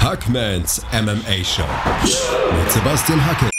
[0.00, 1.64] Hackmans MMA Show
[2.02, 3.50] mit Sebastian Hacke.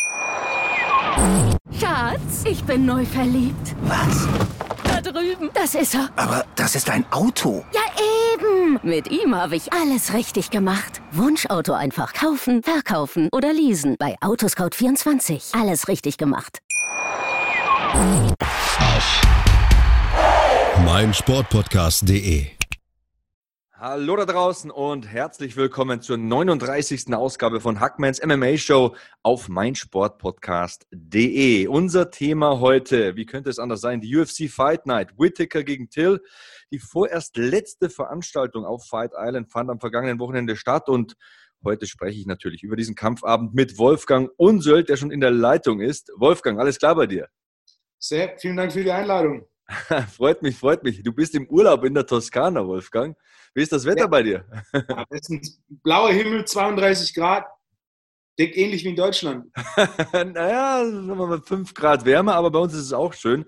[1.78, 3.76] Schatz, ich bin neu verliebt.
[3.82, 4.28] Was?
[4.84, 5.50] Da drüben.
[5.54, 6.10] Das ist er.
[6.16, 7.66] Aber das ist ein Auto.
[7.74, 7.82] Ja,
[8.34, 8.80] eben.
[8.84, 11.02] Mit ihm habe ich alles richtig gemacht.
[11.12, 13.98] Wunschauto einfach kaufen, verkaufen oder leasen.
[14.00, 15.60] Bei Autoscout24.
[15.60, 16.60] Alles richtig gemacht.
[20.86, 22.59] Mein Sportpodcast.de
[23.82, 27.14] Hallo da draußen und herzlich willkommen zur 39.
[27.14, 28.94] Ausgabe von Hackmans MMA Show
[29.24, 31.66] auf meinsportpodcast.de.
[31.68, 36.22] Unser Thema heute, wie könnte es anders sein, die UFC Fight Night, Whittaker gegen Till.
[36.74, 41.16] Die vorerst letzte Veranstaltung auf Fight Island fand am vergangenen Wochenende statt und
[41.64, 45.80] heute spreche ich natürlich über diesen Kampfabend mit Wolfgang Unsöld, der schon in der Leitung
[45.80, 46.12] ist.
[46.18, 47.30] Wolfgang, alles klar bei dir?
[47.98, 49.48] Sehr, vielen Dank für die Einladung.
[50.16, 51.04] freut mich, freut mich.
[51.04, 53.16] Du bist im Urlaub in der Toskana, Wolfgang.
[53.54, 54.08] Wie ist das Wetter ja.
[54.08, 54.46] bei dir?
[54.74, 57.46] Ja, es ist blauer Himmel, 32 Grad.
[58.38, 59.52] Denkt ähnlich wie in Deutschland.
[60.14, 63.46] naja, mal 5 Grad wärmer, aber bei uns ist es auch schön.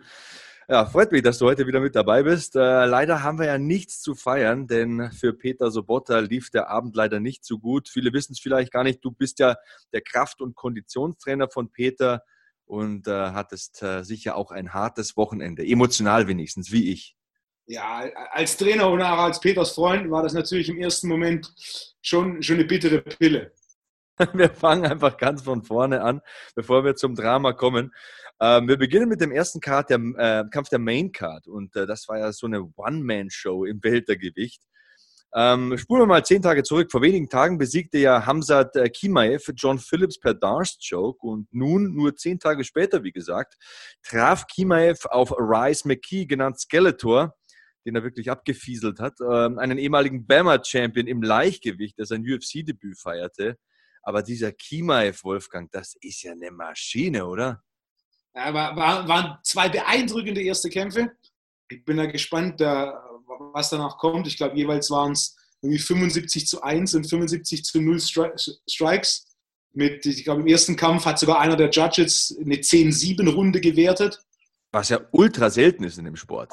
[0.68, 2.56] Ja, freut mich, dass du heute wieder mit dabei bist.
[2.56, 6.96] Äh, leider haben wir ja nichts zu feiern, denn für Peter Sobotta lief der Abend
[6.96, 7.90] leider nicht so gut.
[7.90, 9.04] Viele wissen es vielleicht gar nicht.
[9.04, 9.56] Du bist ja
[9.92, 12.24] der Kraft- und Konditionstrainer von Peter
[12.72, 17.18] und äh, hattest äh, sicher auch ein hartes Wochenende, emotional wenigstens, wie ich.
[17.66, 21.54] Ja, als Trainer und auch als Peters Freund war das natürlich im ersten Moment
[22.02, 23.52] schon, schon eine bittere Pille.
[24.34, 26.22] Wir fangen einfach ganz von vorne an,
[26.56, 27.92] bevor wir zum Drama kommen.
[28.40, 31.48] Ähm, wir beginnen mit dem ersten Card, der, äh, Kampf der Main Card.
[31.48, 34.62] Und äh, das war ja so eine One-Man-Show im Weltergewicht.
[35.34, 36.92] Ähm, spulen wir mal zehn Tage zurück.
[36.92, 42.16] Vor wenigen Tagen besiegte ja Hamzat äh, Kimaev John Phillips per Darce-Choke und nun, nur
[42.16, 43.56] zehn Tage später, wie gesagt,
[44.04, 47.34] traf Kimaev auf Rice McKee, genannt Skeletor,
[47.86, 53.58] den er wirklich abgefieselt hat, ähm, einen ehemaligen Bama-Champion im Leichtgewicht, der sein UFC-Debüt feierte.
[54.04, 57.64] Aber dieser Kimaev, Wolfgang, das ist ja eine Maschine, oder?
[58.36, 61.12] Ja, war, war, waren zwei beeindruckende erste Kämpfe.
[61.70, 64.28] Ich bin da gespannt, da was danach kommt.
[64.28, 69.28] Ich glaube, jeweils waren es irgendwie 75 zu 1 und 75 zu 0 Strikes.
[69.74, 74.20] Mit, ich glaube, im ersten Kampf hat sogar einer der Judges eine 10-7-Runde gewertet.
[74.74, 76.52] Was ja ultra selten ist in dem Sport.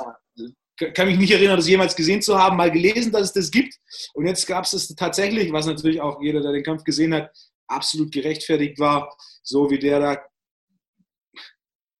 [0.94, 3.74] Kann mich nicht erinnern, das jemals gesehen zu haben, mal gelesen, dass es das gibt.
[4.14, 7.32] Und jetzt gab es es tatsächlich, was natürlich auch jeder, der den Kampf gesehen hat,
[7.66, 9.12] absolut gerechtfertigt war.
[9.42, 10.18] So wie der da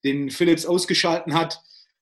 [0.05, 1.61] den Phillips ausgeschalten hat,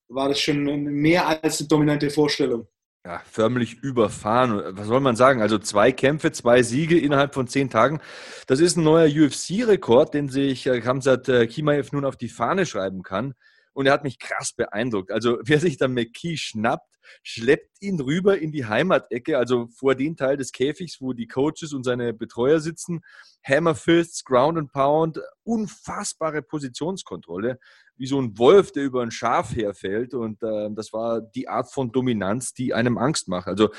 [0.08, 2.66] war das schon mehr als eine dominante Vorstellung.
[3.06, 4.76] Ja, förmlich überfahren.
[4.76, 5.40] Was soll man sagen?
[5.40, 8.00] Also zwei Kämpfe, zwei Siege innerhalb von zehn Tagen.
[8.48, 12.66] Das ist ein neuer UFC-Rekord, den sich äh, Kamsat äh, Kimaev nun auf die Fahne
[12.66, 13.34] schreiben kann.
[13.74, 15.12] Und er hat mich krass beeindruckt.
[15.12, 20.16] Also wer sich dann McKee schnappt, schleppt ihn rüber in die Heimatecke, also vor den
[20.16, 23.02] Teil des Käfigs, wo die Coaches und seine Betreuer sitzen.
[23.46, 27.60] Hammerfists, Ground and Pound, unfassbare Positionskontrolle
[27.96, 30.14] wie so ein Wolf, der über ein Schaf herfällt.
[30.14, 33.46] Und äh, das war die Art von Dominanz, die einem Angst macht.
[33.46, 33.70] Also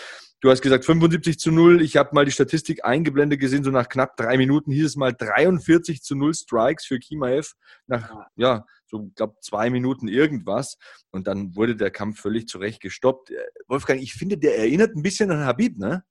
[0.41, 1.81] du hast gesagt 75 zu 0.
[1.81, 5.13] Ich habe mal die Statistik eingeblendet gesehen, so nach knapp drei Minuten hieß es mal
[5.13, 7.53] 43 zu 0 Strikes für Kimaev.
[7.87, 10.77] Nach, ja, so, glaube zwei Minuten irgendwas.
[11.11, 13.31] Und dann wurde der Kampf völlig zurecht gestoppt.
[13.31, 13.35] Äh,
[13.67, 16.03] Wolfgang, ich finde, der erinnert ein bisschen an Habib, ne?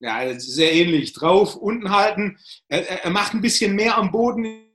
[0.00, 1.12] Ja, sehr ähnlich.
[1.12, 2.38] Drauf, unten halten.
[2.66, 4.71] Er, er macht ein bisschen mehr am Boden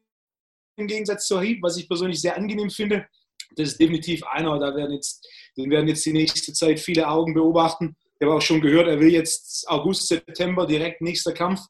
[0.77, 3.07] im Gegensatz zu Habib, was ich persönlich sehr angenehm finde.
[3.55, 5.27] Das ist definitiv einer, da werden jetzt,
[5.57, 7.95] den werden jetzt die nächste Zeit viele Augen beobachten.
[8.19, 11.61] Ich habe auch schon gehört, er will jetzt August, September direkt nächster Kampf,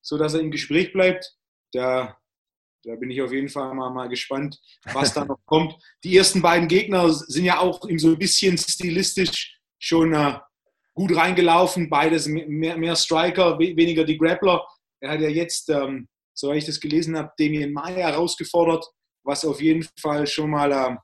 [0.00, 1.32] sodass er im Gespräch bleibt.
[1.72, 2.16] Da,
[2.84, 4.58] da bin ich auf jeden Fall mal, mal gespannt,
[4.92, 5.74] was da noch kommt.
[6.04, 10.38] Die ersten beiden Gegner sind ja auch ihm so ein bisschen stilistisch schon äh,
[10.94, 11.90] gut reingelaufen.
[11.90, 14.66] Beides mehr, mehr Striker, weniger die Grappler.
[15.00, 16.08] Er hat ja jetzt ähm,
[16.38, 18.86] so ich das gelesen habe, Damien Maya herausgefordert,
[19.24, 20.96] was auf jeden Fall schon mal äh,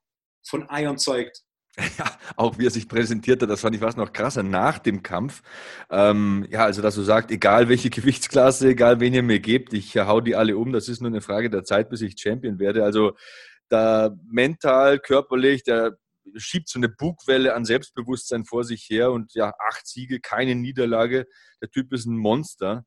[0.47, 1.41] von Eiern zeugt.
[1.99, 5.43] Ja, auch wie er sich präsentierte, das fand ich fast noch krasser nach dem Kampf.
[5.91, 9.97] Ähm, ja, also dass du sagst, egal welche Gewichtsklasse, egal wen ihr mir gebt, ich
[9.97, 12.85] hau die alle um, das ist nur eine Frage der Zeit, bis ich Champion werde.
[12.85, 13.17] Also
[13.69, 15.99] da mental, körperlich, der
[16.37, 21.27] schiebt so eine Bugwelle an Selbstbewusstsein vor sich her und ja, acht Siege, keine Niederlage.
[21.61, 22.85] Der Typ ist ein Monster.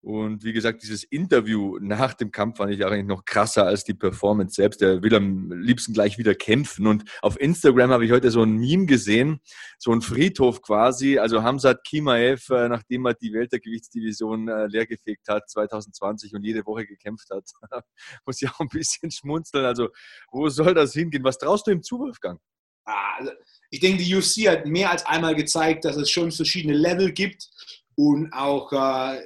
[0.00, 3.94] Und wie gesagt, dieses Interview nach dem Kampf fand ich eigentlich noch krasser als die
[3.94, 4.80] Performance selbst.
[4.80, 6.86] Der will am liebsten gleich wieder kämpfen.
[6.86, 9.40] Und auf Instagram habe ich heute so ein Meme gesehen,
[9.76, 11.18] so ein Friedhof quasi.
[11.18, 16.86] Also Hamzat Kimaev, äh, nachdem er die Weltergewichtsdivision äh, leergefegt hat 2020 und jede Woche
[16.86, 17.50] gekämpft hat,
[18.24, 19.64] muss ich auch ein bisschen schmunzeln.
[19.64, 19.88] Also
[20.30, 21.24] wo soll das hingehen?
[21.24, 22.38] Was traust du im Zuwurfgang?
[22.84, 23.32] Ah, also
[23.70, 27.50] ich denke, die UFC hat mehr als einmal gezeigt, dass es schon verschiedene Level gibt
[27.96, 29.20] und auch äh,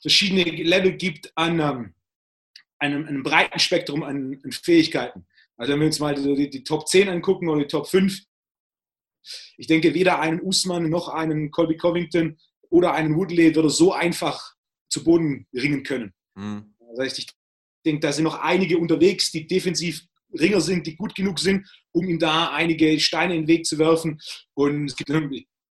[0.00, 1.94] verschiedene Level gibt an ähm,
[2.78, 5.26] einem, einem, breiten Spektrum an, an, Fähigkeiten.
[5.56, 8.18] Also wenn wir uns mal die, die, Top 10 angucken oder die Top 5,
[9.58, 12.38] ich denke, weder einen Usman noch einen Colby Covington
[12.70, 14.54] oder einen Woodley würde so einfach
[14.88, 16.14] zu Boden ringen können.
[16.34, 16.74] Mhm.
[16.78, 17.26] Das heißt, ich
[17.84, 22.08] denke, da sind noch einige unterwegs, die defensiv Ringer sind, die gut genug sind, um
[22.08, 24.20] ihm da einige Steine in den Weg zu werfen.
[24.54, 25.10] Und es gibt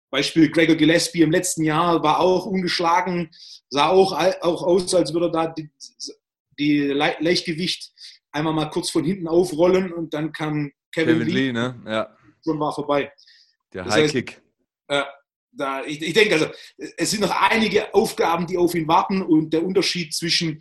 [0.09, 3.29] Beispiel Gregor Gillespie im letzten Jahr, war auch ungeschlagen,
[3.69, 5.69] sah auch, auch aus, als würde er da die,
[6.57, 7.91] die Leichtgewicht
[8.31, 11.81] einmal mal kurz von hinten aufrollen und dann kam Kevin, Kevin Lee, Lee ne?
[11.85, 12.17] ja.
[12.43, 13.11] schon war vorbei.
[13.73, 14.41] Der High Kick.
[14.89, 15.09] Heißt, äh,
[15.51, 16.47] da, ich, ich, denke, also,
[16.77, 20.59] es sind noch einige Aufgaben, die auf ihn warten und der Unterschied zwischen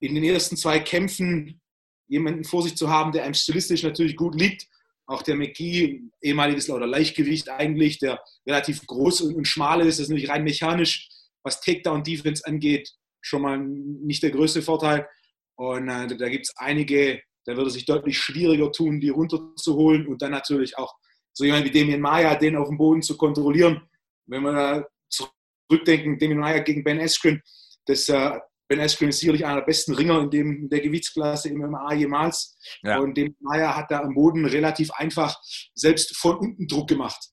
[0.00, 1.60] in den ersten zwei Kämpfen
[2.06, 4.66] jemanden vor sich zu haben, der einem stilistisch natürlich gut liegt.
[5.08, 10.10] Auch der McGee, ehemaliges oder Leichtgewicht eigentlich, der relativ groß und, und schmal ist, ist
[10.10, 11.08] natürlich rein mechanisch,
[11.42, 12.90] was Takedown-Defense angeht,
[13.22, 15.08] schon mal nicht der größte Vorteil.
[15.56, 20.06] Und äh, da gibt es einige, da würde es sich deutlich schwieriger tun, die runterzuholen
[20.06, 20.94] und dann natürlich auch
[21.32, 23.80] so jemand wie Damien Maya, den auf dem Boden zu kontrollieren.
[24.26, 27.40] Wenn wir da zurückdenken, Damien Maya gegen Ben Askren,
[27.86, 31.48] das äh, Ben Askren ist sicherlich einer der besten Ringer in, dem, in der Gewichtsklasse
[31.48, 32.58] im MMA jemals.
[32.82, 32.98] Ja.
[32.98, 35.36] Und dem Meier hat da am Boden relativ einfach
[35.74, 37.30] selbst von unten Druck gemacht.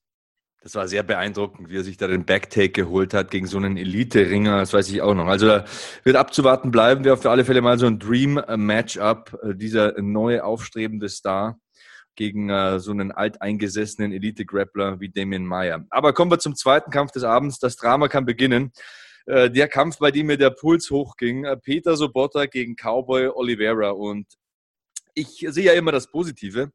[0.65, 3.77] Das war sehr beeindruckend, wie er sich da den Backtake geholt hat gegen so einen
[3.77, 5.27] Elite-Ringer, das weiß ich auch noch.
[5.27, 5.65] Also da
[6.03, 11.07] wird abzuwarten bleiben, wäre auf alle Fälle mal so ein Dream-Matchup, äh, dieser neue aufstrebende
[11.07, 11.59] Star
[12.15, 15.85] gegen äh, so einen alteingesessenen Elite-Grappler wie Damien Meyer.
[15.91, 17.59] Aber kommen wir zum zweiten Kampf des Abends.
[17.59, 18.71] Das Drama kann beginnen.
[19.25, 21.45] Äh, der Kampf, bei dem mir der Puls hochging.
[21.45, 23.89] Äh, Peter Sobotta gegen Cowboy Oliveira.
[23.91, 24.27] Und
[25.13, 26.71] ich sehe ja immer das Positive.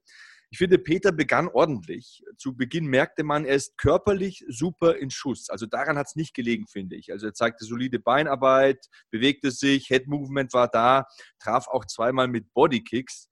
[0.52, 2.25] Ich finde, Peter begann ordentlich.
[2.37, 5.49] Zu Beginn merkte man, er ist körperlich super in Schuss.
[5.49, 7.12] Also daran hat es nicht gelegen, finde ich.
[7.12, 11.06] Also er zeigte solide Beinarbeit, bewegte sich, Head Movement war da,
[11.38, 13.29] traf auch zweimal mit Bodykicks.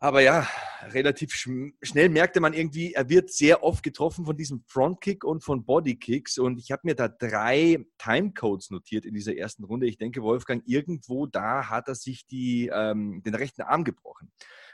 [0.00, 0.46] Aber ja,
[0.92, 5.64] relativ schnell merkte man irgendwie, er wird sehr oft getroffen von diesem Frontkick und von
[5.64, 6.38] Bodykicks.
[6.38, 9.86] Und ich habe mir da drei Timecodes notiert in dieser ersten Runde.
[9.86, 14.30] Ich denke, Wolfgang, irgendwo da hat er sich die, ähm, den rechten Arm gebrochen.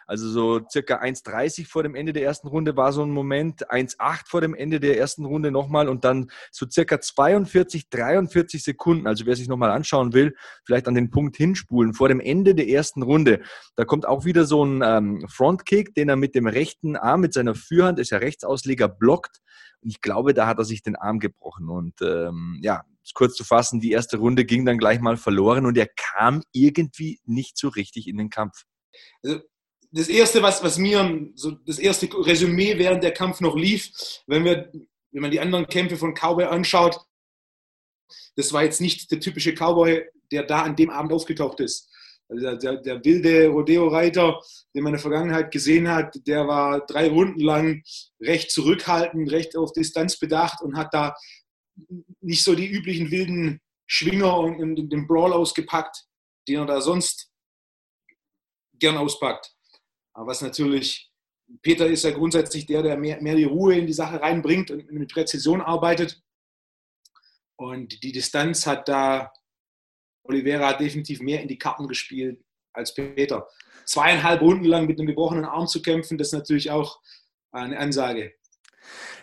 [0.07, 4.23] Also so circa 1,30 vor dem Ende der ersten Runde war so ein Moment, 1,8
[4.27, 9.07] vor dem Ende der ersten Runde nochmal und dann so circa 42, 43 Sekunden.
[9.07, 10.35] Also wer sich nochmal anschauen will,
[10.65, 13.41] vielleicht an den Punkt hinspulen vor dem Ende der ersten Runde.
[13.77, 17.33] Da kommt auch wieder so ein ähm, Frontkick, den er mit dem rechten Arm, mit
[17.33, 19.41] seiner Führhand, ist ja Rechtsausleger, blockt.
[19.83, 21.69] Und ich glaube, da hat er sich den Arm gebrochen.
[21.69, 25.77] Und ähm, ja, kurz zu fassen, die erste Runde ging dann gleich mal verloren und
[25.77, 28.65] er kam irgendwie nicht so richtig in den Kampf.
[29.23, 29.41] Also
[29.95, 33.93] das erste, was, was mir, so das erste Resümee während der Kampf noch lief,
[34.27, 34.71] wenn wir,
[35.13, 36.99] wenn man die anderen Kämpfe von Cowboy anschaut,
[38.35, 41.89] das war jetzt nicht der typische Cowboy, der da an dem Abend aufgetaucht ist.
[42.29, 44.41] Also der, der, wilde Rodeo-Reiter,
[44.75, 47.85] den man in der Vergangenheit gesehen hat, der war drei Runden lang
[48.21, 51.15] recht zurückhaltend, recht auf Distanz bedacht und hat da
[52.21, 56.05] nicht so die üblichen wilden Schwinger und, und den Brawl ausgepackt,
[56.49, 57.31] den er da sonst
[58.79, 59.54] gern auspackt.
[60.15, 61.13] Aber was natürlich,
[61.63, 64.91] Peter ist ja grundsätzlich der, der mehr, mehr die Ruhe in die Sache reinbringt und
[64.91, 66.23] mit Präzision arbeitet.
[67.57, 69.33] Und die Distanz hat da
[70.23, 72.43] Oliveira definitiv mehr in die Karten gespielt
[72.73, 73.49] als Peter.
[73.85, 77.01] Zweieinhalb Runden lang mit einem gebrochenen Arm zu kämpfen, das ist natürlich auch
[77.53, 78.35] eine Ansage.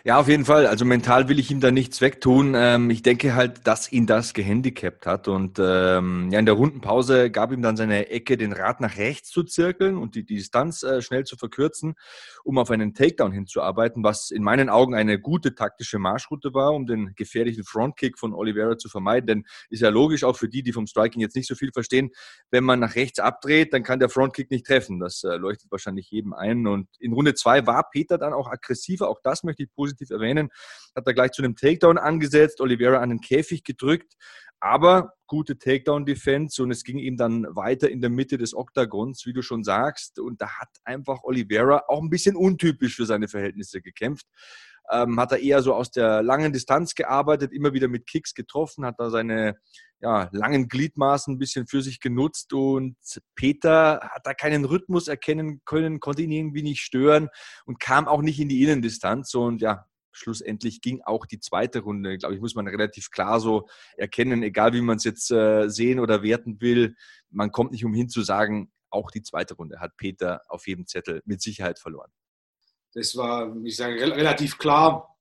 [0.04, 0.66] Ja, auf jeden Fall.
[0.66, 2.54] Also mental will ich ihm da nichts wegtun.
[2.56, 5.28] Ähm, ich denke halt, dass ihn das gehandicapt hat.
[5.28, 9.30] Und ähm, ja, in der Rundenpause gab ihm dann seine Ecke, den Rad nach rechts
[9.30, 11.94] zu zirkeln und die, die Distanz äh, schnell zu verkürzen,
[12.42, 16.86] um auf einen Takedown hinzuarbeiten, was in meinen Augen eine gute taktische Marschroute war, um
[16.86, 19.28] den gefährlichen Frontkick von Oliveira zu vermeiden.
[19.28, 22.10] Denn ist ja logisch, auch für die, die vom Striking jetzt nicht so viel verstehen,
[22.50, 24.98] wenn man nach rechts abdreht, dann kann der Frontkick nicht treffen.
[24.98, 26.66] Das äh, leuchtet wahrscheinlich jedem ein.
[26.66, 29.08] Und in Runde zwei war Peter dann auch aggressiver.
[29.08, 30.50] Auch das möchte ich positiv positiv erwähnen.
[30.96, 34.14] Hat er gleich zu einem Takedown angesetzt, Oliveira an den Käfig gedrückt.
[34.60, 39.32] Aber gute Takedown-Defense und es ging ihm dann weiter in der Mitte des Oktagons, wie
[39.32, 40.20] du schon sagst.
[40.20, 44.26] Und da hat einfach Oliveira auch ein bisschen untypisch für seine Verhältnisse gekämpft.
[44.90, 48.84] Ähm, hat er eher so aus der langen Distanz gearbeitet, immer wieder mit Kicks getroffen,
[48.84, 49.56] hat da seine
[50.00, 52.96] ja, langen Gliedmaßen ein bisschen für sich genutzt und
[53.36, 57.28] Peter hat da keinen Rhythmus erkennen können, konnte ihn irgendwie nicht stören
[57.66, 62.18] und kam auch nicht in die Innendistanz und ja, schlussendlich ging auch die zweite Runde,
[62.18, 66.00] glaube ich, muss man relativ klar so erkennen, egal wie man es jetzt äh, sehen
[66.00, 66.96] oder werten will,
[67.30, 71.22] man kommt nicht umhin zu sagen, auch die zweite Runde hat Peter auf jedem Zettel
[71.24, 72.10] mit Sicherheit verloren.
[72.94, 75.16] Das war, ich sage, relativ klar.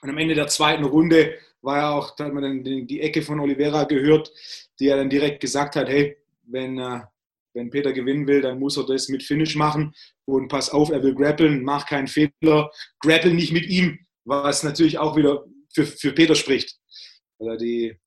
[0.00, 3.22] Und am Ende der zweiten Runde war ja auch, da hat man dann die, Ecke
[3.22, 4.32] von Oliveira gehört,
[4.78, 7.00] die er dann direkt gesagt hat, hey, wenn, äh,
[7.54, 9.94] wenn Peter gewinnen will, dann muss er das mit Finish machen
[10.26, 12.70] und pass auf, er will grappeln, mach keinen Fehler,
[13.00, 16.78] grapple nicht mit ihm, was natürlich auch wieder für, für Peter spricht.
[17.38, 17.98] Also die,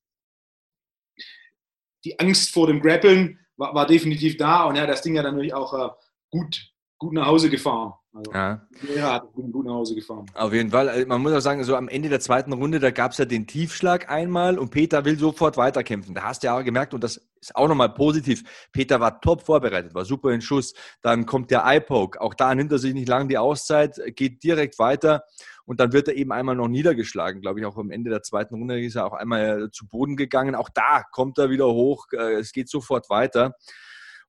[2.03, 5.23] die Angst vor dem Grappeln war, war definitiv da und er hat das Ding ja
[5.23, 5.89] dann natürlich auch äh,
[6.29, 7.93] gut, gut nach Hause gefahren.
[8.17, 9.13] Also, Ja.
[9.13, 10.25] hat gut, gut nach Hause gefahren.
[10.33, 10.89] Auf jeden Fall.
[10.89, 13.25] Also Man muss auch sagen, so am Ende der zweiten Runde, da gab es ja
[13.25, 16.13] den Tiefschlag einmal und Peter will sofort weiterkämpfen.
[16.15, 18.43] Da hast du ja auch gemerkt, und das ist auch nochmal positiv.
[18.71, 20.73] Peter war top vorbereitet, war super in Schuss.
[21.01, 22.19] Dann kommt der Eye-Poke.
[22.19, 25.23] Auch da nimmt er sich nicht lange die Auszeit, geht direkt weiter
[25.65, 27.41] und dann wird er eben einmal noch niedergeschlagen.
[27.41, 30.55] Glaube ich, auch am Ende der zweiten Runde ist er auch einmal zu Boden gegangen.
[30.55, 32.07] Auch da kommt er wieder hoch.
[32.13, 33.55] Äh, Es geht sofort weiter.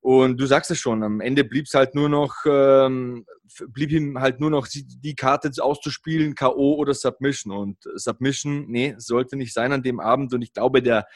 [0.01, 3.27] Und du sagst es schon, am Ende blieb es halt nur noch, ähm,
[3.69, 6.75] blieb ihm halt nur noch die, die Karte auszuspielen, K.O.
[6.75, 7.53] oder Submission.
[7.53, 10.33] Und Submission, nee, sollte nicht sein an dem Abend.
[10.33, 11.07] Und ich glaube, der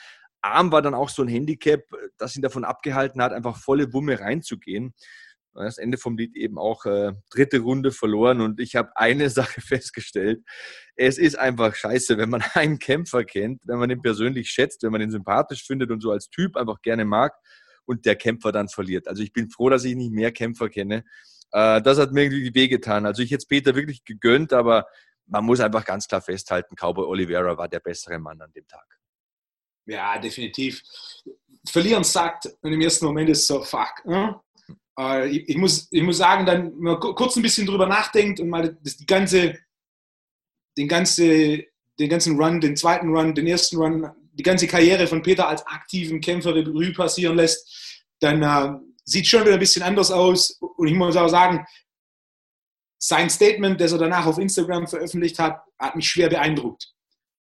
[0.43, 1.83] Arm war dann auch so ein Handicap,
[2.19, 4.95] das ihn davon abgehalten hat, einfach volle Wumme reinzugehen.
[5.55, 8.41] Das Ende vom Lied eben auch äh, dritte Runde verloren.
[8.41, 10.43] Und ich habe eine Sache festgestellt.
[10.97, 14.91] Es ist einfach scheiße, wenn man einen Kämpfer kennt, wenn man ihn persönlich schätzt, wenn
[14.91, 17.35] man ihn sympathisch findet und so als Typ einfach gerne mag
[17.87, 19.09] und der Kämpfer dann verliert.
[19.09, 21.05] Also ich bin froh, dass ich nicht mehr Kämpfer kenne.
[21.53, 23.07] Äh, das hat mir irgendwie wehgetan.
[23.07, 24.87] Also ich hätte Peter wirklich gegönnt, aber
[25.27, 28.87] man muss einfach ganz klar festhalten, Cowboy Oliveira war der bessere Mann an dem Tag.
[29.87, 30.83] Ja, definitiv.
[31.69, 34.05] Verlieren sagt und im ersten Moment ist so, fuck.
[34.05, 34.41] Ne?
[34.99, 38.41] Äh, ich, muss, ich muss sagen, dann wenn man ku- kurz ein bisschen drüber nachdenkt
[38.41, 39.59] und mal das, die ganze,
[40.77, 41.65] den, ganze,
[41.99, 45.67] den ganzen Run, den zweiten Run, den ersten Run, die ganze Karriere von Peter als
[45.67, 50.59] aktiven Kämpfer Revue passieren lässt, dann äh, sieht schon wieder ein bisschen anders aus.
[50.61, 51.67] Und ich muss auch sagen,
[52.99, 56.93] sein Statement, das er danach auf Instagram veröffentlicht hat, hat mich schwer beeindruckt.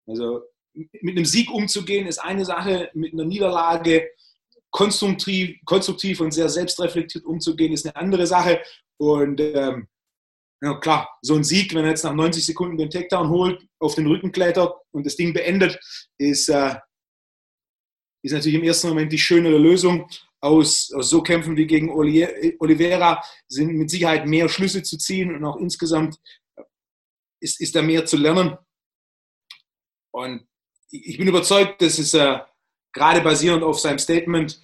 [0.07, 0.41] Also
[0.73, 4.09] mit einem Sieg umzugehen ist eine Sache, mit einer Niederlage
[4.71, 8.61] konstruktiv, konstruktiv und sehr selbstreflektiert umzugehen ist eine andere Sache.
[8.97, 9.87] Und ähm,
[10.61, 13.95] ja, klar, so ein Sieg, wenn er jetzt nach 90 Sekunden den Takedown holt, auf
[13.95, 15.79] den Rücken klettert und das Ding beendet,
[16.17, 16.75] ist, äh,
[18.23, 20.09] ist natürlich im ersten Moment die schönere Lösung.
[20.41, 25.35] Aus, aus so Kämpfen wie gegen Oli- Oliveira sind mit Sicherheit mehr Schlüsse zu ziehen
[25.35, 26.17] und auch insgesamt
[27.41, 28.57] ist, ist da mehr zu lernen.
[30.11, 30.47] Und
[30.91, 32.39] ich ich bin überzeugt, dass es äh,
[32.93, 34.61] gerade basierend auf seinem Statement,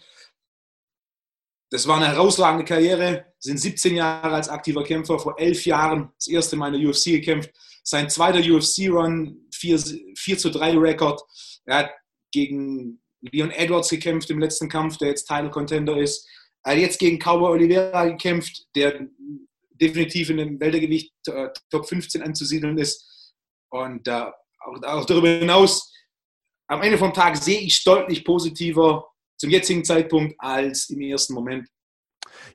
[1.75, 6.27] das war eine herausragende Karriere, sind 17 Jahre als aktiver Kämpfer, vor elf Jahren das
[6.27, 7.51] erste Mal in der UFC gekämpft.
[7.83, 9.79] Sein zweiter UFC-Run, 4,
[10.15, 11.21] 4 zu 3 Rekord.
[11.65, 11.91] Er hat
[12.31, 16.25] gegen Leon Edwards gekämpft im letzten Kampf, der jetzt Title Contender ist.
[16.63, 19.07] Er hat jetzt gegen Cowboy Oliveira gekämpft, der
[19.71, 23.33] definitiv in dem Weltergewicht äh, Top 15 anzusiedeln ist.
[23.69, 24.11] Und äh,
[24.61, 25.93] auch, auch darüber hinaus,
[26.67, 31.67] am Ende vom Tag sehe ich deutlich positiver zum jetzigen Zeitpunkt als im ersten Moment.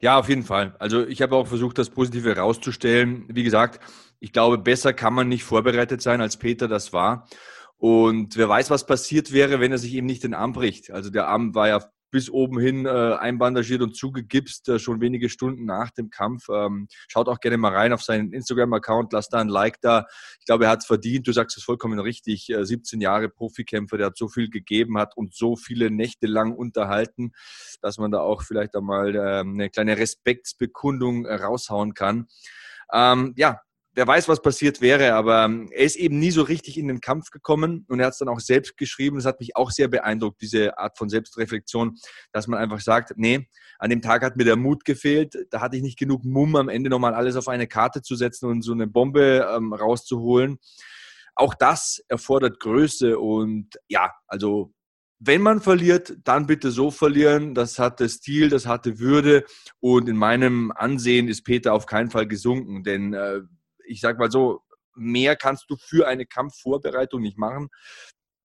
[0.01, 0.75] Ja, auf jeden Fall.
[0.79, 3.25] Also ich habe auch versucht, das Positive rauszustellen.
[3.29, 3.81] Wie gesagt,
[4.19, 7.29] ich glaube, besser kann man nicht vorbereitet sein, als Peter das war.
[7.77, 10.91] Und wer weiß, was passiert wäre, wenn er sich eben nicht den Arm bricht.
[10.91, 15.29] Also der Arm war ja bis oben hin äh, einbandagiert und zugegipst, äh, schon wenige
[15.29, 16.49] Stunden nach dem Kampf.
[16.49, 20.07] Ähm, schaut auch gerne mal rein auf seinen Instagram-Account, lasst da ein Like da.
[20.39, 21.27] Ich glaube, er hat es verdient.
[21.27, 22.51] Du sagst es vollkommen richtig.
[22.51, 26.53] Äh, 17 Jahre Profikämpfer, der hat so viel gegeben, hat und so viele Nächte lang
[26.53, 27.33] unterhalten,
[27.81, 32.27] dass man da auch vielleicht einmal äh, eine kleine Respektsbekundung äh, raushauen kann.
[32.93, 33.61] Ähm, ja,
[33.95, 37.01] wer weiß, was passiert wäre, aber ähm, er ist eben nie so richtig in den
[37.01, 39.17] Kampf gekommen und er hat es dann auch selbst geschrieben.
[39.17, 41.97] Das hat mich auch sehr beeindruckt, diese Art von Selbstreflexion,
[42.33, 45.77] dass man einfach sagt, nee, an dem Tag hat mir der Mut gefehlt, da hatte
[45.77, 48.73] ich nicht genug Mumm, am Ende nochmal alles auf eine Karte zu setzen und so
[48.73, 50.59] eine Bombe ähm, rauszuholen.
[51.35, 54.73] Auch das erfordert Größe und ja, also
[55.23, 57.55] wenn man verliert, dann bitte so verlieren.
[57.55, 59.45] Das hatte Stil, das hatte Würde
[59.79, 63.41] und in meinem Ansehen ist Peter auf keinen Fall gesunken, denn äh,
[63.91, 64.63] ich sag mal so,
[64.95, 67.69] mehr kannst du für eine Kampfvorbereitung nicht machen.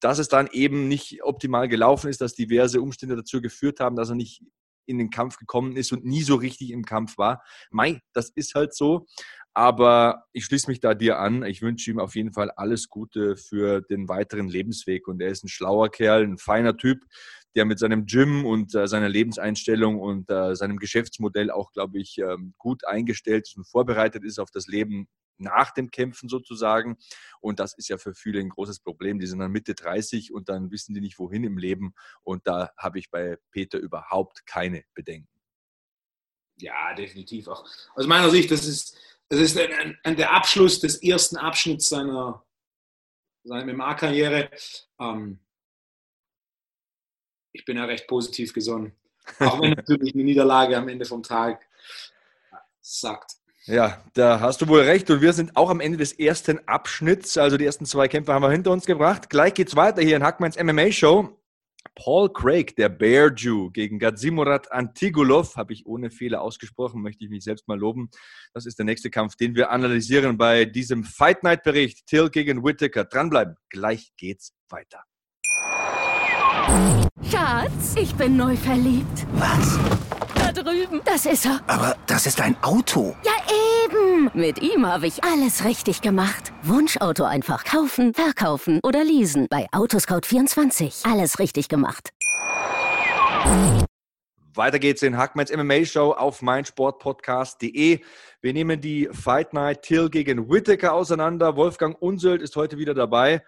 [0.01, 4.09] Dass es dann eben nicht optimal gelaufen ist, dass diverse Umstände dazu geführt haben, dass
[4.09, 4.41] er nicht
[4.87, 7.41] in den Kampf gekommen ist und nie so richtig im Kampf war.
[7.71, 9.07] Mei, das ist halt so.
[9.53, 11.43] Aber ich schließe mich da dir an.
[11.43, 15.07] Ich wünsche ihm auf jeden Fall alles Gute für den weiteren Lebensweg.
[15.07, 16.99] Und er ist ein schlauer Kerl, ein feiner Typ,
[17.55, 22.17] der mit seinem Gym und äh, seiner Lebenseinstellung und äh, seinem Geschäftsmodell auch, glaube ich,
[22.17, 26.97] ähm, gut eingestellt und vorbereitet ist auf das Leben nach dem Kämpfen sozusagen.
[27.39, 29.19] Und das ist ja für viele ein großes Problem.
[29.19, 31.93] Die sind dann Mitte 30 und dann wissen die nicht, wohin im Leben.
[32.23, 35.29] Und da habe ich bei Peter überhaupt keine Bedenken.
[36.57, 37.67] Ja, definitiv auch.
[37.95, 42.45] Aus meiner Sicht, das ist, das ist ein, ein, der Abschluss des ersten Abschnitts seiner,
[43.43, 44.49] seine MMA-Karriere.
[44.99, 45.39] Ähm,
[47.51, 48.95] ich bin ja recht positiv gesonnen.
[49.39, 51.67] Auch wenn natürlich eine Niederlage am Ende vom Tag
[52.81, 53.37] sagt.
[53.67, 55.09] Ja, da hast du wohl recht.
[55.09, 57.37] Und wir sind auch am Ende des ersten Abschnitts.
[57.37, 59.29] Also die ersten zwei Kämpfe haben wir hinter uns gebracht.
[59.29, 61.35] Gleich geht's weiter hier in Hackmanns MMA-Show.
[61.95, 67.29] Paul Craig, der Bear Jew, gegen Gazimurat Antigulov, habe ich ohne Fehler ausgesprochen, möchte ich
[67.29, 68.09] mich selbst mal loben.
[68.53, 72.05] Das ist der nächste Kampf, den wir analysieren bei diesem Fight Night Bericht.
[72.05, 73.05] Till gegen Whittaker.
[73.05, 75.03] Dranbleiben, gleich geht's weiter.
[77.31, 79.25] Schatz, ich bin neu verliebt.
[79.33, 79.79] Was?
[80.65, 81.01] Drüben.
[81.05, 81.61] Das ist er.
[81.67, 83.15] Aber das ist ein Auto.
[83.23, 83.33] Ja,
[83.85, 84.31] eben.
[84.33, 86.51] Mit ihm habe ich alles richtig gemacht.
[86.63, 89.45] Wunschauto einfach kaufen, verkaufen oder leasen.
[89.49, 91.09] Bei Autoscout24.
[91.09, 92.11] Alles richtig gemacht.
[94.55, 97.99] Weiter geht's in Hackmans MMA Show auf meinsportpodcast.de.
[98.41, 101.55] Wir nehmen die Fight Night Till gegen Whittaker auseinander.
[101.55, 103.43] Wolfgang Unsöld ist heute wieder dabei.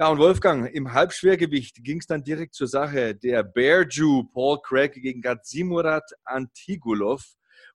[0.00, 3.16] Ja, und Wolfgang, im Halbschwergewicht ging es dann direkt zur Sache.
[3.16, 7.24] Der Bear Jew Paul Craig gegen Gazimurat Antigulov.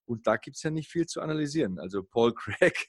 [0.06, 1.80] Und da gibt es ja nicht viel zu analysieren.
[1.80, 2.88] Also Paul Craig,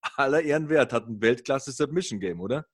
[0.16, 2.64] aller Ehren wert, hat ein Weltklasse-Submission-Game, oder?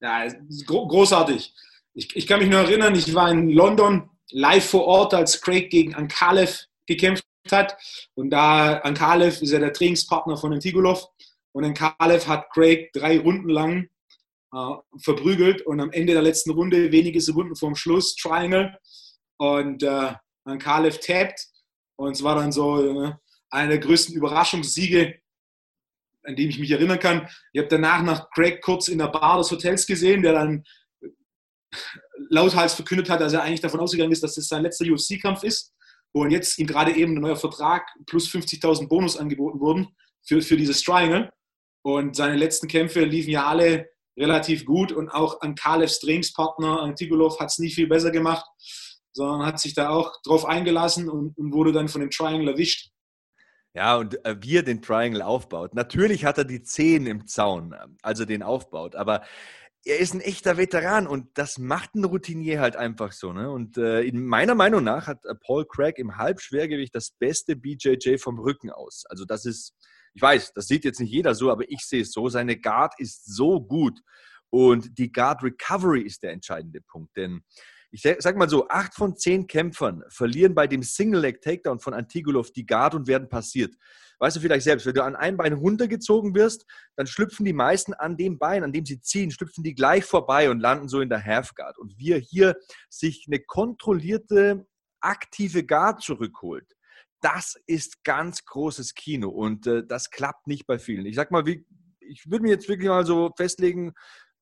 [0.00, 0.28] Ja,
[0.64, 1.52] gro großartig.
[1.94, 5.70] Ich, ich, kann mich nur erinnern, ich war in London live vor Ort, als Craig
[5.70, 7.76] gegen Ankalev gekämpft hat.
[8.14, 11.08] Und da Ankalev ist ja der Trainingspartner von Antigulov.
[11.50, 13.88] Und Ankalev hat Craig drei Runden lang
[14.52, 18.76] äh, verprügelt und am Ende der letzten Runde, wenige Sekunden vorm Schluss, Triangle
[19.38, 20.12] und äh,
[20.44, 21.46] dann Kalev tappt
[21.96, 23.12] und es war dann so äh,
[23.50, 25.20] einer der größten Überraschungssiege,
[26.24, 27.28] an dem ich mich erinnern kann.
[27.52, 30.64] Ich habe danach nach Craig kurz in der Bar des Hotels gesehen, der dann
[32.28, 35.72] lauthals verkündet hat, dass er eigentlich davon ausgegangen ist, dass das sein letzter UFC-Kampf ist
[36.12, 39.88] und jetzt ihm gerade eben ein neuer Vertrag plus 50.000 Bonus angeboten wurden
[40.22, 41.32] für, für dieses Triangle.
[41.84, 47.40] Und seine letzten Kämpfe liefen ja alle relativ gut und auch an Kalevs Trainingspartner Antigulov
[47.40, 48.44] hat es nicht viel besser gemacht,
[49.12, 52.90] sondern hat sich da auch drauf eingelassen und, und wurde dann von dem Triangle erwischt.
[53.74, 55.74] Ja, und äh, wie er den Triangle aufbaut.
[55.74, 59.22] Natürlich hat er die Zehen im Zaun, also den aufbaut, aber
[59.84, 63.32] er ist ein echter Veteran und das macht ein Routinier halt einfach so.
[63.32, 63.50] Ne?
[63.50, 68.18] Und äh, in meiner Meinung nach hat äh, Paul Craig im Halbschwergewicht das beste BJJ
[68.18, 69.04] vom Rücken aus.
[69.08, 69.74] Also das ist
[70.14, 72.28] ich weiß, das sieht jetzt nicht jeder so, aber ich sehe es so.
[72.28, 74.00] Seine Guard ist so gut.
[74.50, 77.16] Und die Guard Recovery ist der entscheidende Punkt.
[77.16, 77.42] Denn
[77.90, 82.66] ich sag mal so, acht von zehn Kämpfern verlieren bei dem Single-Leg-Takedown von Antigulov die
[82.66, 83.74] Guard und werden passiert.
[84.18, 86.64] Weißt du vielleicht selbst, wenn du an einem Bein runtergezogen wirst,
[86.96, 90.48] dann schlüpfen die meisten an dem Bein, an dem sie ziehen, schlüpfen die gleich vorbei
[90.48, 91.76] und landen so in der Half-Guard.
[91.78, 92.56] Und wir hier
[92.88, 94.66] sich eine kontrollierte,
[95.00, 96.72] aktive Guard zurückholt,
[97.22, 101.06] das ist ganz großes Kino und äh, das klappt nicht bei vielen.
[101.06, 101.64] Ich sag mal, wie,
[102.00, 103.94] ich würde mir jetzt wirklich mal so festlegen,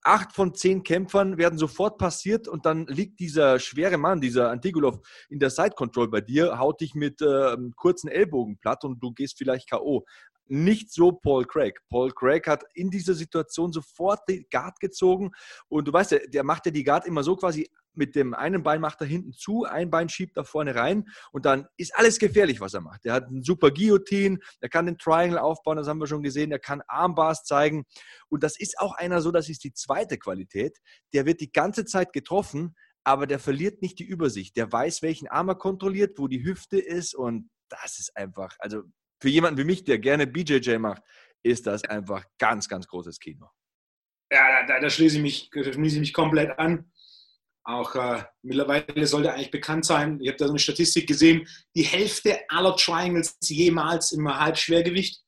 [0.03, 4.99] acht von zehn Kämpfern werden sofort passiert und dann liegt dieser schwere Mann, dieser Antigulov,
[5.29, 9.13] in der Side Control bei dir, haut dich mit äh, kurzen Ellbogen platt und du
[9.13, 10.05] gehst vielleicht K.O.
[10.47, 11.79] Nicht so Paul Craig.
[11.91, 15.33] Paul Craig hat in dieser Situation sofort die Guard gezogen
[15.69, 17.69] und du weißt, der, der macht ja die Guard immer so quasi
[18.01, 21.45] mit dem einen Bein macht er hinten zu, ein Bein schiebt da vorne rein und
[21.45, 23.05] dann ist alles gefährlich, was er macht.
[23.05, 26.51] Er hat einen super Guillotine, er kann den Triangle aufbauen, das haben wir schon gesehen,
[26.51, 27.85] er kann Armbars zeigen
[28.29, 30.79] und das ist auch einer so, das ist die zweite Qualität,
[31.13, 34.57] der wird die ganze Zeit getroffen, aber der verliert nicht die Übersicht.
[34.57, 38.83] Der weiß, welchen Arm er kontrolliert, wo die Hüfte ist und das ist einfach, also
[39.21, 41.03] für jemanden wie mich, der gerne BJJ macht,
[41.43, 43.47] ist das einfach ganz, ganz großes Kino.
[44.33, 46.91] Ja, da, da schließe, ich mich, schließe ich mich komplett an.
[47.71, 51.85] Auch äh, mittlerweile sollte eigentlich bekannt sein, ich habe da so eine Statistik gesehen, die
[51.85, 55.23] Hälfte aller Triangles jemals im Halbschwergewicht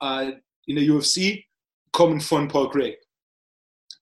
[0.00, 0.34] äh,
[0.66, 1.44] in der UFC
[1.90, 3.00] kommen von Paul Craig.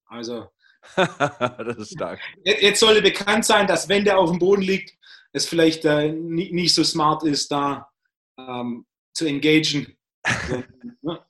[0.05, 0.49] Also,
[0.97, 2.21] das ist stark.
[2.45, 4.95] Jetzt, sollte bekannt sein, dass wenn der auf dem Boden liegt,
[5.33, 7.89] es vielleicht äh, nicht, nicht, so smart ist, da
[8.39, 9.97] ähm, zu engagen.
[10.47, 10.63] So,
[11.01, 11.25] ne?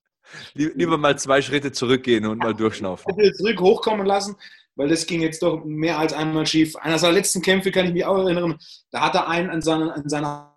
[0.54, 3.14] Lieber mal zwei Schritte zurückgehen und mal durchschnaufen.
[3.34, 4.36] Zurück hochkommen lassen,
[4.78, 6.76] weil das ging jetzt doch mehr als einmal schief.
[6.76, 8.56] Einer seiner letzten Kämpfe kann ich mich auch erinnern,
[8.92, 10.56] da hat er einen an, seine, an seiner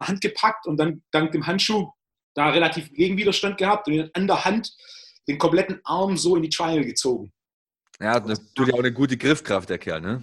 [0.00, 1.90] Hand gepackt und dann dank dem Handschuh
[2.34, 4.76] da relativ Gegenwiderstand gehabt und an der Hand
[5.26, 7.32] den kompletten Arm so in die Triangle gezogen.
[7.98, 10.22] Ja, hat natürlich auch eine gute Griffkraft, der Kerl, ne?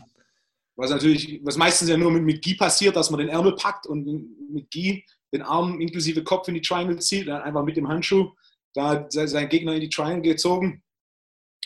[0.75, 3.87] Was natürlich, was meistens ja nur mit, mit Gi passiert, dass man den Ärmel packt
[3.87, 4.05] und
[4.51, 8.31] mit Gi den Arm inklusive Kopf in die Triangle zieht, dann einfach mit dem Handschuh
[8.75, 10.83] da seinen Gegner in die Triangle gezogen.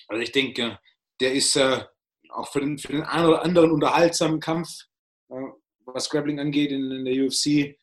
[0.07, 0.79] Also ich denke,
[1.19, 1.83] der ist äh,
[2.29, 4.69] auch für den, für den einen oder anderen unterhaltsamen Kampf,
[5.29, 5.35] äh,
[5.85, 7.77] was Grappling angeht, in, in, der UFC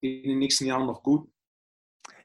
[0.00, 1.28] in den nächsten Jahren noch gut.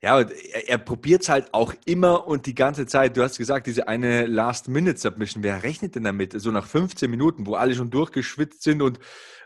[0.02, 3.18] Ja, er, er probiert es halt auch immer und die ganze Zeit.
[3.18, 6.40] Du hast gesagt, diese eine Last-Minute-Submission, wer rechnet denn damit?
[6.40, 9.00] So nach 15 Minuten, wo alle schon durchgeschwitzt sind und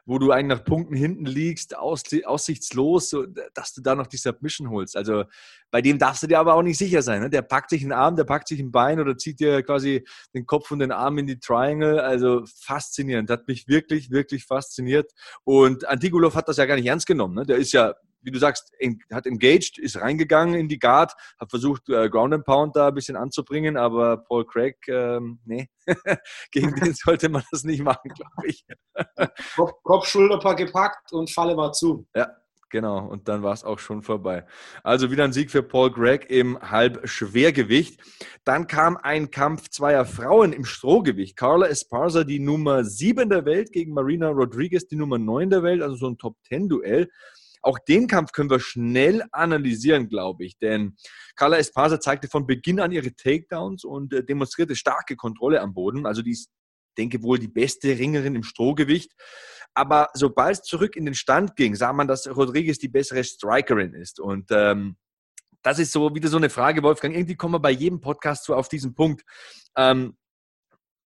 [0.09, 4.17] wo du eigentlich nach Punkten hinten liegst, aus, aussichtslos, so, dass du da noch die
[4.17, 4.97] Submission holst.
[4.97, 5.25] Also
[5.69, 7.21] bei dem darfst du dir aber auch nicht sicher sein.
[7.21, 7.29] Ne?
[7.29, 10.47] Der packt sich einen Arm, der packt sich ein Bein oder zieht dir quasi den
[10.47, 12.01] Kopf und den Arm in die Triangle.
[12.01, 13.29] Also faszinierend.
[13.29, 15.11] Hat mich wirklich, wirklich fasziniert.
[15.43, 17.35] Und Antigulov hat das ja gar nicht ernst genommen.
[17.35, 17.45] Ne?
[17.45, 18.73] Der ist ja wie du sagst,
[19.11, 22.95] hat engaged, ist reingegangen in die Guard, hat versucht, äh, Ground and Pound da ein
[22.95, 25.69] bisschen anzubringen, aber Paul Craig, ähm, nee,
[26.51, 28.65] gegen den sollte man das nicht machen, glaube ich.
[29.55, 32.07] Kopf, Kopf, Schulterpaar gepackt und Falle war zu.
[32.15, 32.29] Ja,
[32.69, 34.45] Genau, und dann war es auch schon vorbei.
[34.83, 37.99] Also wieder ein Sieg für Paul Gregg im Halbschwergewicht.
[38.43, 41.35] Dann kam ein Kampf zweier Frauen im Strohgewicht.
[41.35, 45.81] Carla Esparza, die Nummer 7 der Welt, gegen Marina Rodriguez, die Nummer 9 der Welt,
[45.81, 47.09] also so ein Top-10-Duell.
[47.61, 50.95] Auch den Kampf können wir schnell analysieren, glaube ich, denn
[51.35, 56.05] Carla Esparza zeigte von Beginn an ihre Takedowns und äh, demonstrierte starke Kontrolle am Boden.
[56.05, 56.49] Also die ist,
[56.97, 59.13] denke wohl, die beste Ringerin im Strohgewicht.
[59.73, 63.93] Aber sobald es zurück in den Stand ging, sah man, dass Rodriguez die bessere Strikerin
[63.93, 64.19] ist.
[64.19, 64.97] Und ähm,
[65.61, 67.13] das ist so wieder so eine Frage, Wolfgang.
[67.13, 69.23] Irgendwie kommen wir bei jedem Podcast so auf diesen Punkt.
[69.75, 70.17] Ähm,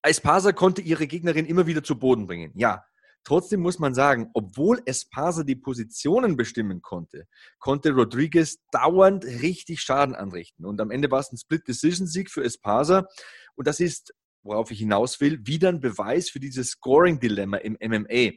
[0.04, 2.52] Esparza konnte ihre Gegnerin immer wieder zu Boden bringen.
[2.56, 2.84] Ja,
[3.26, 10.16] Trotzdem muss man sagen, obwohl Esparza die Positionen bestimmen konnte, konnte Rodriguez dauernd richtig Schaden
[10.16, 10.66] anrichten.
[10.66, 13.08] Und am Ende war es ein Split-Decision-Sieg für Esparza.
[13.56, 18.32] Und das ist, worauf ich hinaus will, wieder ein Beweis für dieses Scoring-Dilemma im MMA.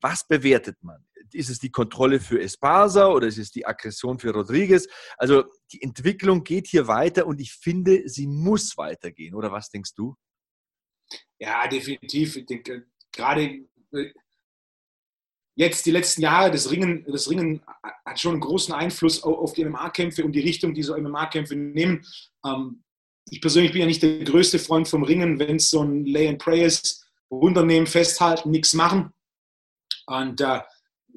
[0.00, 1.06] Was bewertet man?
[1.32, 4.88] Ist es die Kontrolle für Esparza oder ist es die Aggression für Rodriguez?
[5.16, 9.34] Also die Entwicklung geht hier weiter und ich finde, sie muss weitergehen.
[9.34, 10.16] Oder was denkst du?
[11.38, 12.36] Ja, definitiv.
[12.36, 13.64] Ich denke, gerade
[15.56, 17.62] jetzt die letzten Jahre, das Ringen, das Ringen
[18.04, 22.04] hat schon einen großen Einfluss auf die MMA-Kämpfe und die Richtung, die so MMA-Kämpfe nehmen.
[22.44, 22.82] Ähm,
[23.30, 26.28] ich persönlich bin ja nicht der größte Freund vom Ringen, wenn es so ein Lay
[26.28, 29.12] and Pray ist, runternehmen, festhalten, nichts machen.
[30.06, 30.60] Und äh,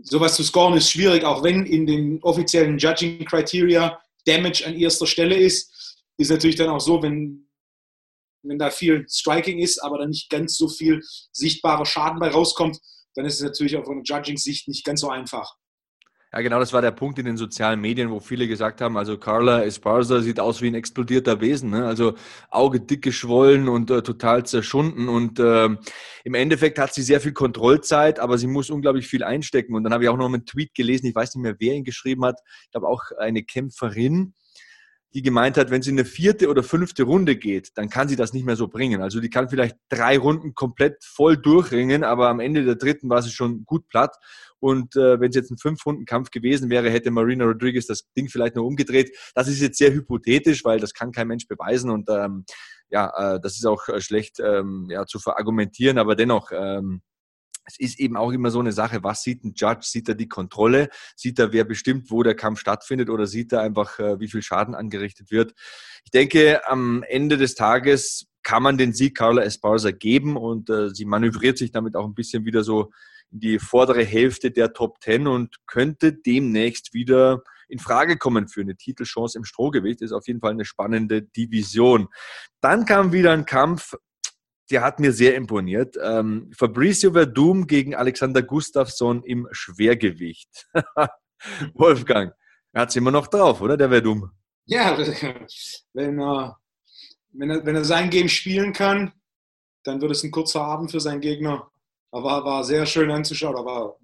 [0.02, 5.08] sowas zu scoren ist schwierig, auch wenn in den offiziellen Judging Criteria Damage an erster
[5.08, 6.04] Stelle ist.
[6.18, 7.48] Ist natürlich dann auch so, wenn,
[8.44, 12.80] wenn da viel Striking ist, aber dann nicht ganz so viel sichtbarer Schaden bei rauskommt,
[13.18, 15.56] dann ist es natürlich auch von Judging-Sicht nicht ganz so einfach.
[16.34, 19.18] Ja, genau, das war der Punkt in den sozialen Medien, wo viele gesagt haben, also
[19.18, 21.88] Carla Esparza sieht aus wie ein explodierter Wesen, ne?
[21.88, 22.16] also
[22.52, 25.70] Auge dick geschwollen und äh, total zerschunden und äh,
[26.26, 29.94] im Endeffekt hat sie sehr viel Kontrollzeit, aber sie muss unglaublich viel einstecken und dann
[29.94, 32.42] habe ich auch noch einen Tweet gelesen, ich weiß nicht mehr, wer ihn geschrieben hat,
[32.66, 34.34] ich glaube auch eine Kämpferin,
[35.18, 38.16] die gemeint hat, wenn sie in eine vierte oder fünfte Runde geht, dann kann sie
[38.16, 39.02] das nicht mehr so bringen.
[39.02, 43.24] Also die kann vielleicht drei Runden komplett voll durchringen, aber am Ende der dritten war
[43.24, 44.16] sie schon gut platt.
[44.60, 48.56] Und äh, wenn es jetzt ein Fünf-Runden-Kampf gewesen wäre, hätte Marina Rodriguez das Ding vielleicht
[48.56, 49.10] noch umgedreht.
[49.34, 52.46] Das ist jetzt sehr hypothetisch, weil das kann kein Mensch beweisen und ähm,
[52.92, 57.02] ja, äh, das ist auch äh, schlecht ähm, ja, zu verargumentieren, aber dennoch ähm,
[57.68, 59.82] es ist eben auch immer so eine Sache, was sieht ein Judge?
[59.84, 60.90] Sieht er die Kontrolle?
[61.16, 63.10] Sieht er, wer bestimmt, wo der Kampf stattfindet?
[63.10, 65.54] Oder sieht er einfach, äh, wie viel Schaden angerichtet wird?
[66.06, 70.90] Ich denke, am Ende des Tages kann man den Sieg Carla Esparza geben und äh,
[70.90, 72.92] sie manövriert sich damit auch ein bisschen wieder so
[73.30, 78.62] in die vordere Hälfte der Top Ten und könnte demnächst wieder in Frage kommen für
[78.62, 80.02] eine Titelchance im Strohgewicht.
[80.02, 82.08] Ist auf jeden Fall eine spannende Division.
[82.62, 83.96] Dann kam wieder ein Kampf,
[84.70, 85.96] der hat mir sehr imponiert.
[86.02, 90.68] Ähm, Fabricio Verdum gegen Alexander Gustafsson im Schwergewicht.
[91.74, 92.34] Wolfgang,
[92.74, 94.32] er hat es immer noch drauf, oder der Verdum?
[94.66, 94.98] Ja,
[95.94, 96.58] wenn er,
[97.32, 99.14] wenn, er, wenn er sein Game spielen kann,
[99.84, 101.72] dann wird es ein kurzer Abend für seinen Gegner.
[102.12, 103.98] Aber war, sehr schön anzuschauen, aber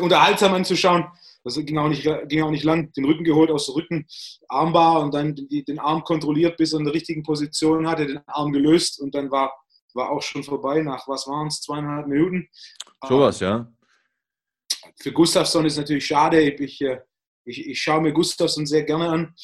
[0.00, 1.06] unterhaltsam anzuschauen.
[1.48, 2.92] Das ging auch, nicht, ging auch nicht lang.
[2.92, 4.06] Den Rücken geholt aus dem Rücken,
[4.48, 8.52] Armbar und dann den Arm kontrolliert, bis er in der richtigen Position hatte, den Arm
[8.52, 9.52] gelöst und dann war,
[9.94, 12.48] war auch schon vorbei nach, was waren es, zweieinhalb Minuten.
[13.08, 13.72] Sowas, ja.
[15.00, 16.40] Für Gustafsson ist natürlich schade.
[16.40, 16.80] Ich,
[17.44, 19.34] ich, ich schaue mir Gustafsson sehr gerne an.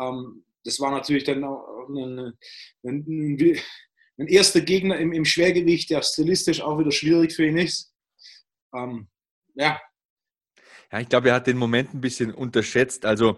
[0.00, 2.38] Ähm, das war natürlich dann auch ein, ein,
[2.84, 3.58] ein,
[4.18, 7.94] ein erster Gegner im, im, Schwergewicht, der stilistisch auch wieder schwierig für ihn ist.
[8.74, 9.08] Ähm,
[9.54, 9.80] ja,
[10.92, 13.04] ja, ich glaube, er hat den Moment ein bisschen unterschätzt.
[13.04, 13.36] Also,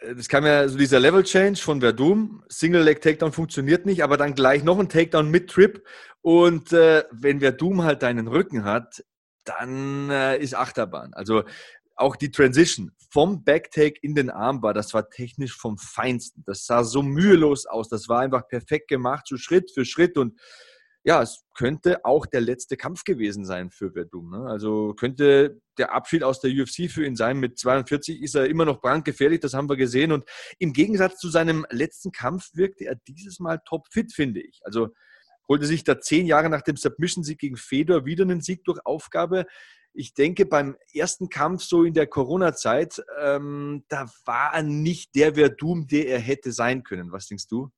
[0.00, 2.44] äh, das kam ja so dieser Level Change von Verdum.
[2.48, 5.84] Single Leg Takedown funktioniert nicht, aber dann gleich noch ein Takedown mit Trip.
[6.22, 9.04] Und äh, wenn Verdum halt deinen Rücken hat,
[9.44, 11.14] dann äh, ist Achterbahn.
[11.14, 11.44] Also
[11.94, 16.44] auch die Transition vom Backtake in den Armbar, das war technisch vom Feinsten.
[16.46, 17.88] Das sah so mühelos aus.
[17.88, 20.18] Das war einfach perfekt gemacht, so Schritt für Schritt.
[20.18, 20.38] Und
[21.06, 24.28] ja, es könnte auch der letzte Kampf gewesen sein für Verdum.
[24.28, 24.48] Ne?
[24.48, 27.38] Also könnte der Abschied aus der UFC für ihn sein.
[27.38, 30.10] Mit 42 ist er immer noch brandgefährlich, das haben wir gesehen.
[30.10, 30.24] Und
[30.58, 34.58] im Gegensatz zu seinem letzten Kampf wirkte er dieses Mal topfit, finde ich.
[34.64, 34.88] Also
[35.48, 39.46] holte sich da zehn Jahre nach dem Submission-Sieg gegen Fedor wieder einen Sieg durch Aufgabe.
[39.92, 45.36] Ich denke, beim ersten Kampf, so in der Corona-Zeit, ähm, da war er nicht der
[45.36, 47.12] Verdum, der er hätte sein können.
[47.12, 47.70] Was denkst du?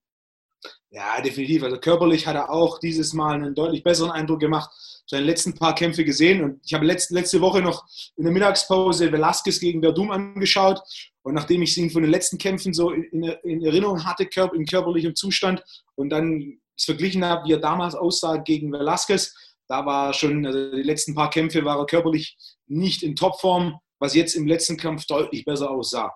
[0.90, 1.62] Ja, definitiv.
[1.62, 4.70] Also körperlich hat er auch dieses Mal einen deutlich besseren Eindruck gemacht.
[5.06, 9.10] Seine letzten paar Kämpfe gesehen und ich habe letzte, letzte Woche noch in der Mittagspause
[9.10, 10.80] Velasquez gegen Verdum angeschaut
[11.22, 14.66] und nachdem ich ihn von den letzten Kämpfen so in, in Erinnerung hatte, körp, in
[14.66, 15.62] körperlichem Zustand
[15.94, 19.34] und dann es verglichen habe, wie er damals aussah gegen Velasquez,
[19.66, 24.14] da war schon, also die letzten paar Kämpfe war er körperlich nicht in Topform, was
[24.14, 26.12] jetzt im letzten Kampf deutlich besser aussah.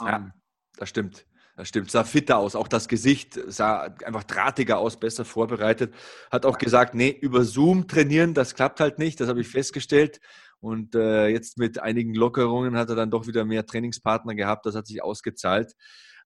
[0.00, 0.30] Ja,
[0.76, 1.26] das stimmt.
[1.56, 2.56] Das stimmt, sah fitter aus.
[2.56, 5.94] Auch das Gesicht sah einfach drahtiger aus, besser vorbereitet.
[6.30, 9.20] Hat auch gesagt, nee, über Zoom trainieren, das klappt halt nicht.
[9.20, 10.20] Das habe ich festgestellt.
[10.60, 14.64] Und äh, jetzt mit einigen Lockerungen hat er dann doch wieder mehr Trainingspartner gehabt.
[14.64, 15.72] Das hat sich ausgezahlt.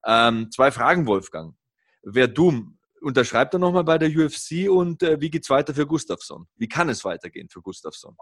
[0.06, 1.54] Ähm, zwei Fragen, Wolfgang.
[2.02, 5.86] Wer Doom unterschreibt er nochmal bei der UFC und äh, wie geht es weiter für
[5.86, 6.46] Gustafsson?
[6.56, 8.16] Wie kann es weitergehen für Gustafsson?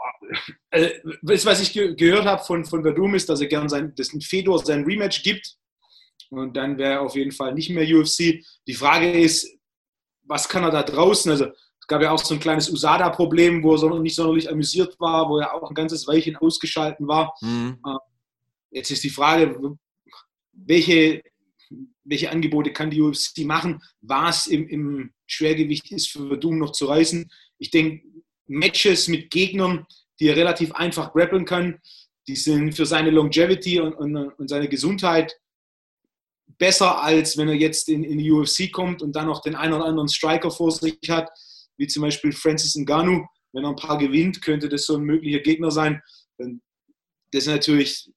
[0.71, 0.89] Also,
[1.47, 4.59] was ich ge gehört habe von, von Verdum ist, dass er gern sein, dass Fedor
[4.65, 5.59] sein Rematch gibt
[6.39, 8.45] und dann wäre auf jeden Fall nicht mehr UFC.
[8.67, 9.59] Die Frage ist,
[10.23, 11.31] was kann er da draußen?
[11.31, 15.29] Also es gab ja auch so ein kleines USADA-Problem, wo er nicht sonderlich amüsiert war,
[15.29, 17.35] wo er auch ein ganzes Weilchen ausgeschalten war.
[17.43, 17.79] Mhm.
[17.87, 17.99] Äh,
[18.71, 19.77] jetzt ist die Frage,
[20.53, 21.23] welche,
[22.05, 23.83] welche Angebote kann die UFC machen?
[24.01, 27.31] Was im, im Schwergewicht ist für Doom noch zu reißen?
[27.59, 28.03] Ich denke,
[28.47, 29.87] Matches mit Gegnern,
[30.21, 31.81] die er relativ einfach grappeln kann,
[32.27, 35.37] die sind für seine Longevity und, und, und seine Gesundheit
[36.59, 39.75] besser, als wenn er jetzt in, in die UFC kommt und dann noch den einen
[39.75, 41.31] oder anderen Striker vor sich hat,
[41.77, 43.27] wie zum Beispiel Francis Ngannou.
[43.53, 46.03] Wenn er ein paar gewinnt, könnte das so ein möglicher Gegner sein.
[46.39, 46.53] Das
[47.33, 48.11] ist natürlich,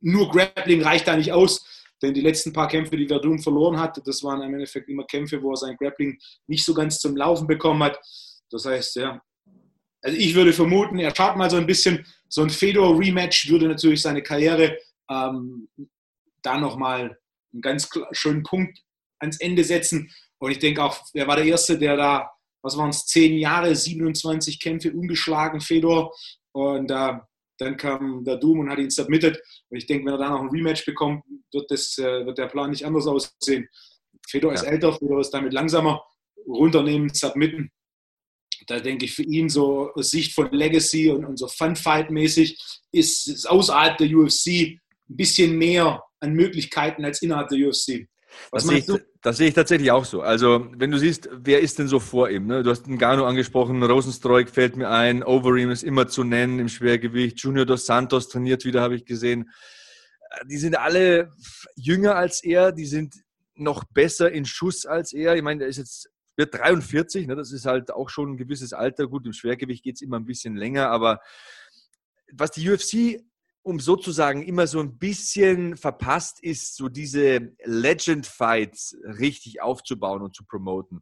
[0.00, 1.64] nur Grappling reicht da nicht aus,
[2.02, 5.40] denn die letzten paar Kämpfe, die Verdun verloren hat, das waren im Endeffekt immer Kämpfe,
[5.42, 6.18] wo er sein Grappling
[6.48, 7.98] nicht so ganz zum Laufen bekommen hat.
[8.50, 9.22] Das heißt, ja,
[10.02, 14.02] also ich würde vermuten, er schaut mal so ein bisschen, so ein Fedor-Rematch würde natürlich
[14.02, 14.76] seine Karriere
[15.08, 15.68] ähm,
[16.42, 17.16] da nochmal
[17.52, 18.78] einen ganz schönen Punkt
[19.18, 20.10] ans Ende setzen.
[20.38, 22.30] Und ich denke auch, er war der Erste, der da,
[22.62, 26.14] was waren es, zehn Jahre, 27 Kämpfe ungeschlagen, Fedor.
[26.52, 27.14] Und äh,
[27.58, 29.40] dann kam der Doom und hat ihn submitted.
[29.68, 32.48] Und ich denke, wenn er da noch ein Rematch bekommt, wird, das, äh, wird der
[32.48, 33.68] Plan nicht anders aussehen.
[34.28, 34.60] Fedor ja.
[34.60, 36.02] ist älter, Fedor ist damit langsamer.
[36.46, 37.70] Runternehmen, submitten.
[38.66, 42.58] Da denke ich, für ihn so aus Sicht von Legacy und, und so Funfight-mäßig
[42.92, 48.08] ist es außerhalb der UFC ein bisschen mehr an Möglichkeiten als innerhalb der UFC.
[48.50, 50.22] Was das sehe, ich, das sehe ich tatsächlich auch so.
[50.22, 52.46] Also, wenn du siehst, wer ist denn so vor ihm?
[52.46, 52.62] Ne?
[52.62, 56.68] Du hast den Gano angesprochen, Rosenstreuk fällt mir ein, Overeem ist immer zu nennen im
[56.68, 59.50] Schwergewicht, Junior dos Santos trainiert wieder, habe ich gesehen.
[60.46, 61.30] Die sind alle
[61.76, 63.16] jünger als er, die sind
[63.54, 65.36] noch besser in Schuss als er.
[65.36, 67.36] Ich meine, der ist jetzt wird 43, ne?
[67.36, 69.06] das ist halt auch schon ein gewisses Alter.
[69.06, 71.20] Gut, im Schwergewicht geht es immer ein bisschen länger, aber
[72.32, 73.22] was die UFC
[73.62, 80.34] um sozusagen immer so ein bisschen verpasst ist, so diese Legend Fights richtig aufzubauen und
[80.34, 81.00] zu promoten.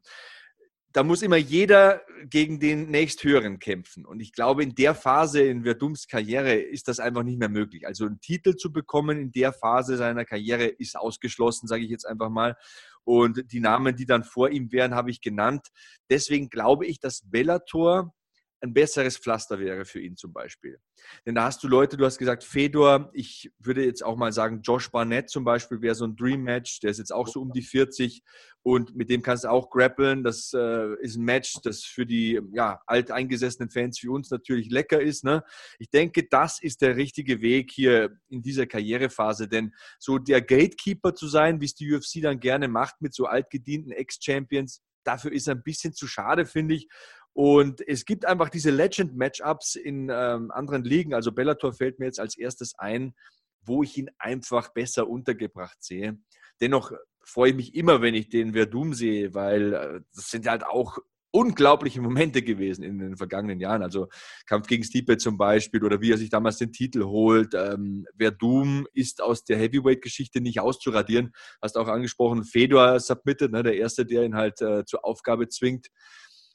[0.93, 4.05] Da muss immer jeder gegen den nächsthöheren kämpfen.
[4.05, 7.87] Und ich glaube, in der Phase in Verdums Karriere ist das einfach nicht mehr möglich.
[7.87, 12.05] Also einen Titel zu bekommen in der Phase seiner Karriere ist ausgeschlossen, sage ich jetzt
[12.05, 12.57] einfach mal.
[13.05, 15.67] Und die Namen, die dann vor ihm wären, habe ich genannt.
[16.09, 18.13] Deswegen glaube ich, dass Bellator
[18.61, 20.79] ein besseres Pflaster wäre für ihn zum Beispiel.
[21.25, 24.61] Denn da hast du Leute, du hast gesagt, Fedor, ich würde jetzt auch mal sagen,
[24.61, 27.63] Josh Barnett zum Beispiel wäre so ein Dream-Match, der ist jetzt auch so um die
[27.63, 28.21] 40
[28.63, 30.23] und mit dem kannst du auch grappeln.
[30.23, 35.01] Das äh, ist ein Match, das für die ja, alteingesessenen Fans wie uns natürlich lecker
[35.01, 35.23] ist.
[35.23, 35.43] Ne?
[35.79, 41.15] Ich denke, das ist der richtige Weg hier in dieser Karrierephase, denn so der Gatekeeper
[41.15, 45.49] zu sein, wie es die UFC dann gerne macht mit so altgedienten Ex-Champions, dafür ist
[45.49, 46.87] ein bisschen zu schade, finde ich.
[47.33, 51.13] Und es gibt einfach diese Legend-Matchups in ähm, anderen Ligen.
[51.13, 53.13] Also Bellator fällt mir jetzt als erstes ein,
[53.61, 56.17] wo ich ihn einfach besser untergebracht sehe.
[56.59, 56.91] Dennoch
[57.23, 60.97] freue ich mich immer, wenn ich den Verdum sehe, weil äh, das sind halt auch
[61.33, 63.83] unglaubliche Momente gewesen in den vergangenen Jahren.
[63.83, 64.09] Also
[64.45, 67.53] Kampf gegen Stipe zum Beispiel oder wie er sich damals den Titel holt.
[67.53, 71.31] Ähm, Verdum ist aus der Heavyweight-Geschichte nicht auszuradieren.
[71.61, 75.87] Hast auch angesprochen, Fedor submitted, ne, der Erste, der ihn halt äh, zur Aufgabe zwingt.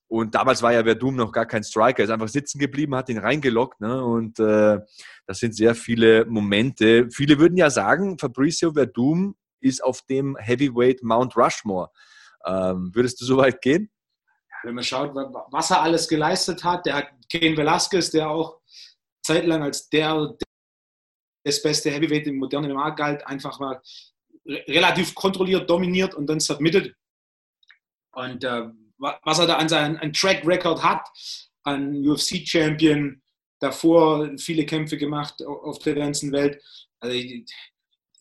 [0.08, 3.08] Und damals war ja Verdum noch gar kein Striker, er ist einfach sitzen geblieben, hat
[3.08, 3.80] ihn reingelockt.
[3.80, 4.04] Ne?
[4.04, 4.78] Und äh,
[5.26, 7.10] das sind sehr viele Momente.
[7.10, 11.90] Viele würden ja sagen, Fabricio Verdum ist auf dem Heavyweight Mount Rushmore.
[12.44, 13.90] Ähm, würdest du so weit gehen?
[14.66, 18.60] wenn man schaut, was er alles geleistet hat, der hat Ken Velasquez, der auch
[19.22, 20.36] zeitlang als der
[21.44, 23.80] das beste Heavyweight im modernen MMA galt, einfach mal
[24.44, 26.94] relativ kontrolliert, dominiert und dann submitted.
[28.12, 31.06] Und äh, was er da an seinem Track Record hat,
[31.62, 33.20] an UFC-Champion,
[33.60, 36.62] davor viele Kämpfe gemacht auf der ganzen Welt.
[37.00, 37.44] Also ich,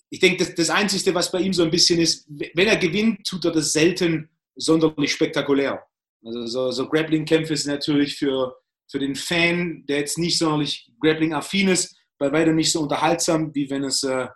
[0.09, 3.25] ich denke, das, das Einzige, was bei ihm so ein bisschen ist, wenn er gewinnt,
[3.25, 5.83] tut er das selten sonderlich spektakulär.
[6.23, 8.55] Also so, so Grappling-Kämpfe sind natürlich für,
[8.89, 13.69] für den Fan, der jetzt nicht sonderlich Grappling-affin ist, bei weitem nicht so unterhaltsam, wie
[13.69, 14.27] wenn es äh,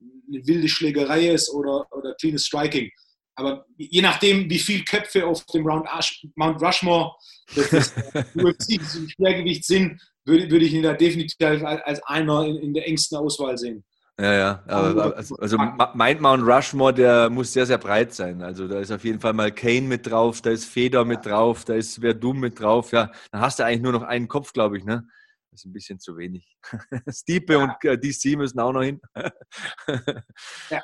[0.00, 2.90] eine wilde Schlägerei ist oder, oder cleanes Striking.
[3.38, 7.12] Aber je nachdem, wie viele Köpfe auf dem Mount Rushmore
[7.54, 7.94] des
[8.34, 12.88] UFC im Schwergewicht sind, würde, würde ich ihn da definitiv als einer in, in der
[12.88, 13.84] engsten Auswahl sehen.
[14.20, 14.62] Ja, ja.
[14.66, 15.56] Aber, also, also
[15.94, 18.42] mein Mount Rushmore, der muss sehr, sehr breit sein.
[18.42, 21.64] Also da ist auf jeden Fall mal Kane mit drauf, da ist Feder mit drauf,
[21.64, 22.90] da ist Verdum mit drauf.
[22.90, 25.06] Ja, dann hast du eigentlich nur noch einen Kopf, glaube ich, ne?
[25.52, 26.58] Das ist ein bisschen zu wenig.
[27.08, 27.58] Stiepe ja.
[27.62, 29.00] und äh, DC müssen auch noch hin.
[30.70, 30.82] ja.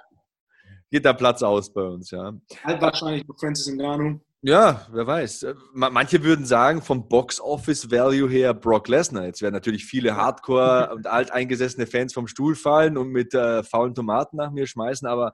[0.95, 2.33] Geht der Platz aus bei uns, ja.
[2.63, 4.21] Halt wahrscheinlich bei Francis Ngannou.
[4.43, 5.43] Ja, wer weiß.
[5.43, 9.25] Äh, manche würden sagen, vom Box-Office-Value her Brock Lesnar.
[9.25, 13.97] Jetzt werden natürlich viele Hardcore- und alteingesessene Fans vom Stuhl fallen und mit äh, faulen
[13.97, 15.33] Tomaten nach mir schmeißen, aber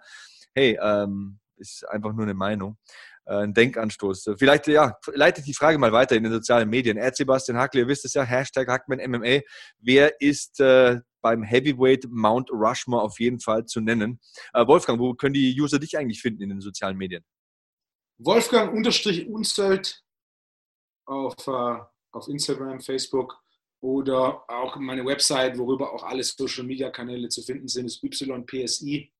[0.54, 2.78] hey, ähm, ist einfach nur eine Meinung,
[3.36, 4.30] ein Denkanstoß.
[4.38, 6.96] Vielleicht, ja, leitet die Frage mal weiter in den sozialen Medien.
[6.96, 9.40] Ed Sebastian Hackle, ihr wisst es ja, Hashtag Hackman MMA.
[9.78, 14.20] Wer ist äh, beim Heavyweight Mount Rushmore auf jeden Fall zu nennen?
[14.52, 17.24] Äh, Wolfgang, wo können die User dich eigentlich finden in den sozialen Medien?
[18.18, 20.02] Wolfgang unterstrich Unzelt
[21.06, 21.78] auf, äh,
[22.12, 23.38] auf Instagram, Facebook
[23.80, 29.10] oder auch meine Website, worüber auch alle Social Media Kanäle zu finden sind, ist ypsi.de.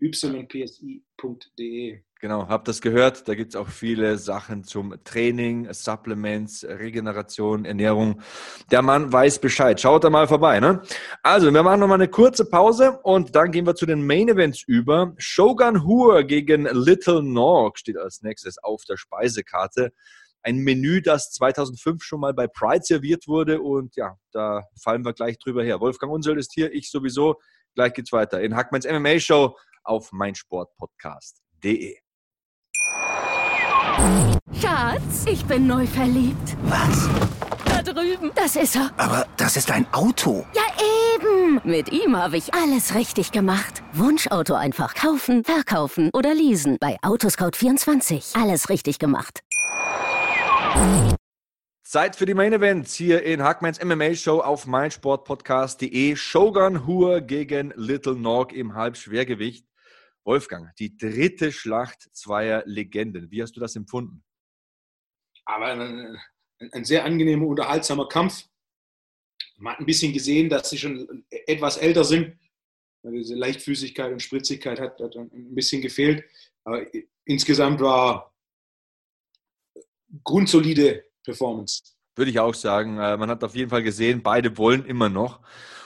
[0.00, 2.02] ypsi.de.
[2.24, 3.28] Genau, habt das gehört.
[3.28, 8.22] Da gibt es auch viele Sachen zum Training, Supplements, Regeneration, Ernährung.
[8.70, 9.78] Der Mann weiß Bescheid.
[9.78, 10.58] Schaut da mal vorbei.
[10.58, 10.80] Ne?
[11.22, 14.62] Also, wir machen nochmal eine kurze Pause und dann gehen wir zu den Main Events
[14.66, 15.12] über.
[15.18, 19.92] Shogun Hur gegen Little Norg steht als nächstes auf der Speisekarte.
[20.42, 25.12] Ein Menü, das 2005 schon mal bei Pride serviert wurde und ja, da fallen wir
[25.12, 25.80] gleich drüber her.
[25.80, 27.38] Wolfgang Unseld ist hier, ich sowieso.
[27.74, 31.98] Gleich geht's weiter in Hackmanns MMA Show auf meinsportpodcast.de.
[34.60, 36.56] Schatz, ich bin neu verliebt.
[36.64, 37.08] Was?
[37.64, 38.32] Da drüben.
[38.34, 38.90] Das ist er.
[38.96, 40.44] Aber das ist ein Auto.
[40.54, 40.62] Ja,
[41.14, 41.60] eben.
[41.64, 43.82] Mit ihm habe ich alles richtig gemacht.
[43.92, 46.78] Wunschauto einfach kaufen, verkaufen oder leasen.
[46.80, 48.40] Bei Autoscout24.
[48.40, 49.40] Alles richtig gemacht.
[51.82, 56.16] Zeit für die Main Events hier in Hackmans MMA Show auf meinsportpodcast.de.
[56.16, 59.66] Shogun Hur gegen Little Nog im Halbschwergewicht.
[60.24, 63.30] Wolfgang, die dritte Schlacht zweier Legenden.
[63.30, 64.24] Wie hast du das empfunden?
[65.44, 66.18] Aber ein,
[66.72, 68.44] ein sehr angenehmer, unterhaltsamer Kampf.
[69.58, 72.38] Man hat ein bisschen gesehen, dass sie schon etwas älter sind.
[73.02, 76.24] Diese Leichtfüßigkeit und Spritzigkeit hat, hat ein bisschen gefehlt.
[76.64, 76.86] Aber
[77.26, 78.34] insgesamt war
[80.22, 81.82] grundsolide Performance.
[82.16, 82.98] Würde ich auch sagen.
[82.98, 85.40] Äh, man hat auf jeden Fall gesehen, beide wollen immer noch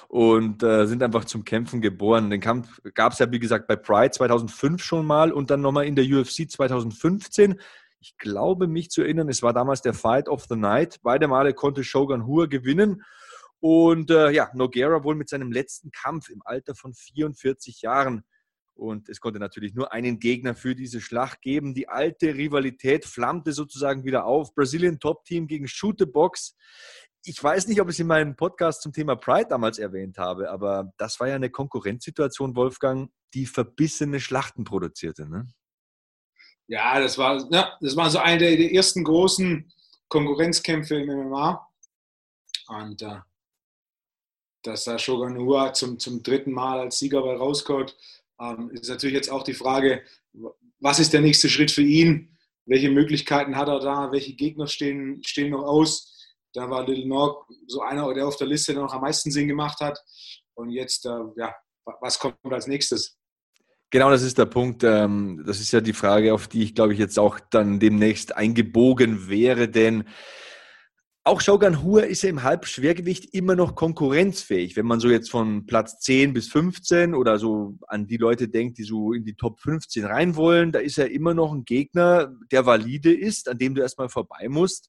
[0.08, 2.30] und äh, sind einfach zum Kämpfen geboren.
[2.30, 5.86] Den Kampf gab es ja, wie gesagt, bei Pride 2005 schon mal und dann nochmal
[5.86, 7.60] in der UFC 2015.
[8.00, 10.98] Ich glaube, mich zu erinnern, es war damals der Fight of the Night.
[11.02, 13.02] Beide Male konnte Shogun Hur gewinnen.
[13.60, 18.24] Und äh, ja, Noguera wohl mit seinem letzten Kampf im Alter von 44 Jahren.
[18.74, 21.74] Und es konnte natürlich nur einen Gegner für diese Schlacht geben.
[21.74, 24.54] Die alte Rivalität flammte sozusagen wieder auf.
[24.54, 26.56] Brazilian Top Team gegen Shoot the Box
[27.28, 30.50] ich weiß nicht, ob ich es in meinem Podcast zum Thema Pride damals erwähnt habe,
[30.50, 35.28] aber das war ja eine Konkurrenzsituation, Wolfgang, die verbissene Schlachten produzierte.
[35.28, 35.46] Ne?
[36.68, 39.70] Ja, das war, ja, das war so eine der ersten großen
[40.08, 41.68] Konkurrenzkämpfe im MMA.
[42.68, 43.20] Und äh,
[44.62, 47.96] dass da Shogun zum, zum dritten Mal als Sieger bei rauskommt,
[48.40, 50.02] ähm, ist natürlich jetzt auch die Frage,
[50.80, 52.36] was ist der nächste Schritt für ihn?
[52.66, 54.12] Welche Möglichkeiten hat er da?
[54.12, 56.17] Welche Gegner stehen, stehen noch aus?
[56.52, 59.80] Da war Little Nog so einer, der auf der Liste noch am meisten Sinn gemacht
[59.80, 59.98] hat.
[60.54, 61.54] Und jetzt, äh, ja,
[62.00, 63.16] was kommt als nächstes?
[63.90, 64.84] Genau, das ist der Punkt.
[64.84, 68.36] Ähm, das ist ja die Frage, auf die ich, glaube ich, jetzt auch dann demnächst
[68.36, 70.04] eingebogen wäre, denn
[71.28, 74.76] auch Shogun Hua ist ja im Halbschwergewicht immer noch konkurrenzfähig.
[74.76, 78.78] Wenn man so jetzt von Platz 10 bis 15 oder so an die Leute denkt,
[78.78, 82.34] die so in die Top 15 rein wollen, da ist er immer noch ein Gegner,
[82.50, 84.88] der valide ist, an dem du erstmal vorbei musst.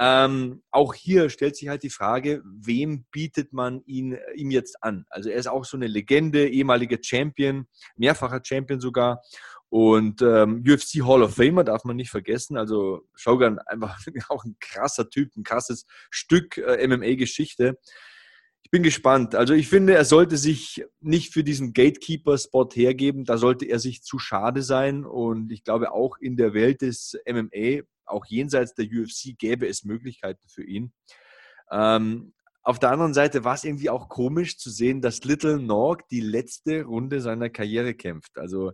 [0.00, 4.82] Ähm, auch hier stellt sich halt die Frage, wem bietet man ihn, äh, ihm jetzt
[4.82, 5.04] an?
[5.10, 9.22] Also er ist auch so eine Legende, ehemaliger Champion, mehrfacher Champion sogar.
[9.70, 12.56] Und ähm, UFC Hall of Famer darf man nicht vergessen.
[12.56, 17.76] Also Shogun einfach auch ein krasser Typ, ein krasses Stück äh, MMA-Geschichte.
[18.62, 19.34] Ich bin gespannt.
[19.34, 23.24] Also ich finde, er sollte sich nicht für diesen Gatekeeper-Spot hergeben.
[23.24, 25.04] Da sollte er sich zu schade sein.
[25.04, 29.84] Und ich glaube, auch in der Welt des MMA, auch jenseits der UFC, gäbe es
[29.84, 30.92] Möglichkeiten für ihn.
[31.70, 32.32] Ähm,
[32.62, 36.20] auf der anderen Seite war es irgendwie auch komisch zu sehen, dass Little Norg die
[36.20, 38.36] letzte Runde seiner Karriere kämpft.
[38.36, 38.72] Also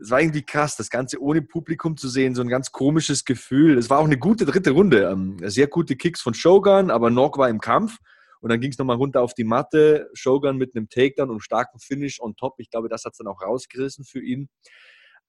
[0.00, 3.76] es war irgendwie krass, das Ganze ohne Publikum zu sehen, so ein ganz komisches Gefühl.
[3.76, 5.10] Es war auch eine gute dritte Runde.
[5.10, 7.98] Ähm, sehr gute Kicks von Shogun, aber Norg war im Kampf.
[8.40, 10.10] Und dann ging es nochmal runter auf die Matte.
[10.12, 12.54] Shogun mit einem Takedown und starken Finish on top.
[12.58, 14.48] Ich glaube, das hat es dann auch rausgerissen für ihn.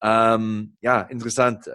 [0.03, 1.65] Ähm, ja, interessant.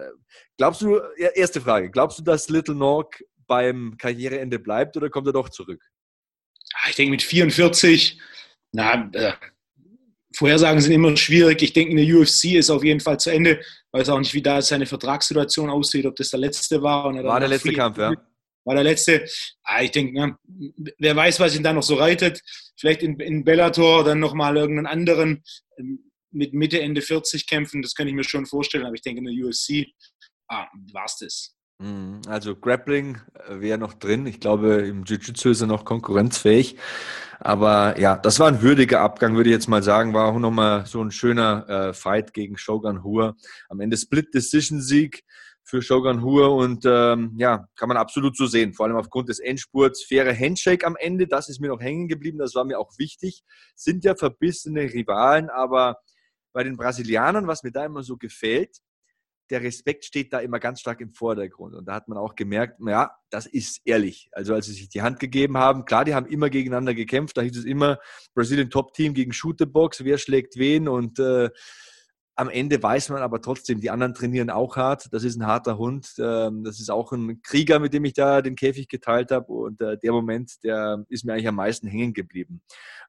[0.57, 0.99] Glaubst du,
[1.35, 5.83] erste Frage, glaubst du, dass Little Nork beim Karriereende bleibt oder kommt er doch zurück?
[6.75, 8.19] Ah, ich denke mit 44,
[8.71, 9.33] na, äh,
[10.33, 11.61] Vorhersagen sind immer schwierig.
[11.61, 13.59] Ich denke, eine UFC ist auf jeden Fall zu Ende.
[13.59, 17.13] Ich weiß auch nicht, wie da seine Vertragssituation aussieht, ob das der letzte war.
[17.13, 18.13] war der letzte Kampf, ja
[18.63, 19.25] war der letzte.
[19.63, 20.37] Ah, ich denke, ne,
[20.97, 22.41] wer weiß, was ihn da noch so reitet.
[22.77, 25.43] Vielleicht in, in Bellator dann nochmal irgendeinen anderen
[25.77, 27.81] ähm, mit Mitte, Ende 40 kämpfen.
[27.81, 28.85] Das kann ich mir schon vorstellen.
[28.85, 29.87] Aber ich denke, in der UFC
[30.47, 31.55] ah, war es das.
[31.79, 32.21] Mhm.
[32.27, 34.25] Also Grappling äh, wäre noch drin.
[34.27, 36.77] Ich glaube, im Jiu-Jitsu ist er noch konkurrenzfähig.
[37.39, 40.13] Aber ja, das war ein würdiger Abgang, würde ich jetzt mal sagen.
[40.13, 43.35] War auch nochmal so ein schöner äh, Fight gegen Shogun Hua.
[43.69, 45.23] Am Ende Split-Decision-Sieg
[45.63, 48.73] für Shogun Hur und ähm, ja, kann man absolut so sehen.
[48.73, 50.03] Vor allem aufgrund des Endspurts.
[50.03, 53.43] Faire Handshake am Ende, das ist mir noch hängen geblieben, das war mir auch wichtig.
[53.75, 55.97] Sind ja verbissene Rivalen, aber
[56.53, 58.77] bei den Brasilianern, was mir da immer so gefällt,
[59.51, 61.75] der Respekt steht da immer ganz stark im Vordergrund.
[61.75, 64.29] Und da hat man auch gemerkt, ja, das ist ehrlich.
[64.31, 67.37] Also als sie sich die Hand gegeben haben, klar, die haben immer gegeneinander gekämpft.
[67.37, 67.99] Da hieß es immer
[68.33, 71.49] Brasilien Top Team gegen Shooterbox, wer schlägt wen und äh,
[72.41, 75.09] am Ende weiß man aber trotzdem, die anderen trainieren auch hart.
[75.11, 76.15] Das ist ein harter Hund.
[76.17, 79.53] Ähm, das ist auch ein Krieger, mit dem ich da den Käfig geteilt habe.
[79.53, 82.63] Und äh, der Moment, der ist mir eigentlich am meisten hängen geblieben.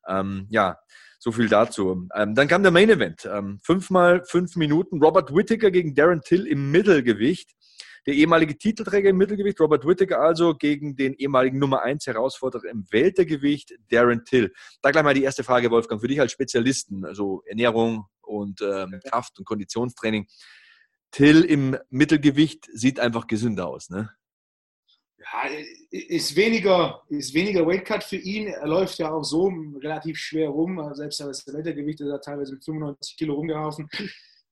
[0.07, 0.77] Ähm, ja,
[1.19, 2.09] so viel dazu.
[2.15, 3.27] Ähm, dann kam der Main Event.
[3.63, 5.03] Fünfmal fünf Minuten.
[5.03, 7.53] Robert Whittaker gegen Darren Till im Mittelgewicht.
[8.07, 12.85] Der ehemalige Titelträger im Mittelgewicht, Robert Whittaker also, gegen den ehemaligen Nummer 1 Herausforderer im
[12.91, 14.53] Weltergewicht, Darren Till.
[14.83, 19.01] Da gleich mal die erste Frage, Wolfgang, für dich als Spezialisten, also Ernährung und ähm,
[19.09, 20.27] Kraft- und Konditionstraining.
[21.11, 24.11] Till im Mittelgewicht sieht einfach gesünder aus, ne?
[25.19, 25.49] Ja,
[25.91, 28.49] ist weniger, ist weniger Weightcut für ihn.
[28.49, 30.83] Er läuft ja auch so relativ schwer rum.
[30.95, 33.89] Selbst das Weltergewicht ist er teilweise mit 95 Kilo rumgelaufen.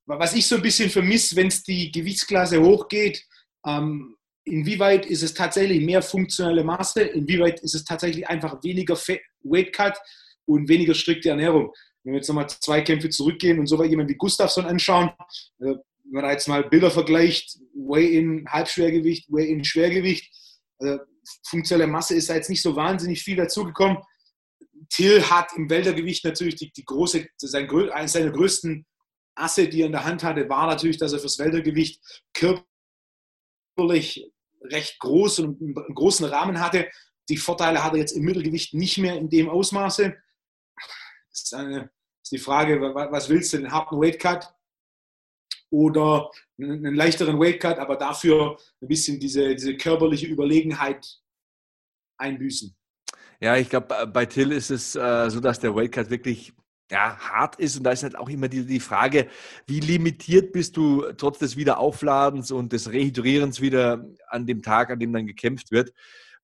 [0.06, 3.24] Was ich so ein bisschen vermisse, wenn es die Gewichtsklasse hochgeht,
[3.66, 8.96] ähm, inwieweit ist es tatsächlich mehr funktionelle Masse, inwieweit ist es tatsächlich einfach weniger
[9.42, 9.98] Weight Cut
[10.46, 11.72] und weniger strikte Ernährung.
[12.02, 15.10] Wenn wir jetzt nochmal zwei Kämpfe zurückgehen und so weit jemand wie Gustafsson anschauen,
[15.60, 15.74] äh,
[16.10, 20.32] wenn man da jetzt mal Bilder vergleicht, Weigh-in Halbschwergewicht, Weigh-in Schwergewicht,
[20.78, 20.98] äh,
[21.46, 23.98] funktionelle Masse ist da jetzt nicht so wahnsinnig viel dazugekommen.
[24.88, 28.84] Till hat im Weltergewicht natürlich die, die große, sein, eines seiner größten
[29.36, 32.00] Asse, die er in der Hand hatte, war natürlich, dass er fürs Weltergewicht
[32.34, 34.30] körperlich
[34.62, 36.88] recht groß und einen großen Rahmen hatte.
[37.28, 40.16] Die Vorteile hat er jetzt im Mittelgewicht nicht mehr in dem Ausmaße.
[41.44, 41.90] Ist, eine,
[42.22, 44.52] ist die Frage, was willst du, einen harten Weightcut
[45.70, 51.20] oder einen leichteren Weightcut, aber dafür ein bisschen diese, diese körperliche Überlegenheit
[52.18, 52.76] einbüßen.
[53.40, 56.52] Ja, ich glaube, bei Till ist es äh, so, dass der Weightcut wirklich
[56.90, 57.76] ja, hart ist.
[57.76, 59.28] Und da ist halt auch immer die, die Frage,
[59.66, 64.98] wie limitiert bist du trotz des Wiederaufladens und des Rehydrierens wieder an dem Tag, an
[64.98, 65.92] dem dann gekämpft wird.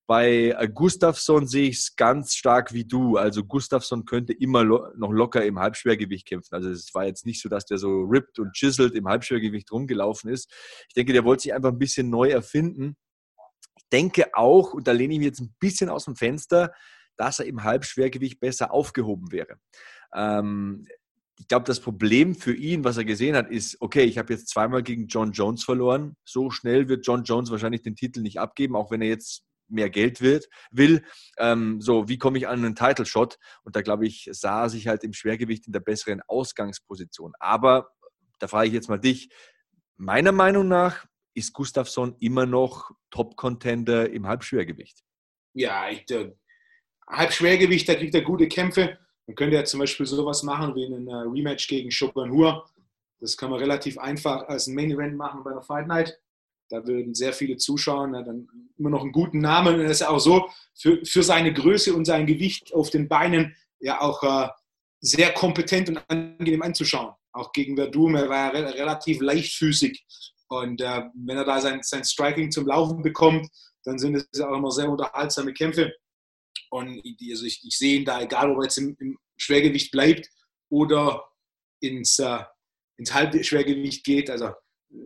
[0.06, 3.16] Bei äh, Gustafsson sehe ich es ganz stark wie du.
[3.16, 6.54] Also Gustafsson könnte immer lo noch locker im Halbschwergewicht kämpfen.
[6.54, 10.30] Also es war jetzt nicht so, dass der so ripped und chiseled im Halbschwergewicht rumgelaufen
[10.30, 10.52] ist.
[10.88, 12.96] Ich denke, der wollte sich einfach ein bisschen neu erfinden.
[13.76, 16.72] Ich denke auch, und da lehne ich mich jetzt ein bisschen aus dem Fenster,
[17.16, 19.56] dass er im Halbschwergewicht besser aufgehoben wäre.
[20.14, 20.86] Ähm,
[21.38, 24.48] ich glaube, das Problem für ihn, was er gesehen hat, ist, okay, ich habe jetzt
[24.48, 26.16] zweimal gegen John Jones verloren.
[26.24, 29.90] So schnell wird John Jones wahrscheinlich den Titel nicht abgeben, auch wenn er jetzt mehr
[29.90, 31.04] Geld wird, will.
[31.38, 33.38] Ähm, so, wie komme ich an einen Title Shot?
[33.64, 37.32] Und da glaube ich, sah sich halt im Schwergewicht in der besseren Ausgangsposition.
[37.38, 37.90] Aber
[38.38, 39.30] da frage ich jetzt mal dich.
[39.96, 45.02] Meiner Meinung nach ist Gustafsson immer noch Top-Contender im Halbschwergewicht.
[45.54, 46.34] Ja, ich, der
[47.08, 48.98] Halbschwergewicht, da kriegt er gute Kämpfe.
[49.26, 52.68] Man könnte ja zum Beispiel sowas machen wie ein Rematch gegen Shogun Hur.
[53.20, 56.18] Das kann man relativ einfach als ein Main Event machen bei einer Fight Night.
[56.68, 59.74] Da würden sehr viele Zuschauer dann immer noch einen guten Namen.
[59.74, 63.08] Und das ist ja auch so, für, für seine Größe und sein Gewicht auf den
[63.08, 64.48] Beinen ja auch äh,
[65.00, 67.14] sehr kompetent und angenehm anzuschauen.
[67.32, 70.04] auch gegen Verdum, er war re relativ leichtfüßig.
[70.48, 73.48] Und äh, wenn er da sein, sein Striking zum Laufen bekommt,
[73.84, 75.92] dann sind es auch immer sehr unterhaltsame Kämpfe.
[76.70, 80.28] Und also ich, ich sehe ihn da, egal ob er jetzt im, im Schwergewicht bleibt
[80.68, 81.24] oder
[81.80, 82.42] ins, äh,
[82.96, 84.50] ins Halbschwergewicht geht, also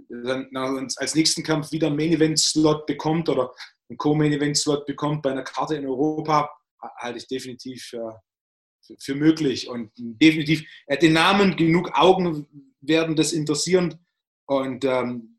[0.09, 0.49] dann
[0.97, 3.53] als nächsten Kampf wieder einen Main-Event-Slot bekommt oder
[3.89, 6.51] einen Co-Main-Event-Slot bekommt bei einer Karte in Europa,
[6.99, 7.99] halte ich definitiv äh,
[8.87, 9.69] für, für möglich.
[9.69, 12.47] Und definitiv, er hat den Namen, genug Augen
[12.81, 13.99] werden das interessieren.
[14.47, 15.39] Und ähm,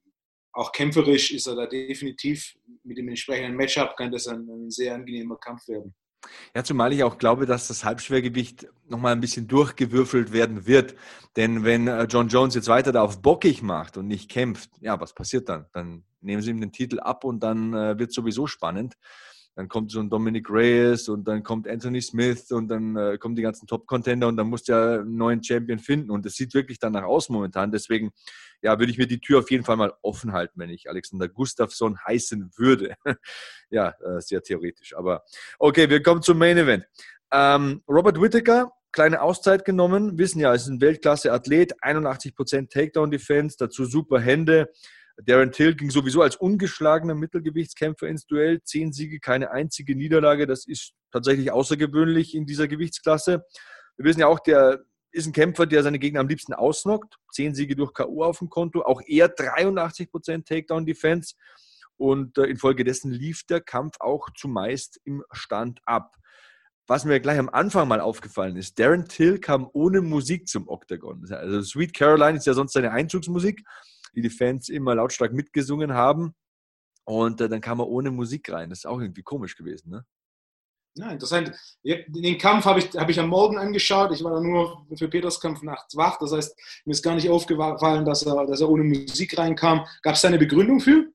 [0.53, 4.95] auch kämpferisch ist er da definitiv mit dem entsprechenden Matchup, kann das ein, ein sehr
[4.95, 5.93] angenehmer Kampf werden.
[6.55, 10.95] Ja, zumal ich auch glaube, dass das Halbschwergewicht nochmal ein bisschen durchgewürfelt werden wird.
[11.35, 14.99] Denn wenn äh, John Jones jetzt weiter da auf bockig macht und nicht kämpft, ja,
[14.99, 15.65] was passiert dann?
[15.73, 18.95] Dann nehmen sie ihm den Titel ab und dann äh, wird es sowieso spannend
[19.55, 23.35] dann kommt so ein Dominic Reyes und dann kommt Anthony Smith und dann äh, kommen
[23.35, 26.53] die ganzen Top-Contender und dann musst du ja einen neuen Champion finden und es sieht
[26.53, 27.71] wirklich danach aus momentan.
[27.71, 28.11] Deswegen,
[28.61, 31.27] ja, würde ich mir die Tür auf jeden Fall mal offen halten, wenn ich Alexander
[31.27, 32.95] Gustafsson heißen würde.
[33.69, 35.23] ja, äh, sehr theoretisch, aber
[35.59, 36.85] okay, wir kommen zum Main Event.
[37.33, 44.19] Ähm, Robert Whittaker, kleine Auszeit genommen, wissen ja, ist ein Weltklasse-Athlet, 81% Takedown-Defense, dazu super
[44.19, 44.69] Hände,
[45.17, 48.61] Darren Till ging sowieso als ungeschlagener Mittelgewichtskämpfer ins Duell.
[48.63, 50.47] Zehn Siege, keine einzige Niederlage.
[50.47, 53.45] Das ist tatsächlich außergewöhnlich in dieser Gewichtsklasse.
[53.97, 57.17] Wir wissen ja auch, der ist ein Kämpfer, der seine Gegner am liebsten ausnockt.
[57.31, 58.23] Zehn Siege durch K.O.
[58.23, 58.81] auf dem Konto.
[58.83, 61.35] Auch er 83% Takedown-Defense.
[61.97, 66.15] Und äh, infolgedessen lief der Kampf auch zumeist im Stand ab.
[66.87, 71.25] Was mir gleich am Anfang mal aufgefallen ist, Darren Till kam ohne Musik zum Oktagon.
[71.31, 73.63] Also Sweet Caroline ist ja sonst seine Einzugsmusik
[74.15, 76.33] die die Fans immer lautstark mitgesungen haben.
[77.03, 78.69] Und äh, dann kam er ohne Musik rein.
[78.69, 80.05] Das ist auch irgendwie komisch gewesen, ne?
[80.95, 81.53] Ja, interessant.
[81.83, 84.11] Den Kampf habe ich, hab ich am Morgen angeschaut.
[84.11, 86.17] Ich war da nur für Peters Kampf nachts wach.
[86.19, 89.85] Das heißt, mir ist gar nicht aufgefallen, dass er, dass er ohne Musik reinkam.
[90.01, 91.05] Gab es da eine Begründung für?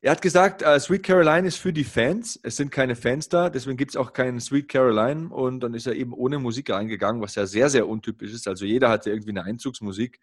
[0.00, 2.38] Er hat gesagt, uh, Sweet Caroline ist für die Fans.
[2.42, 5.28] Es sind keine Fans da, deswegen gibt es auch keinen Sweet Caroline.
[5.28, 8.48] Und dann ist er eben ohne Musik reingegangen, was ja sehr, sehr untypisch ist.
[8.48, 10.18] Also jeder hatte irgendwie eine Einzugsmusik.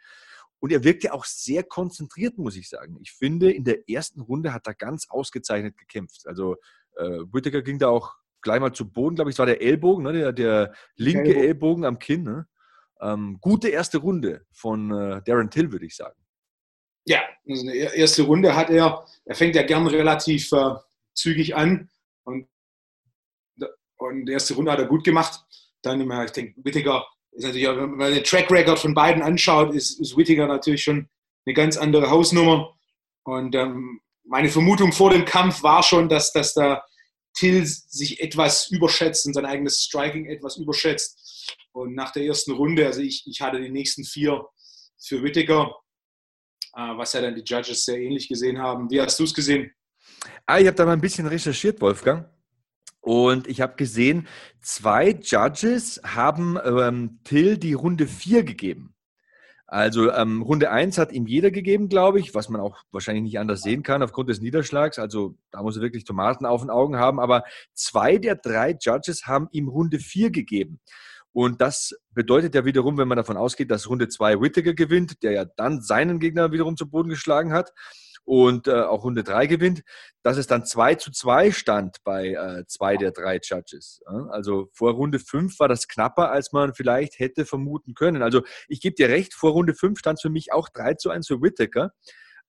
[0.61, 2.97] Und er wirkte auch sehr konzentriert, muss ich sagen.
[3.01, 6.27] Ich finde, in der ersten Runde hat er ganz ausgezeichnet gekämpft.
[6.27, 6.55] Also
[6.97, 10.03] äh, Whittaker ging da auch gleich mal zu Boden, glaube ich, es war der Ellbogen,
[10.03, 10.13] ne?
[10.13, 11.43] der, der linke Ellbogen.
[11.43, 12.23] Ellbogen am Kinn.
[12.23, 12.47] Ne?
[13.01, 16.19] Ähm, gute erste Runde von äh, Darren Till, würde ich sagen.
[17.05, 20.75] Ja, also eine erste Runde hat er, er fängt ja gern relativ äh,
[21.15, 21.89] zügig an
[22.23, 22.47] und,
[23.97, 25.43] und die erste Runde hat er gut gemacht.
[25.81, 29.73] Dann, ich denke, Whittaker ist natürlich auch, wenn man den Track Record von beiden anschaut,
[29.73, 31.07] ist, ist Whittaker natürlich schon
[31.45, 32.77] eine ganz andere Hausnummer.
[33.23, 36.83] Und ähm, meine Vermutung vor dem Kampf war schon, dass, dass da
[37.33, 41.55] Till sich etwas überschätzt und sein eigenes Striking etwas überschätzt.
[41.71, 44.45] Und nach der ersten Runde, also ich, ich hatte die nächsten vier
[44.99, 45.73] für Whittaker,
[46.75, 48.89] äh, was ja dann die Judges sehr ähnlich gesehen haben.
[48.89, 49.71] Wie hast du es gesehen?
[50.45, 52.27] Ah, ich habe da mal ein bisschen recherchiert, Wolfgang.
[53.01, 54.27] Und ich habe gesehen,
[54.61, 58.93] zwei Judges haben ähm, Till die Runde 4 gegeben.
[59.65, 63.39] Also ähm, Runde 1 hat ihm jeder gegeben, glaube ich, was man auch wahrscheinlich nicht
[63.39, 64.99] anders sehen kann aufgrund des Niederschlags.
[64.99, 67.19] Also da muss er wirklich Tomaten auf den Augen haben.
[67.19, 67.43] Aber
[67.73, 70.79] zwei der drei Judges haben ihm Runde 4 gegeben.
[71.33, 75.31] Und das bedeutet ja wiederum, wenn man davon ausgeht, dass Runde 2 Whittaker gewinnt, der
[75.31, 77.71] ja dann seinen Gegner wiederum zu Boden geschlagen hat,
[78.23, 79.83] und äh, auch Runde 3 gewinnt,
[80.23, 84.01] dass es dann 2 zu 2 stand bei äh, zwei der drei Judges.
[84.29, 88.21] Also vor Runde 5 war das knapper, als man vielleicht hätte vermuten können.
[88.21, 91.27] Also ich gebe dir recht, vor Runde 5 stand für mich auch 3 zu 1
[91.27, 91.91] für Whittaker.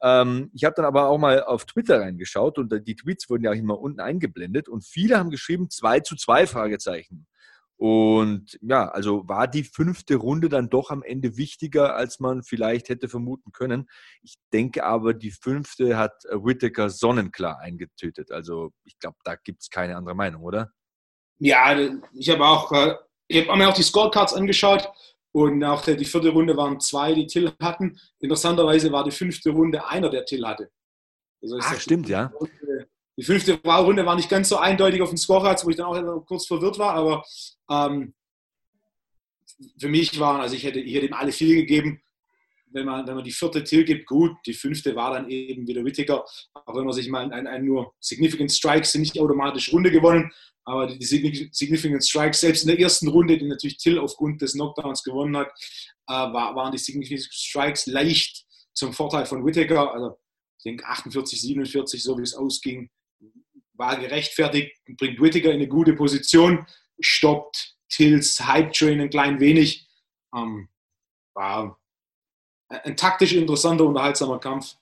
[0.02, 3.52] Ähm, ich habe dann aber auch mal auf Twitter reingeschaut und die Tweets wurden ja
[3.52, 7.26] auch immer unten eingeblendet und viele haben geschrieben 2 zu 2 Fragezeichen.
[7.82, 12.90] Und ja, also war die fünfte Runde dann doch am Ende wichtiger, als man vielleicht
[12.90, 13.88] hätte vermuten können.
[14.22, 18.30] Ich denke aber, die fünfte hat Whittaker sonnenklar eingetötet.
[18.30, 20.70] Also ich glaube, da gibt es keine andere Meinung, oder?
[21.40, 21.76] Ja,
[22.14, 22.94] ich habe auch, äh,
[23.26, 24.88] ich habe mir auch die Scorecards angeschaut
[25.32, 27.98] und auch die vierte Runde waren zwei, die Till hatten.
[28.20, 30.70] Interessanterweise war die fünfte Runde einer, der Till hatte.
[31.42, 32.32] Also Ach, stimmt, ja.
[33.22, 36.26] Die fünfte Runde war nicht ganz so eindeutig auf den Scorecards, wo ich dann auch
[36.26, 37.24] kurz verwirrt war, aber
[37.70, 38.14] ähm,
[39.78, 42.02] für mich waren, also ich hätte, ich hätte ihm alle vier gegeben.
[42.72, 44.32] Wenn man, wenn man die vierte Till gibt, gut.
[44.44, 46.24] Die fünfte war dann eben wieder Whittaker.
[46.52, 50.32] Aber wenn man sich mal ein, ein nur Significant Strikes sind nicht automatisch Runde gewonnen,
[50.64, 54.54] aber die, die Significant Strikes, selbst in der ersten Runde, die natürlich Till aufgrund des
[54.54, 55.52] Knockdowns gewonnen hat,
[56.08, 59.94] äh, war, waren die Significant Strikes leicht zum Vorteil von Whittaker.
[59.94, 60.18] Also
[60.58, 62.90] ich denke 48, 47, so wie es ausging,
[63.82, 66.66] war gerechtfertigt, bringt Whittaker in eine gute Position,
[67.00, 69.88] stoppt Tills Hype Train ein klein wenig.
[70.34, 70.68] Ähm,
[71.34, 71.80] war
[72.68, 74.76] ein taktisch interessanter, unterhaltsamer Kampf.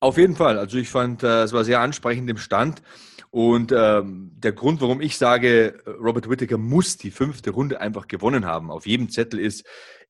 [0.00, 0.58] Auf jeden Fall.
[0.58, 2.82] Also ich fand, äh, es war sehr ansprechend im Stand.
[3.30, 8.46] Und ähm, der Grund, warum ich sage, Robert Whittaker muss die fünfte Runde einfach gewonnen
[8.46, 9.66] haben, auf jedem Zettel ist,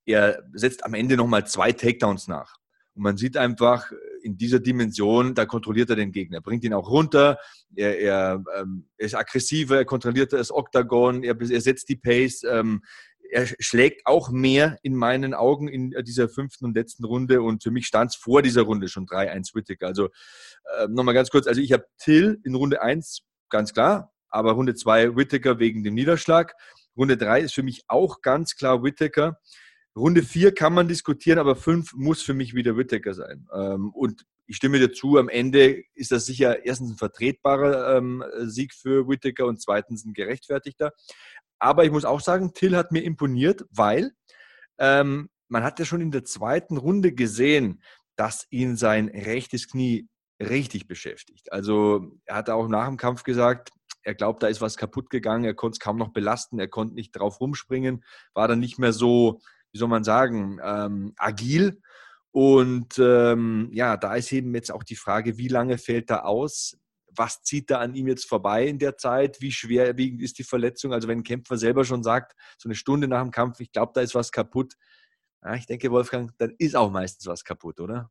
[0.06, 2.58] er setzt am Ende nochmal zwei Takedowns nach.
[2.94, 3.90] Und man sieht einfach
[4.24, 7.38] in dieser Dimension, da kontrolliert er den Gegner, bringt ihn auch runter,
[7.76, 12.82] er, er, ähm, ist aggressiver, er kontrolliert das Oktagon, er, er setzt die Pace, ähm,
[13.30, 17.70] er schlägt auch mehr in meinen Augen in dieser fünften und letzten Runde und für
[17.70, 19.86] mich stand es vor dieser Runde schon 3-1 Whittaker.
[19.86, 20.08] Also
[20.78, 24.74] äh, nochmal ganz kurz, also ich habe Till in Runde 1 ganz klar, aber Runde
[24.74, 26.54] 2 Whittaker wegen dem Niederschlag.
[26.96, 29.38] Runde 3 ist für mich auch ganz klar Whittaker.
[29.96, 33.48] Runde 4 kann man diskutieren, aber 5 muss für mich wieder Whittaker sein.
[33.54, 38.24] Ähm, und ich stimme dir zu, am Ende ist das sicher erstens ein vertretbarer ähm,
[38.42, 40.92] Sieg für Whittaker und zweitens ein gerechtfertigter.
[41.58, 44.12] Aber ich muss auch sagen, Till hat mir imponiert, weil
[44.78, 47.82] ähm, man hat ja schon in der zweiten Runde gesehen,
[48.16, 50.08] dass ihn sein rechtes Knie
[50.40, 51.52] richtig beschäftigt.
[51.52, 53.70] Also er hat auch nach dem Kampf gesagt,
[54.02, 56.94] er glaubt, da ist was kaputt gegangen, er konnte es kaum noch belasten, er konnte
[56.94, 59.40] nicht drauf rumspringen, war dann nicht mehr so,
[59.74, 61.82] wie soll man sagen, ähm, agil.
[62.30, 66.78] Und ähm, ja, da ist eben jetzt auch die Frage, wie lange fällt er aus?
[67.16, 69.40] Was zieht da an ihm jetzt vorbei in der Zeit?
[69.40, 70.92] Wie schwerwiegend ist die Verletzung?
[70.92, 73.92] Also wenn ein Kämpfer selber schon sagt, so eine Stunde nach dem Kampf, ich glaube,
[73.94, 74.74] da ist was kaputt.
[75.44, 78.10] Ja, ich denke, Wolfgang, dann ist auch meistens was kaputt, oder?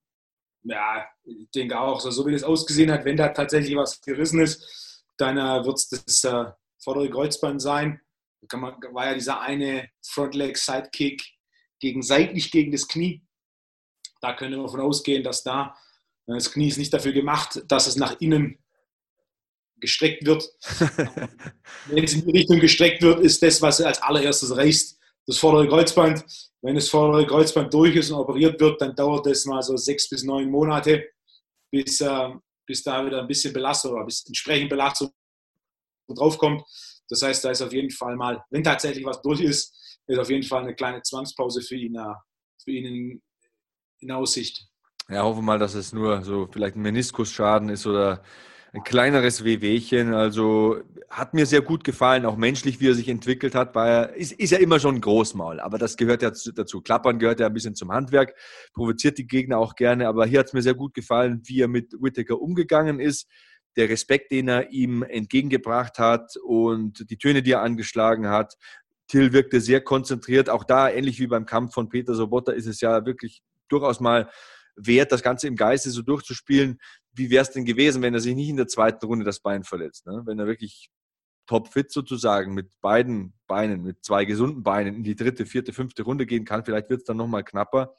[0.64, 1.99] Ja, ich denke auch.
[1.99, 5.89] So wie das ausgesehen hat, wenn da tatsächlich was gerissen ist, dann äh, wird es
[5.89, 6.51] das äh,
[6.82, 8.01] vordere Kreuzband sein.
[8.41, 11.33] Da man, war ja dieser eine Frontleg Sidekick
[11.84, 13.22] gegen seitlich gegen das Knie.
[14.22, 15.76] Da können wir davon ausgehen, dass da
[16.28, 18.58] äh, das Knie ist nicht dafür gemacht, dass es nach innen
[19.82, 20.50] gestreckt wird.
[21.88, 25.68] Wenn es in die Richtung gestreckt wird, ist das, was als allererstes reißt, das vordere
[25.68, 26.24] Kreuzband.
[26.62, 30.08] Wenn das vordere Kreuzband durch ist und operiert wird, dann dauert das mal so sechs
[30.08, 31.10] bis neun Monate,
[31.70, 32.30] bis, äh,
[32.66, 35.12] bis da wieder ein bisschen Belastung oder bis entsprechend Belastung
[36.08, 36.64] draufkommt.
[37.10, 39.78] Das heißt, da ist auf jeden Fall mal, wenn tatsächlich was durch ist,
[40.08, 42.14] ist auf jeden Fall eine kleine Zwangspause für ihn, äh,
[42.64, 43.22] für ihn in,
[43.99, 44.68] in Aussicht.
[45.10, 48.24] Ja, hoffen wir mal, dass es nur so vielleicht ein Meniskusschaden ist oder
[48.74, 50.14] ein kleineres Wehwehchen.
[50.14, 53.76] Also hat mir sehr gut gefallen, auch menschlich, wie er sich entwickelt hat.
[53.76, 56.82] War er, ist, ist ja immer schon ein Großmaul, aber das gehört ja dazu.
[56.82, 58.36] Klappern gehört ja ein bisschen zum Handwerk,
[58.74, 60.08] provoziert die Gegner auch gerne.
[60.08, 63.30] Aber hier hat es mir sehr gut gefallen, wie er mit Whittaker umgegangen ist.
[63.76, 68.56] Der Respekt, den er ihm entgegengebracht hat und die Töne, die er angeschlagen hat.
[69.08, 70.49] Till wirkte sehr konzentriert.
[70.49, 74.30] Auch da, ähnlich wie beim Kampf von Peter Sobotta, ist es ja wirklich durchaus mal
[74.76, 76.80] wert, das Ganze im Geiste so durchzuspielen.
[77.12, 79.64] Wie wäre es denn gewesen, wenn er sich nicht in der zweiten Runde das Bein
[79.64, 80.06] verletzt?
[80.08, 80.24] Ne?
[80.26, 80.89] Wenn er wirklich
[81.45, 86.26] topfit sozusagen mit beiden Beinen, mit zwei gesunden Beinen in die dritte, vierte, fünfte Runde
[86.26, 87.95] gehen kann, vielleicht wird es dann nochmal knapper.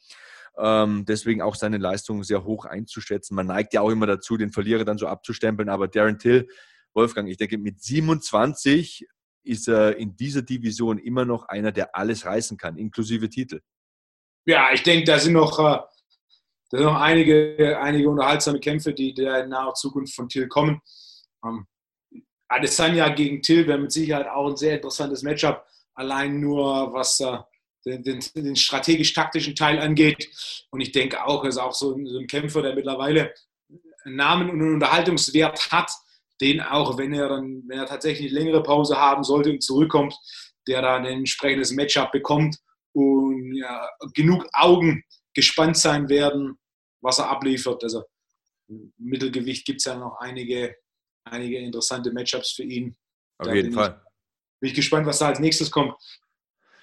[0.57, 3.35] Ähm, deswegen auch seine Leistung sehr hoch einzuschätzen.
[3.35, 6.49] Man neigt ja auch immer dazu, den Verlierer dann so abzustempeln, aber Darren Till,
[6.95, 9.07] Wolfgang, ich denke, mit 27
[9.45, 13.61] ist er in dieser Division immer noch einer, der alles reißen kann, inklusive Titel.
[14.47, 15.89] Ja, ich denke, da sind noch, äh, da
[16.71, 20.81] sind noch einige, einige unterhaltsame Kämpfe, die in naher Zukunft von Till kommen.
[21.45, 21.67] Ähm,
[22.49, 25.65] Adesanya gegen Till wäre mit Sicherheit auch ein sehr interessantes Matchup,
[25.95, 27.39] allein nur was äh,
[27.87, 30.31] den, den, den strategisch-taktischen Teil angeht.
[30.71, 33.35] Und ich denke auch, er ist auch so ein, so ein Kämpfer, der mittlerweile
[34.05, 35.91] Namen und Unterhaltungswert hat,
[36.41, 40.15] den auch, wenn er dann, wenn er tatsächlich eine längere Pause haben sollte und zurückkommt,
[40.67, 42.57] der dann ein entsprechendes Matchup bekommt
[42.93, 45.03] und ja, genug Augen
[45.35, 46.59] gespannt sein werden,
[47.01, 47.83] was er abliefert.
[47.83, 48.03] Also
[48.69, 50.75] im Mittelgewicht gibt es ja noch einige,
[51.25, 52.97] einige interessante Matchups für ihn.
[53.39, 54.01] Auf da jeden bin Fall.
[54.01, 55.95] Ich, bin ich gespannt, was da als nächstes kommt.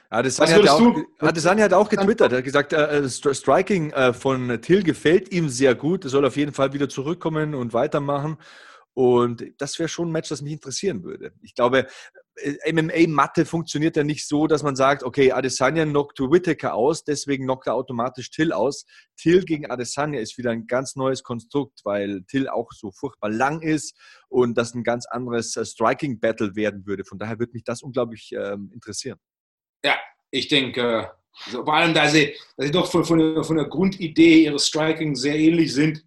[0.10, 4.62] Adesanya hat, auch, Adesanya hat auch getwittert, er hat gesagt, äh, äh Striking äh, von
[4.62, 8.38] Till gefällt ihm sehr gut, er soll auf jeden Fall wieder zurückkommen und weitermachen.
[8.93, 11.31] Und das wäre schon ein Match, das mich interessieren würde.
[11.41, 11.87] Ich glaube,
[12.35, 17.45] äh, MMA-Matte funktioniert ja nicht so, dass man sagt, okay, Adesanya knockt Whittaker aus, deswegen
[17.45, 18.85] knockt er automatisch Till aus.
[19.15, 23.61] Till gegen Adesanya ist wieder ein ganz neues Konstrukt, weil Till auch so furchtbar lang
[23.61, 27.05] ist und das ein ganz anderes äh, Striking-Battle werden würde.
[27.05, 29.19] Von daher würde mich das unglaublich ähm, interessieren.
[29.85, 29.95] Ja,
[30.31, 31.11] ich denke,
[31.45, 34.67] also vor allem, da sie, da sie doch von, von, der, von der Grundidee ihres
[34.67, 36.05] Striking sehr ähnlich sind,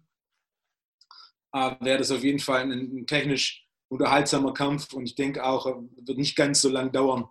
[1.55, 6.17] wäre das auf jeden Fall ein, ein, technisch unterhaltsamer Kampf und ich denke auch, wird
[6.17, 7.25] nicht ganz so lang dauern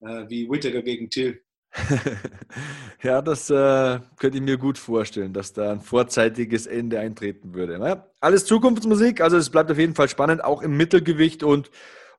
[0.00, 1.42] äh, wie Whittaker gegen Till.
[3.02, 7.78] ja, das äh, könnte ich mir gut vorstellen, dass da ein vorzeitiges Ende eintreten würde.
[7.78, 11.70] Naja, alles Zukunftsmusik, also es bleibt auf jeden Fall spannend, auch im Mittelgewicht und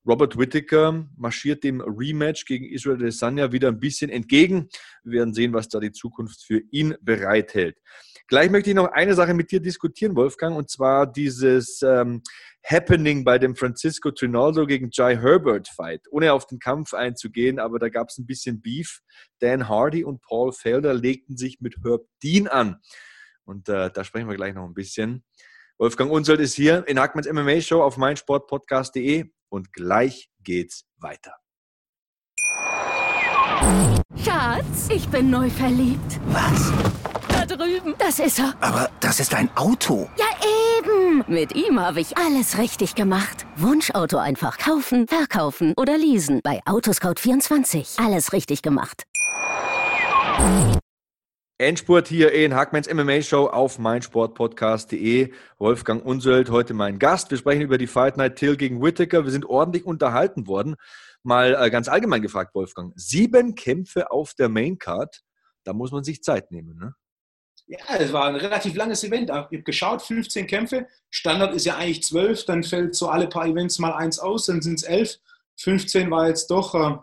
[0.08, 4.70] Robert Whittaker marschiert dem Rematch gegen Israel Adesanya wieder ein bisschen entgegen.
[5.04, 7.78] Wir werden sehen, was da die Zukunft für ihn bereithält.
[8.28, 12.22] Gleich möchte ich noch eine Sache mit dir diskutieren, Wolfgang, und zwar dieses ähm,
[12.66, 16.02] Happening bei dem Francisco Trinaldo gegen Jai Herbert Fight.
[16.12, 19.00] Ohne auf den Kampf einzugehen, aber da gab es ein bisschen Beef.
[19.40, 22.82] Dan Hardy und Paul Felder legten sich mit Herb Dean an.
[23.46, 25.24] Und äh, da sprechen wir gleich noch ein bisschen.
[25.78, 31.34] Wolfgang Unsold ist hier in Hackmanns MMA Show auf meinsportpodcast.de und gleich geht's weiter.
[34.22, 36.20] Schatz, ich bin neu verliebt.
[36.28, 36.97] Was?
[37.48, 37.96] Drüben.
[37.98, 38.54] Das ist er.
[38.60, 40.10] Aber das ist ein Auto.
[40.18, 40.26] Ja,
[40.78, 41.24] eben.
[41.28, 43.46] Mit ihm habe ich alles richtig gemacht.
[43.56, 46.42] Wunschauto einfach kaufen, verkaufen oder leasen.
[46.44, 48.04] Bei Autoscout24.
[48.06, 49.04] Alles richtig gemacht.
[51.60, 55.34] Endspurt hier in Hackmans MMA Show auf meinsportpodcast.de.
[55.58, 57.32] Wolfgang Unsöld, heute mein Gast.
[57.32, 59.24] Wir sprechen über die Fight Night Till gegen Whittaker.
[59.24, 60.76] Wir sind ordentlich unterhalten worden.
[61.24, 62.94] Mal äh, ganz allgemein gefragt, Wolfgang.
[62.96, 65.22] Sieben Kämpfe auf der Maincard.
[65.64, 66.94] Da muss man sich Zeit nehmen, ne?
[67.68, 69.30] Ja, es war ein relativ langes Event.
[69.30, 70.88] Ich habe geschaut, 15 Kämpfe.
[71.10, 72.46] Standard ist ja eigentlich 12.
[72.46, 75.20] Dann fällt so alle paar Events mal eins aus, dann sind es 11.
[75.60, 76.98] 15 war jetzt doch, äh,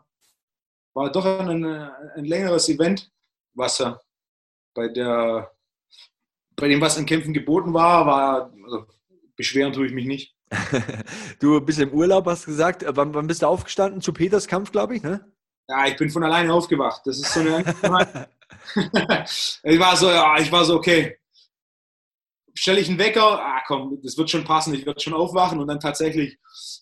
[0.94, 3.10] war doch ein, ein längeres Event,
[3.52, 3.92] was äh,
[4.74, 5.50] bei, der,
[6.56, 8.86] bei dem, was an Kämpfen geboten war, war also,
[9.36, 10.34] beschweren tue ich mich nicht.
[11.40, 12.84] du bist im Urlaub, hast gesagt.
[12.84, 14.00] Äh, wann, wann bist du aufgestanden?
[14.00, 15.30] Zu Peters Kampf, glaube ich, ne?
[15.68, 17.02] Ja, ich bin von alleine aufgewacht.
[17.04, 17.64] Das ist so eine.
[19.62, 21.18] ich war so, ja, ich war so, okay.
[22.56, 23.40] Stelle ich einen Wecker?
[23.40, 24.74] Ah, komm, das wird schon passen.
[24.74, 26.38] Ich werde schon aufwachen und dann tatsächlich,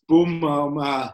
[0.07, 1.09] boom, um, uh,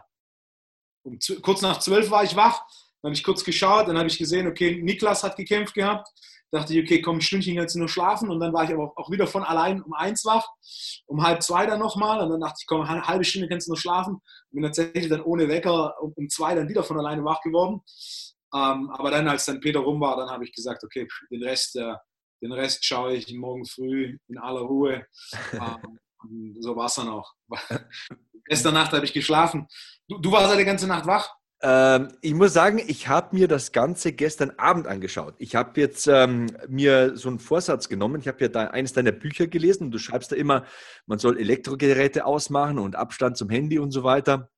[1.03, 2.61] um, kurz nach zwölf war ich wach.
[3.01, 6.09] Dann habe ich kurz geschaut, dann habe ich gesehen, okay, Niklas hat gekämpft gehabt
[6.51, 8.29] dachte ich, okay, komm, ein Stündchen jetzt nur schlafen.
[8.29, 10.47] Und dann war ich aber auch wieder von allein um eins wach,
[11.05, 12.21] um halb zwei dann nochmal.
[12.21, 14.15] Und dann dachte ich, komm, eine halbe Stunde kannst du nur schlafen.
[14.15, 14.21] Und
[14.51, 17.81] bin tatsächlich dann ohne Wecker um, um zwei dann wieder von alleine wach geworden.
[18.53, 21.75] Ähm, aber dann, als dann Peter rum war, dann habe ich gesagt, okay, den Rest,
[21.75, 21.93] äh,
[22.41, 25.05] den Rest schaue ich morgen früh in aller Ruhe.
[26.21, 27.33] Ähm, so war es dann auch.
[28.45, 29.67] Gestern Nacht habe ich geschlafen.
[30.09, 31.33] Du, du warst ja die ganze Nacht wach?
[31.61, 35.35] Ähm, ich muss sagen, ich habe mir das Ganze gestern Abend angeschaut.
[35.39, 38.21] Ich habe jetzt ähm, mir so einen Vorsatz genommen.
[38.21, 40.65] Ich habe ja da eines deiner Bücher gelesen und du schreibst da immer,
[41.05, 44.49] man soll Elektrogeräte ausmachen und Abstand zum Handy und so weiter.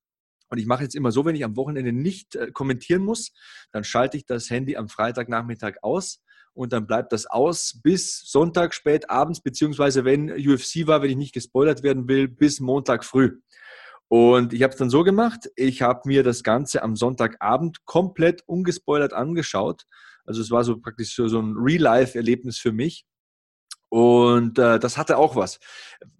[0.51, 3.31] Und ich mache jetzt immer so, wenn ich am Wochenende nicht äh, kommentieren muss,
[3.71, 6.21] dann schalte ich das Handy am Freitagnachmittag aus
[6.53, 11.15] und dann bleibt das aus bis Sonntag spät abends, beziehungsweise wenn UFC war, wenn ich
[11.15, 13.39] nicht gespoilert werden will, bis Montag früh.
[14.09, 18.43] Und ich habe es dann so gemacht, ich habe mir das Ganze am Sonntagabend komplett
[18.45, 19.85] ungespoilert angeschaut.
[20.25, 23.05] Also es war so praktisch so, ein Real-Life-Erlebnis für mich.
[23.91, 25.59] Und äh, das hatte auch was.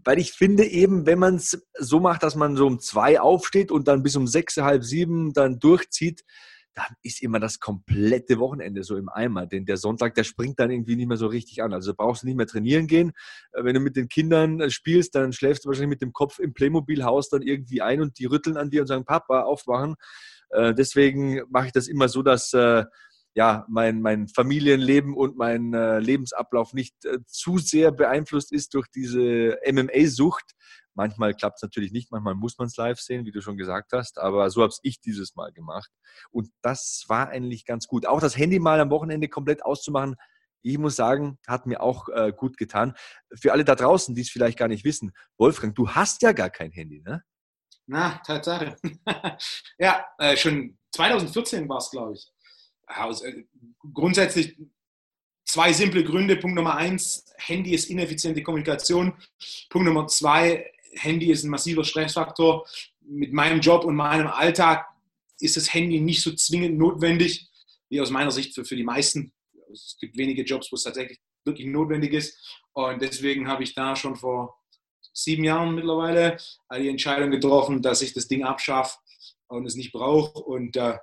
[0.04, 3.72] Weil ich finde eben, wenn man es so macht, dass man so um zwei aufsteht
[3.72, 6.26] und dann bis um sechs, halb sieben dann durchzieht,
[6.74, 9.48] dann ist immer das komplette Wochenende so im Eimer.
[9.48, 11.72] Denn der Sonntag, der springt dann irgendwie nicht mehr so richtig an.
[11.72, 13.14] Also brauchst du nicht mehr trainieren gehen.
[13.54, 16.40] Äh, wenn du mit den Kindern äh, spielst, dann schläfst du wahrscheinlich mit dem Kopf
[16.40, 19.96] im Playmobil-Haus dann irgendwie ein und die rütteln an dir und sagen, Papa, aufwachen.
[20.50, 22.54] Äh, deswegen mache ich das immer so, dass
[23.34, 30.56] ja, mein, mein Familienleben und mein Lebensablauf nicht zu sehr beeinflusst ist durch diese MMA-Sucht,
[30.94, 33.94] Manchmal klappt es natürlich nicht, manchmal muss man es live sehen, wie du schon gesagt
[33.94, 35.90] hast, aber so habe ich dieses Mal gemacht.
[36.32, 38.06] Und das war eigentlich ganz gut.
[38.06, 40.16] Auch das Handy mal am Wochenende komplett auszumachen,
[40.64, 42.94] ich muss sagen, hat mir auch äh, gut getan.
[43.34, 46.52] Für alle da draußen, die es vielleicht gar nicht wissen, Wolfgang, du hast ja gar
[46.52, 47.24] kein Handy, ne?
[47.88, 48.76] Na, Tatsache.
[49.80, 52.31] ja, äh, schon 2014 war es, glaube ich.
[52.96, 53.46] Also, äh,
[53.94, 54.58] grundsätzlich
[55.46, 56.38] zwei simple Gründe.
[56.38, 59.14] Punkt Nummer eins, Handy ist ineffiziente Kommunikation.
[59.70, 62.66] Punkt Nummer zwei, Handy ist ein massiver Stressfaktor.
[63.02, 64.86] Mit meinem Job und meinem Alltag
[65.40, 67.50] ist das Handy nicht so zwingend notwendig,
[67.90, 69.34] wie aus meiner Sicht für, für die meisten.
[69.72, 72.62] Es gibt wenige Jobs, wo es tatsächlich wirklich notwendig ist.
[72.74, 74.58] Und deswegen habe ich da schon vor
[75.14, 76.38] sieben Jahren mittlerweile
[76.78, 78.98] die Entscheidung getroffen, dass ich das Ding abschaffe
[79.48, 80.40] und es nicht brauche.
[80.40, 80.98] Und äh,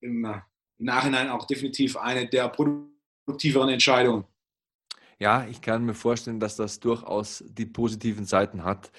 [0.00, 4.24] im, im Nachhinein auch definitiv eine der produktiveren Entscheidungen.
[5.22, 8.90] Ja, ich kann mir vorstellen, dass das durchaus die positiven Seiten hat.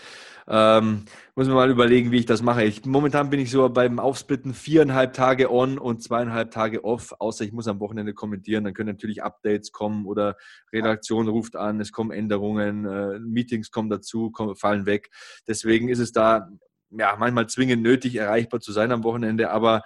[0.47, 2.63] Ähm, muss man mal überlegen, wie ich das mache.
[2.63, 7.43] Ich, momentan bin ich so beim Aufsplitten viereinhalb Tage on und zweieinhalb Tage off, außer
[7.43, 8.63] ich muss am Wochenende kommentieren.
[8.65, 10.37] Dann können natürlich Updates kommen oder
[10.71, 15.09] Redaktion ruft an, es kommen Änderungen, äh, Meetings kommen dazu, kommen, fallen weg.
[15.47, 16.49] Deswegen ist es da
[16.91, 19.49] ja manchmal zwingend nötig, erreichbar zu sein am Wochenende.
[19.49, 19.81] Aber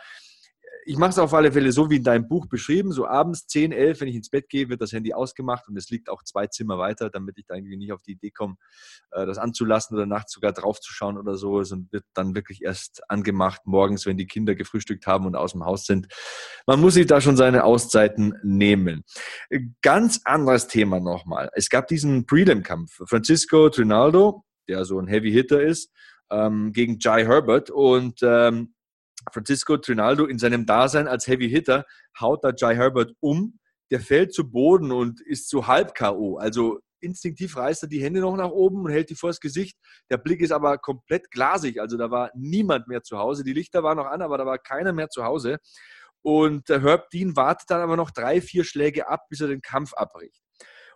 [0.88, 3.72] ich mache es auf alle Fälle so wie in deinem Buch beschrieben, so abends 10,
[3.72, 6.46] 11, wenn ich ins Bett gehe, wird das Handy ausgemacht und es liegt auch zwei
[6.46, 8.56] Zimmer weiter, damit ich da irgendwie nicht auf die Idee komme,
[9.12, 11.60] äh, das anzulassen oder nachts sogar draufzuschauen oder so.
[11.60, 15.66] Es wird dann wirklich erst angemacht morgens, wenn die Kinder gefrühstückt haben und aus dem
[15.66, 16.08] Haus sind.
[16.68, 19.04] Man muss sich da schon seine Auszeiten nehmen.
[19.82, 21.50] Ganz anderes Thema nochmal.
[21.54, 23.02] Es gab diesen Prelim-Kampf.
[23.08, 25.92] Francisco Trinaldo, der so ein Heavy Hitter ist,
[26.30, 28.75] ähm, gegen Jai Herbert und ähm,
[29.32, 31.86] Francisco Trinaldo in seinem Dasein als Heavy Hitter
[32.20, 33.60] haut da Jai Herbert um,
[33.92, 36.38] der fällt zu Boden und ist so halb K.O.
[36.38, 39.78] Also instinktiv reißt er die Hände noch nach oben und hält die vors Gesicht.
[40.10, 41.80] Der Blick ist aber komplett glasig.
[41.80, 43.44] Also da war niemand mehr zu Hause.
[43.44, 45.58] Die Lichter waren noch an, aber da war keiner mehr zu Hause.
[46.22, 49.94] Und Herb Dean wartet dann aber noch drei, vier Schläge ab, bis er den Kampf
[49.94, 50.42] abbricht.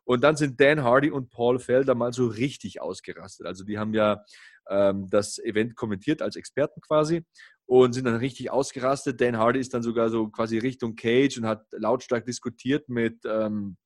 [0.04, 3.46] Und dann sind Dan Hardy und Paul Felder mal so richtig ausgerastet.
[3.46, 4.24] Also die haben ja
[4.68, 7.24] ähm, das Event kommentiert als Experten quasi
[7.70, 9.22] und sind dann richtig ausgerastet.
[9.22, 13.78] Dan Hardy ist dann sogar so quasi Richtung Cage und hat lautstark diskutiert mit ähm,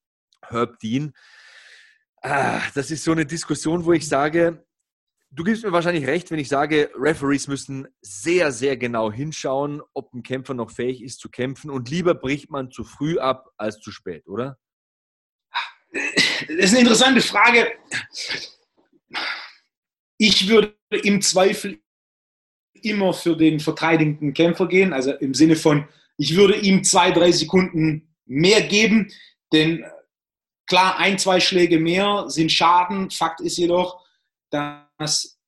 [0.42, 1.12] Herb Dean.
[2.22, 4.66] Ah, das ist so eine Diskussion, wo ich sage,
[5.32, 10.14] du gibst mir wahrscheinlich recht, wenn ich sage, Referees müssen sehr, sehr genau hinschauen, ob
[10.14, 13.80] ein Kämpfer noch fähig ist zu kämpfen und lieber bricht man zu früh ab als
[13.80, 14.58] zu spät, oder?
[15.92, 17.68] Das ist eine interessante Frage.
[20.18, 20.74] Ich würde
[21.04, 21.83] im Zweifel
[22.84, 27.32] immer für den verteidigenden Kämpfer gehen, also im Sinne von, ich würde ihm zwei, drei
[27.32, 29.12] Sekunden mehr geben,
[29.52, 29.86] denn
[30.68, 33.10] klar, ein, zwei Schläge mehr sind Schaden.
[33.10, 34.04] Fakt ist jedoch,
[34.50, 35.40] dass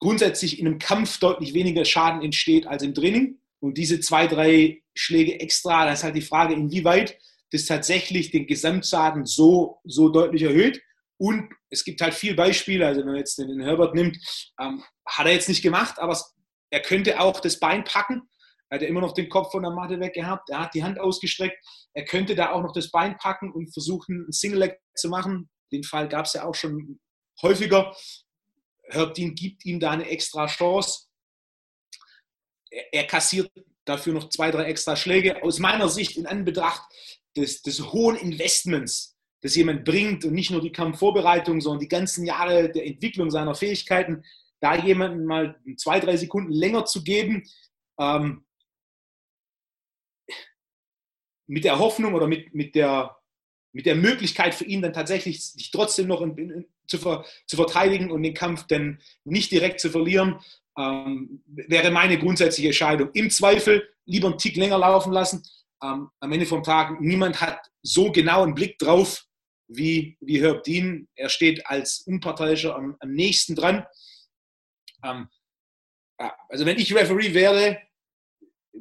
[0.00, 3.38] grundsätzlich in einem Kampf deutlich weniger Schaden entsteht als im Training.
[3.60, 7.18] Und diese zwei, drei Schläge extra, das ist halt die Frage, inwieweit
[7.50, 10.80] das tatsächlich den Gesamtschaden so, so deutlich erhöht.
[11.16, 14.18] Und es gibt halt viele Beispiele, also wenn man jetzt den Herbert nimmt,
[14.60, 16.12] ähm, hat er jetzt nicht gemacht, aber
[16.70, 18.22] er könnte auch das Bein packen.
[18.70, 20.50] Er hat ja immer noch den Kopf von der Matte weg gehabt.
[20.50, 21.56] Er hat die Hand ausgestreckt.
[21.94, 25.48] Er könnte da auch noch das Bein packen und versuchen, ein Single Leg zu machen.
[25.72, 27.00] Den Fall gab es ja auch schon
[27.42, 27.94] häufiger.
[28.90, 31.06] Herbdin gibt ihm da eine extra Chance.
[32.70, 33.50] Er, er kassiert
[33.84, 35.42] dafür noch zwei, drei extra Schläge.
[35.42, 36.82] Aus meiner Sicht in Anbetracht
[37.36, 42.26] des, des hohen Investments, das jemand bringt und nicht nur die Kampfvorbereitung, sondern die ganzen
[42.26, 44.24] Jahre der Entwicklung seiner Fähigkeiten,
[44.60, 47.44] da jemanden mal zwei, drei Sekunden länger zu geben,
[47.98, 48.44] ähm,
[51.46, 53.16] mit der Hoffnung oder mit, mit, der,
[53.72, 57.56] mit der Möglichkeit für ihn dann tatsächlich sich trotzdem noch in, in, zu, ver, zu
[57.56, 60.40] verteidigen und den Kampf dann nicht direkt zu verlieren,
[60.76, 63.10] ähm, wäre meine grundsätzliche Entscheidung.
[63.14, 65.42] Im Zweifel lieber einen Tick länger laufen lassen,
[65.82, 69.24] ähm, am Ende vom Tag, niemand hat so genau einen Blick drauf
[69.68, 71.08] wie, wie Herb Dean.
[71.14, 73.84] Er steht als Unparteiischer am, am nächsten dran.
[75.04, 75.28] Ähm,
[76.48, 77.78] also wenn ich Referee wäre,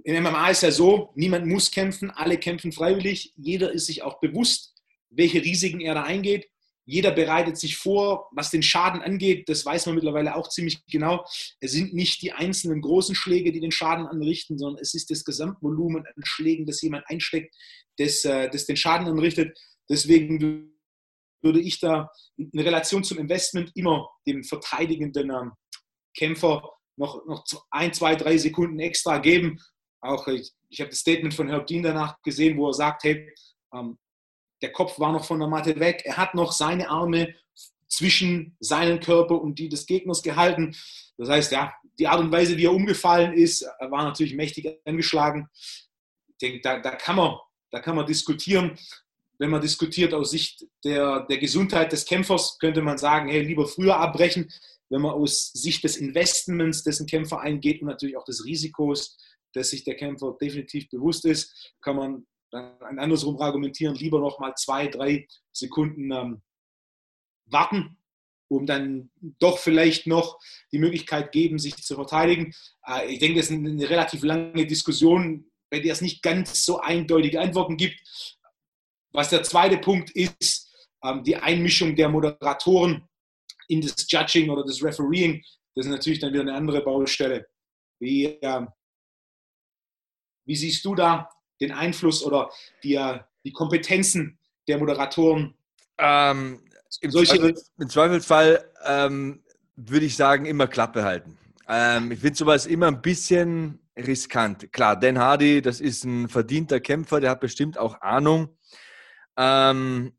[0.03, 3.33] im MMA ist ja so, niemand muss kämpfen, alle kämpfen freiwillig.
[3.35, 4.75] Jeder ist sich auch bewusst,
[5.09, 6.47] welche Risiken er da eingeht.
[6.85, 9.49] Jeder bereitet sich vor, was den Schaden angeht.
[9.49, 11.25] Das weiß man mittlerweile auch ziemlich genau.
[11.59, 15.25] Es sind nicht die einzelnen großen Schläge, die den Schaden anrichten, sondern es ist das
[15.25, 17.53] Gesamtvolumen an Schlägen, das jemand einsteckt,
[17.97, 19.59] das, äh, das den Schaden anrichtet.
[19.89, 20.71] Deswegen
[21.41, 25.51] würde ich da in Relation zum Investment immer dem verteidigenden ähm,
[26.17, 29.61] Kämpfer noch, noch ein, zwei, drei Sekunden extra geben.
[30.01, 33.33] Auch ich, ich habe das Statement von Herb Dean danach gesehen, wo er sagt, hey,
[33.73, 33.97] ähm,
[34.61, 36.01] der Kopf war noch von der Matte weg.
[36.05, 37.35] Er hat noch seine Arme
[37.87, 40.75] zwischen seinen Körper und die des Gegners gehalten.
[41.17, 45.47] Das heißt, ja, die Art und Weise, wie er umgefallen ist, war natürlich mächtig angeschlagen.
[46.27, 47.37] Ich denke, da, da, kann, man,
[47.71, 48.77] da kann man diskutieren.
[49.39, 53.67] Wenn man diskutiert aus Sicht der, der Gesundheit des Kämpfers, könnte man sagen, hey, lieber
[53.67, 54.51] früher abbrechen.
[54.89, 59.17] Wenn man aus Sicht des Investments, dessen Kämpfer eingeht und natürlich auch des Risikos,
[59.53, 64.53] dass sich der Kämpfer definitiv bewusst ist, kann man dann andersrum argumentieren, lieber noch mal
[64.55, 66.41] zwei, drei Sekunden ähm,
[67.45, 67.97] warten,
[68.49, 70.39] um dann doch vielleicht noch
[70.71, 72.53] die Möglichkeit geben, sich zu verteidigen.
[72.85, 76.79] Äh, ich denke, das ist eine relativ lange Diskussion, bei der es nicht ganz so
[76.79, 77.99] eindeutige Antworten gibt.
[79.11, 80.73] Was der zweite Punkt ist,
[81.03, 83.07] ähm, die Einmischung der Moderatoren
[83.67, 85.43] in das Judging oder das Refereeing,
[85.75, 87.47] das ist natürlich dann wieder eine andere Baustelle.
[87.99, 88.65] Wie, äh,
[90.45, 91.29] wie siehst du da
[91.61, 92.49] den Einfluss oder
[92.83, 95.55] die, äh, die Kompetenzen der Moderatoren?
[95.97, 96.63] Ähm,
[97.01, 99.43] im, Zweifel, Im, Zweifelsfall ähm,
[99.75, 101.37] würde ich sagen, immer Klappe halten.
[101.67, 104.71] Ähm, ich finde sowas immer ein bisschen riskant.
[104.71, 108.57] Klar, Dan Hardy, das ist ein verdienter Kämpfer, der hat bestimmt auch Ahnung.
[109.37, 110.13] Ähm,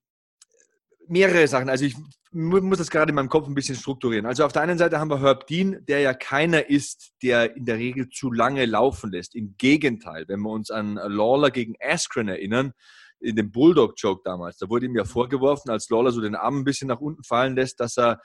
[1.07, 1.68] mehrere Sachen.
[1.68, 1.96] Also ich
[2.33, 4.26] muss das gerade in meinem Kopf ein bisschen strukturieren.
[4.26, 7.64] Also auf der einen Seite haben wir Herb Dean, der ja keiner ist, der in
[7.64, 9.35] der Regel zu lange laufen lässt.
[9.35, 12.72] Im Gegenteil, wenn wir uns an Lawler gegen Askren erinnern,
[13.20, 16.64] in dem Bulldog-Joke damals, da wurde ihm ja vorgeworfen, als Lawler so den Arm ein
[16.64, 18.20] bisschen nach unten fallen lässt, dass er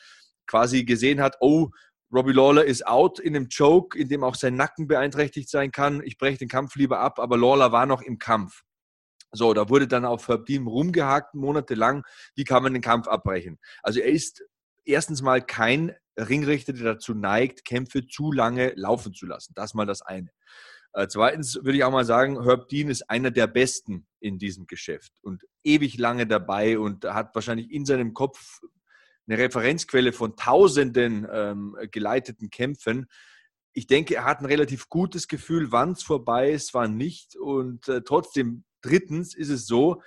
[0.46, 1.70] quasi gesehen hat, oh,
[2.14, 6.02] Robbie Lawler ist out in einem Choke, in dem auch sein Nacken beeinträchtigt sein kann.
[6.04, 8.62] Ich breche den Kampf lieber ab, aber Lawler war noch im Kampf.
[9.34, 12.04] So, da wurde dann auf Herb Dean rumgehakt, monatelang.
[12.36, 13.60] Wie kann man den Kampf abbrechen?
[13.82, 14.44] Also er ist
[14.86, 19.54] erstens mal kein Ringrichter, der dazu neigt, Kämpfe zu lange laufen zu lassen.
[19.56, 20.30] Das mal das eine.
[20.94, 24.68] Äh, zweitens würde ich auch mal sagen, Herb Dean ist einer der Besten in diesem
[24.68, 28.62] Geschäft und ewig lange dabei und hat wahrscheinlich in seinem Kopf
[29.28, 33.08] eine Referenzquelle von tausenden ähm, geleiteten Kämpfen.
[33.74, 37.36] Ich denke, er hat ein relativ gutes Gefühl, wann es vorbei ist, wann nicht.
[37.38, 40.02] Und äh, trotzdem, drittens ist es so,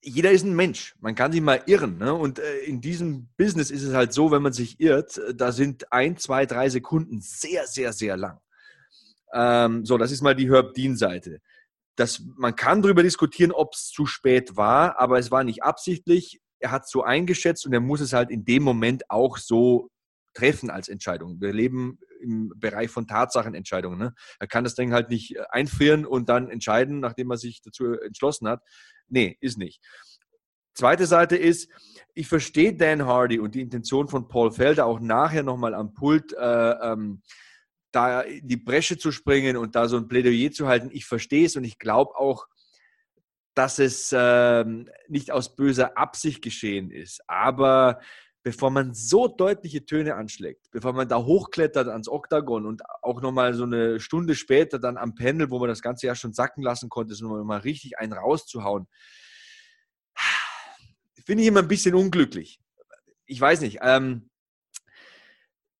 [0.00, 0.96] jeder ist ein Mensch.
[1.00, 1.98] Man kann sich mal irren.
[1.98, 2.14] Ne?
[2.14, 5.52] Und äh, in diesem Business ist es halt so, wenn man sich irrt, äh, da
[5.52, 8.40] sind ein, zwei, drei Sekunden sehr, sehr, sehr lang.
[9.34, 11.40] Ähm, so, das ist mal die Herb Dean-Seite.
[12.36, 16.70] man kann darüber diskutieren, ob es zu spät war, aber es war nicht absichtlich er
[16.70, 19.90] hat es so eingeschätzt und er muss es halt in dem Moment auch so
[20.34, 21.40] treffen als Entscheidung.
[21.40, 23.98] Wir leben im Bereich von Tatsachenentscheidungen.
[23.98, 24.14] Ne?
[24.38, 27.92] Er kann das Ding halt nicht äh, einfrieren und dann entscheiden, nachdem er sich dazu
[27.92, 28.62] entschlossen hat.
[29.08, 29.80] Nee, ist nicht.
[30.74, 31.68] Zweite Seite ist,
[32.14, 36.32] ich verstehe Dan Hardy und die Intention von Paul Felder auch nachher nochmal am Pult,
[36.34, 37.22] äh, ähm,
[37.90, 40.90] da in die Bresche zu springen und da so ein Plädoyer zu halten.
[40.92, 42.46] Ich verstehe es und ich glaube auch,
[43.54, 47.22] dass es ähm, nicht aus böser Absicht geschehen ist.
[47.28, 47.98] Aber
[48.42, 53.54] bevor man so deutliche Töne anschlägt, bevor man da hochklettert ans Oktagon und auch nochmal
[53.54, 56.88] so eine Stunde später dann am Panel, wo man das Ganze ja schon sacken lassen
[56.88, 58.86] konnte, so nochmal richtig einen rauszuhauen,
[61.24, 62.60] finde ich immer ein bisschen unglücklich.
[63.26, 63.80] Ich weiß nicht.
[63.82, 64.27] Ähm,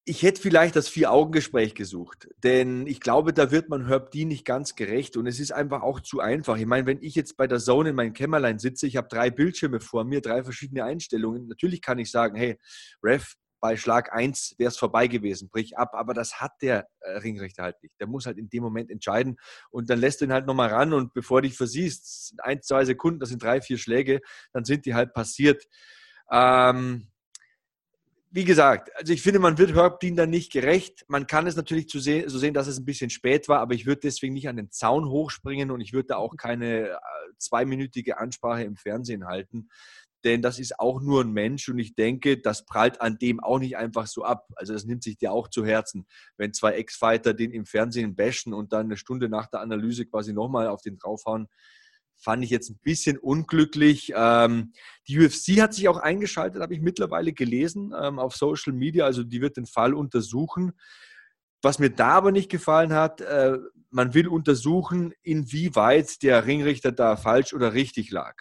[0.08, 4.46] ich hätte vielleicht das Vier-Augen-Gespräch gesucht, denn ich glaube, da wird man Herb Dean nicht
[4.46, 6.56] ganz gerecht und es ist einfach auch zu einfach.
[6.56, 9.28] Ich meine, wenn ich jetzt bei der Zone in meinem Kämmerlein sitze, ich habe drei
[9.28, 12.58] Bildschirme vor mir, drei verschiedene Einstellungen, natürlich kann ich sagen, hey,
[13.02, 17.18] Ref, bei Schlag 1 wäre es vorbei gewesen, brich ab, aber das hat der äh,
[17.18, 17.94] Ringrichter halt nicht.
[18.00, 19.36] Der muss halt in dem Moment entscheiden
[19.68, 22.86] und dann lässt du ihn halt nochmal ran und bevor du dich versiehst, ein, zwei
[22.86, 24.20] Sekunden, das sind drei, vier Schläge,
[24.54, 25.66] dann sind die halt passiert.
[26.30, 27.08] Ähm,
[28.30, 31.04] wie gesagt, also ich finde, man wird Herb Dean dann nicht gerecht.
[31.08, 33.74] Man kann es natürlich so sehen, so sehen, dass es ein bisschen spät war, aber
[33.74, 36.96] ich würde deswegen nicht an den Zaun hochspringen und ich würde da auch keine äh,
[37.38, 39.68] zweiminütige Ansprache im Fernsehen halten,
[40.24, 43.58] denn das ist auch nur ein Mensch und ich denke, das prallt an dem auch
[43.58, 44.48] nicht einfach so ab.
[44.56, 46.06] Also das nimmt sich dir auch zu Herzen,
[46.36, 50.32] wenn zwei Ex-Fighter den im Fernsehen bashen und dann eine Stunde nach der Analyse quasi
[50.32, 51.48] nochmal auf den draufhauen
[52.18, 54.12] fand ich jetzt ein bisschen unglücklich.
[54.14, 54.72] Ähm,
[55.06, 59.04] die UFC hat sich auch eingeschaltet, habe ich mittlerweile gelesen, ähm, auf Social Media.
[59.04, 60.72] Also die wird den Fall untersuchen.
[61.62, 63.58] Was mir da aber nicht gefallen hat, äh,
[63.90, 68.34] man will untersuchen, inwieweit der Ringrichter da falsch oder richtig lag.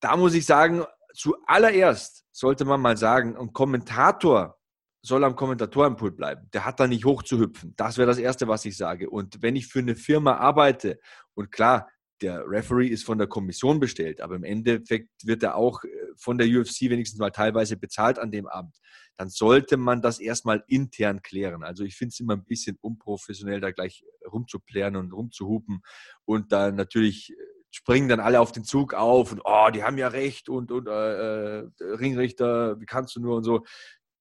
[0.00, 4.58] Da muss ich sagen, zuallererst sollte man mal sagen, ein Kommentator
[5.00, 6.48] soll am Kommentatorenpult bleiben.
[6.52, 7.74] Der hat da nicht hoch zu hüpfen.
[7.76, 9.10] Das wäre das Erste, was ich sage.
[9.10, 10.98] Und wenn ich für eine Firma arbeite,
[11.34, 11.88] und klar,
[12.24, 16.38] der Referee ist von der Kommission bestellt, aber im Endeffekt wird er auch äh, von
[16.38, 18.78] der UFC wenigstens mal teilweise bezahlt an dem Abend.
[19.16, 21.62] Dann sollte man das erstmal intern klären.
[21.62, 25.82] Also ich finde es immer ein bisschen unprofessionell, da gleich rumzuplären und rumzuhupen
[26.24, 27.34] und dann natürlich äh,
[27.70, 30.88] springen dann alle auf den Zug auf und oh, die haben ja recht und, und
[30.88, 33.64] äh, äh, Ringrichter, wie kannst du nur und so.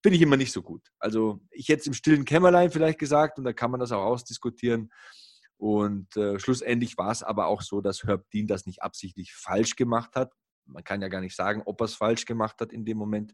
[0.01, 0.91] Finde ich immer nicht so gut.
[0.99, 4.04] Also ich hätte es im stillen Kämmerlein vielleicht gesagt und da kann man das auch
[4.04, 4.91] ausdiskutieren.
[5.58, 9.76] Und äh, schlussendlich war es aber auch so, dass Herb Dean das nicht absichtlich falsch
[9.76, 10.34] gemacht hat.
[10.66, 13.34] Man kann ja gar nicht sagen, ob er es falsch gemacht hat in dem Moment.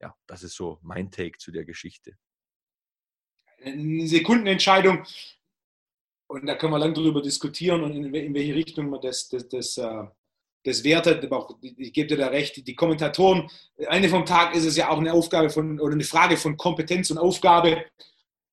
[0.00, 2.16] Ja, das ist so mein Take zu der Geschichte.
[3.62, 5.04] Eine Sekundenentscheidung.
[6.26, 9.76] Und da können wir lange darüber diskutieren und in, welche Richtung man das, das, das,
[9.78, 10.04] äh,
[10.62, 11.24] das wertet.
[11.24, 13.50] Aber auch, ich gebe dir da recht, die Kommentatoren,
[13.88, 17.10] eine vom Tag ist es ja auch eine Aufgabe von oder eine Frage von Kompetenz
[17.10, 17.84] und Aufgabe.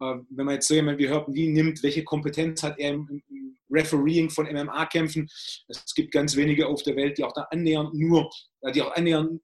[0.02, 3.24] Ähm, wenn man jetzt so jemanden wie Herb Lee nimmt, welche Kompetenz hat er im,
[3.30, 5.28] im Refereeing von MMA-Kämpfen?
[5.68, 8.30] Es gibt ganz wenige auf der Welt, die auch da annähernd nur,
[8.62, 9.41] äh, die auch annähernd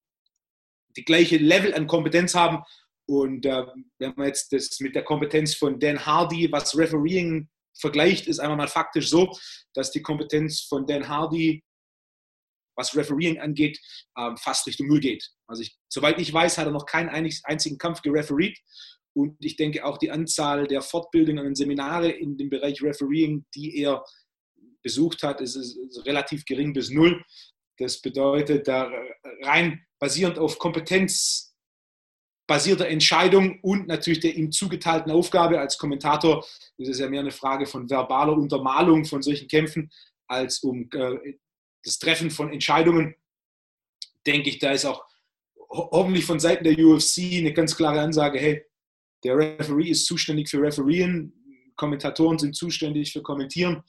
[0.96, 2.64] die gleiche Level an Kompetenz haben.
[3.06, 3.66] Und äh,
[3.98, 8.56] wenn man jetzt das mit der Kompetenz von Dan Hardy, was Refereeing vergleicht, ist einfach
[8.56, 9.36] mal faktisch so,
[9.74, 11.64] dass die Kompetenz von Dan Hardy,
[12.76, 13.80] was Refereeing angeht,
[14.16, 15.28] äh, fast Richtung Null geht.
[15.48, 18.58] Also ich, soweit ich weiß, hat er noch keinen einzigen Kampf gerefereed
[19.14, 23.78] und ich denke auch die Anzahl der Fortbildungen und Seminare in dem Bereich Refereeing, die
[23.78, 24.04] er
[24.82, 27.24] besucht hat, ist, ist relativ gering bis null.
[27.78, 28.92] Das bedeutet, da
[29.42, 31.54] rein basierend auf Kompetenz
[32.48, 36.46] basierter Entscheidung und natürlich der ihm zugeteilten Aufgabe als Kommentator
[36.78, 39.90] ist es ja mehr eine Frage von verbaler Untermalung von solchen Kämpfen
[40.28, 41.36] als um äh,
[41.84, 43.16] das Treffen von Entscheidungen.
[44.26, 45.06] Denke ich, da ist auch
[45.70, 48.66] hoffentlich von Seiten der UFC eine ganz klare Ansage, hey,
[49.24, 51.34] der Referee ist zuständig für Refereen,
[51.76, 53.84] Kommentatoren sind zuständig für Kommentieren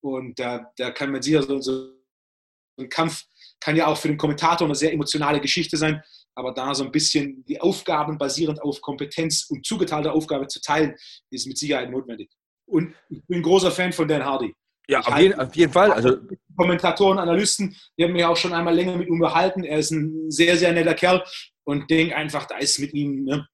[0.00, 1.92] und da, da kann man sicher so, so
[2.78, 3.24] ein Kampf
[3.60, 6.02] kann ja auch für den Kommentator eine sehr emotionale Geschichte sein,
[6.34, 10.94] aber da so ein bisschen die Aufgaben basierend auf Kompetenz und zugeteilte Aufgabe zu teilen,
[11.30, 12.30] ist mit Sicherheit notwendig.
[12.66, 14.54] Und ich bin ein großer Fan von Dan Hardy.
[14.88, 15.92] Ja, auf jeden, auf jeden, Fall.
[15.92, 16.16] Also
[16.56, 19.62] Kommentatoren, Analysten, die haben mich auch schon einmal länger mit ihm unterhalten.
[19.62, 21.22] Er ist ein sehr, sehr netter Kerl
[21.64, 23.46] und denke einfach, da ist mit ihm ne,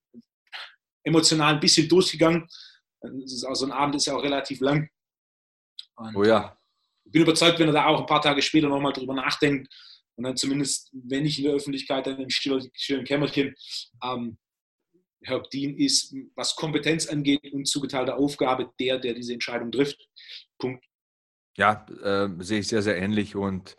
[1.07, 2.46] emotional ein bisschen durchgegangen.
[3.24, 4.88] So ein Abend ist ja auch relativ lang.
[5.96, 6.59] Und, oh ja.
[7.04, 9.72] Ich bin überzeugt, wenn er da auch ein paar Tage später nochmal drüber nachdenkt
[10.16, 12.70] und dann zumindest, wenn nicht in der Öffentlichkeit, dann im stillen,
[13.04, 13.54] Kämmerchen,
[14.02, 14.36] ähm,
[15.22, 20.09] Herr Dean ist, was Kompetenz angeht und zugeteilte Aufgabe, der, der diese Entscheidung trifft.
[20.59, 20.84] Punkt.
[21.57, 23.34] Ja, äh, sehe ich sehr, sehr ähnlich.
[23.34, 23.76] Und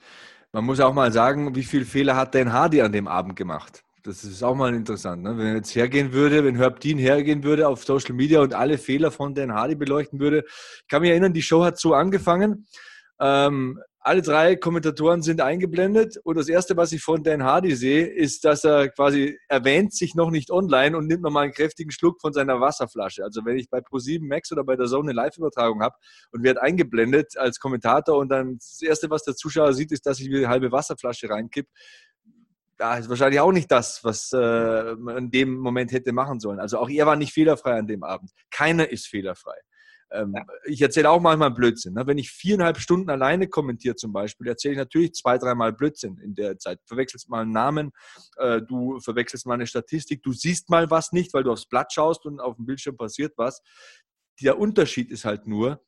[0.51, 3.83] man muss auch mal sagen, wie viele Fehler hat denn Hardy an dem Abend gemacht?
[4.03, 5.23] Das ist auch mal interessant.
[5.23, 5.37] Ne?
[5.37, 8.77] Wenn er jetzt hergehen würde, wenn Herb Dean hergehen würde auf Social Media und alle
[8.77, 10.43] Fehler von Dan Hardy beleuchten würde.
[10.47, 12.67] Ich kann mich erinnern, die Show hat so angefangen.
[13.19, 18.07] Ähm, alle drei Kommentatoren sind eingeblendet und das Erste, was ich von Dan Hardy sehe,
[18.07, 22.21] ist, dass er quasi erwähnt sich noch nicht online und nimmt nochmal einen kräftigen Schluck
[22.21, 23.25] von seiner Wasserflasche.
[23.25, 25.95] Also wenn ich bei Pro7 Max oder bei der Zone eine Live-Übertragung habe
[26.31, 30.21] und werde eingeblendet als Kommentator und dann das Erste, was der Zuschauer sieht, ist, dass
[30.21, 31.67] ich mir eine halbe Wasserflasche reinkipp,
[32.79, 36.59] ja, ist wahrscheinlich auch nicht das, was äh, man in dem Moment hätte machen sollen.
[36.59, 38.31] Also auch er war nicht fehlerfrei an dem Abend.
[38.51, 39.55] Keiner ist fehlerfrei.
[40.11, 40.45] Ähm, ja.
[40.65, 41.93] Ich erzähle auch manchmal Blödsinn.
[41.93, 42.07] Ne?
[42.07, 46.33] Wenn ich viereinhalb Stunden alleine kommentiere zum Beispiel, erzähle ich natürlich zwei, dreimal Blödsinn in
[46.33, 46.79] der Zeit.
[46.85, 47.91] Verwechselst mal einen Namen,
[48.37, 51.91] äh, du verwechselst mal eine Statistik, du siehst mal was nicht, weil du aufs Blatt
[51.91, 53.61] schaust und auf dem Bildschirm passiert was.
[54.41, 55.83] Der Unterschied ist halt nur,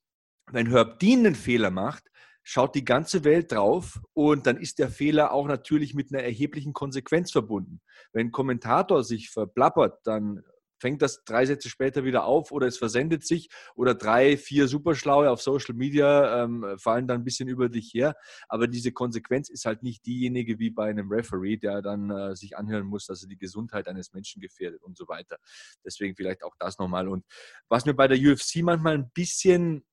[0.51, 2.03] wenn Herb Dean einen Fehler macht,
[2.43, 6.73] schaut die ganze Welt drauf und dann ist der Fehler auch natürlich mit einer erheblichen
[6.73, 7.81] Konsequenz verbunden.
[8.11, 10.43] Wenn ein Kommentator sich verplappert, dann
[10.79, 15.29] fängt das drei Sätze später wieder auf oder es versendet sich oder drei, vier Superschlaue
[15.29, 18.15] auf Social Media ähm, fallen dann ein bisschen über dich her.
[18.47, 22.57] Aber diese Konsequenz ist halt nicht diejenige wie bei einem Referee, der dann äh, sich
[22.57, 25.37] anhören muss, dass er die Gesundheit eines Menschen gefährdet und so weiter.
[25.85, 27.07] Deswegen vielleicht auch das nochmal.
[27.07, 27.25] Und
[27.67, 29.83] was mir bei der UFC manchmal ein bisschen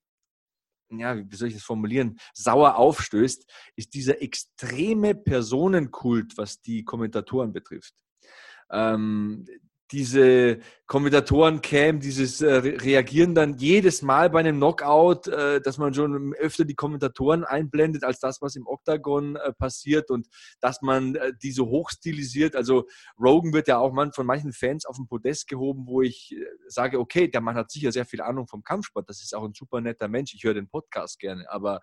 [0.91, 7.53] ja, wie soll ich das formulieren, sauer aufstößt, ist dieser extreme Personenkult, was die Kommentatoren
[7.53, 7.95] betrifft.
[8.71, 9.47] Ähm,
[9.93, 16.35] diese Kommentatoren-Cam, dieses äh, Reagieren dann jedes Mal bei einem Knockout, äh, dass man schon
[16.35, 20.29] öfter die Kommentatoren einblendet, als das, was im Oktagon äh, passiert und
[20.61, 22.57] dass man äh, die so hochstilisiert.
[22.57, 22.87] Also
[23.19, 26.45] Rogan wird ja auch man, von manchen Fans auf den Podest gehoben, wo ich äh,
[26.67, 29.55] sage, okay, der Mann hat sicher sehr viel Ahnung vom Kampfsport, das ist auch ein
[29.55, 31.81] super netter Mensch, ich höre den Podcast gerne, aber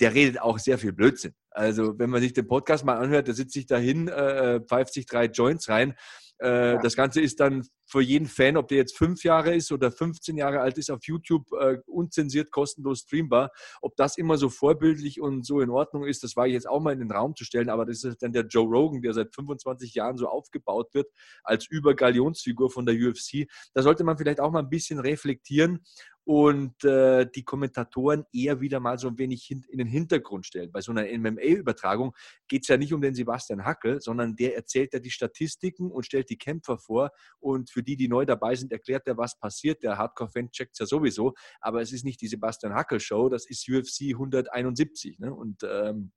[0.00, 1.34] der redet auch sehr viel Blödsinn.
[1.50, 5.06] Also wenn man sich den Podcast mal anhört, der sitzt sich dahin, äh, pfeift sich
[5.06, 5.94] drei Joints rein
[6.38, 6.78] äh, ja.
[6.78, 10.36] Das Ganze ist dann für jeden Fan, ob der jetzt fünf Jahre ist oder 15
[10.36, 13.50] Jahre alt ist, auf YouTube äh, unzensiert kostenlos streambar.
[13.80, 16.80] Ob das immer so vorbildlich und so in Ordnung ist, das war ich jetzt auch
[16.80, 17.70] mal in den Raum zu stellen.
[17.70, 21.08] Aber das ist dann der Joe Rogan, der seit 25 Jahren so aufgebaut wird
[21.44, 23.48] als Übergalionsfigur von der UFC.
[23.72, 25.84] Da sollte man vielleicht auch mal ein bisschen reflektieren
[26.26, 30.72] und äh, die Kommentatoren eher wieder mal so ein wenig in den Hintergrund stellen.
[30.72, 32.16] Bei so einer MMA-Übertragung
[32.48, 36.04] geht es ja nicht um den Sebastian Hackel, sondern der erzählt ja die Statistiken und
[36.04, 37.12] stellt die Kämpfer vor.
[37.38, 39.84] Und für die, die neu dabei sind, erklärt er, was passiert.
[39.84, 41.32] Der Hardcore-Fan checkt es ja sowieso.
[41.60, 45.20] Aber es ist nicht die Sebastian Hackel-Show, das ist UFC 171.
[45.20, 45.32] Ne?
[45.32, 46.10] Und ähm,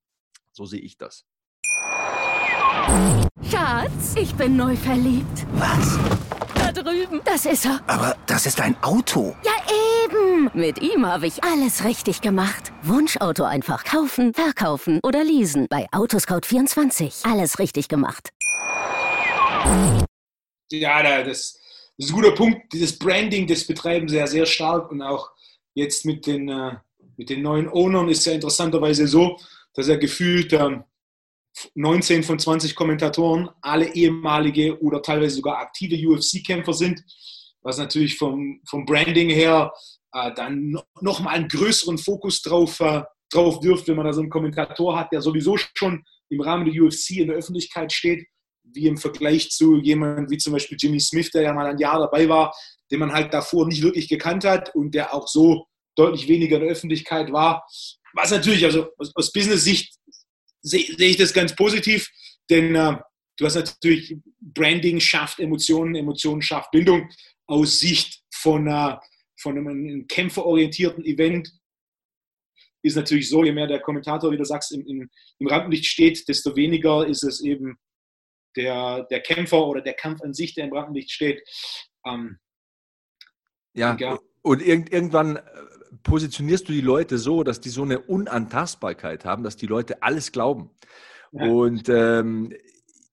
[0.53, 1.27] so sehe ich das.
[3.43, 5.45] Schatz, ich bin neu verliebt.
[5.53, 5.99] Was?
[6.55, 7.21] Da drüben.
[7.23, 7.79] Das ist er.
[7.85, 9.35] Aber das ist ein Auto.
[9.43, 9.51] Ja,
[10.09, 10.49] eben.
[10.53, 12.71] Mit ihm habe ich alles richtig gemacht.
[12.83, 15.67] Wunschauto einfach kaufen, verkaufen oder leasen.
[15.69, 17.29] Bei Autoscout24.
[17.29, 18.29] Alles richtig gemacht.
[20.71, 21.59] Ja, das,
[21.97, 22.71] ist ein guter Punkt.
[22.73, 25.29] Dieses Branding, das betreiben sie ja sehr stark und auch
[25.73, 26.75] jetzt mit den, äh,
[27.17, 29.37] mit den neuen Ownern ist ja interessanterweise so,
[29.73, 30.83] dass er gefühlt ähm,
[31.75, 37.03] 19 von 20 Kommentatoren alle ehemalige oder teilweise sogar aktive UFC-Kämpfer sind,
[37.61, 39.73] was natürlich vom, vom Branding her
[40.13, 44.21] äh, dann noch mal einen größeren Fokus drauf, äh, drauf wirft, wenn man da so
[44.21, 48.27] einen Kommentator hat, der sowieso schon im Rahmen der UFC in der Öffentlichkeit steht,
[48.63, 51.99] wie im Vergleich zu jemandem wie zum Beispiel Jimmy Smith, der ja mal ein Jahr
[51.99, 52.53] dabei war,
[52.91, 55.65] den man halt davor nicht wirklich gekannt hat und der auch so
[55.95, 57.65] deutlich weniger in der Öffentlichkeit war.
[58.13, 59.93] Was natürlich, also aus, aus Business-Sicht
[60.61, 62.09] sehe seh ich das ganz positiv,
[62.49, 62.97] denn äh,
[63.37, 67.09] du hast natürlich Branding schafft Emotionen, Emotionen schafft Bindung
[67.47, 68.95] aus Sicht von, äh,
[69.41, 71.51] von einem kämpferorientierten Event
[72.81, 75.09] ist natürlich so, je mehr der Kommentator, wie du sagst, im, im,
[75.39, 77.77] im Rampenlicht steht, desto weniger ist es eben
[78.55, 81.41] der, der Kämpfer oder der Kampf an sich, der im Rampenlicht steht.
[82.05, 82.39] Ähm,
[83.73, 85.41] ja, ja, und irgend, irgendwann äh,
[86.03, 90.31] positionierst du die Leute so, dass die so eine Unantastbarkeit haben, dass die Leute alles
[90.31, 90.71] glauben.
[91.31, 91.45] Ja.
[91.45, 92.53] Und ähm,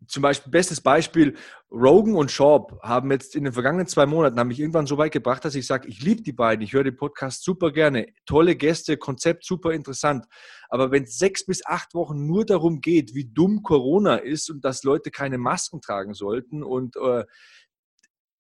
[0.09, 1.37] zum Beispiel, bestes Beispiel,
[1.71, 5.13] Rogan und Schaub haben jetzt in den vergangenen zwei Monaten, haben mich irgendwann so weit
[5.13, 8.57] gebracht, dass ich sage, ich liebe die beiden, ich höre den Podcast super gerne, tolle
[8.57, 10.27] Gäste, Konzept super interessant.
[10.69, 14.65] Aber wenn es sechs bis acht Wochen nur darum geht, wie dumm Corona ist und
[14.65, 17.25] dass Leute keine Masken tragen sollten und äh,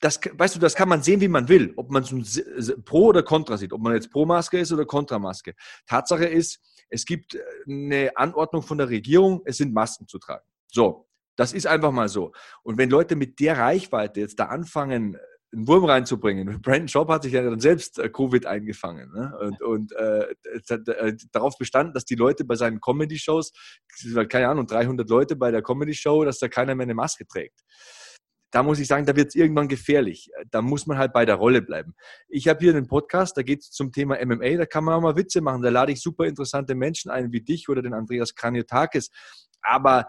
[0.00, 3.22] das, weißt du, das kann man sehen, wie man will, ob man es pro oder
[3.22, 5.54] contra sieht, ob man jetzt pro Maske ist oder contra Maske.
[5.86, 6.60] Tatsache ist,
[6.90, 10.44] es gibt äh, eine Anordnung von der Regierung, es sind Masken zu tragen.
[10.70, 11.05] So,
[11.36, 12.32] das ist einfach mal so.
[12.62, 15.18] Und wenn Leute mit der Reichweite jetzt da anfangen,
[15.52, 16.60] einen Wurm reinzubringen.
[16.62, 19.32] Brandon Schaub hat sich ja dann selbst äh, Covid eingefangen ne?
[19.40, 20.26] und, und äh,
[20.70, 23.52] hat, äh, darauf bestanden, dass die Leute bei seinen Comedy-Shows,
[24.28, 27.60] keine Ahnung, 300 Leute bei der Comedy-Show, dass da keiner mehr eine Maske trägt.
[28.52, 30.30] Da muss ich sagen, da wird es irgendwann gefährlich.
[30.50, 31.94] Da muss man halt bei der Rolle bleiben.
[32.28, 35.00] Ich habe hier einen Podcast, da geht es zum Thema MMA, da kann man auch
[35.00, 35.62] mal Witze machen.
[35.62, 39.10] Da lade ich super interessante Menschen ein, wie dich oder den Andreas Kraniotakis.
[39.62, 40.08] Aber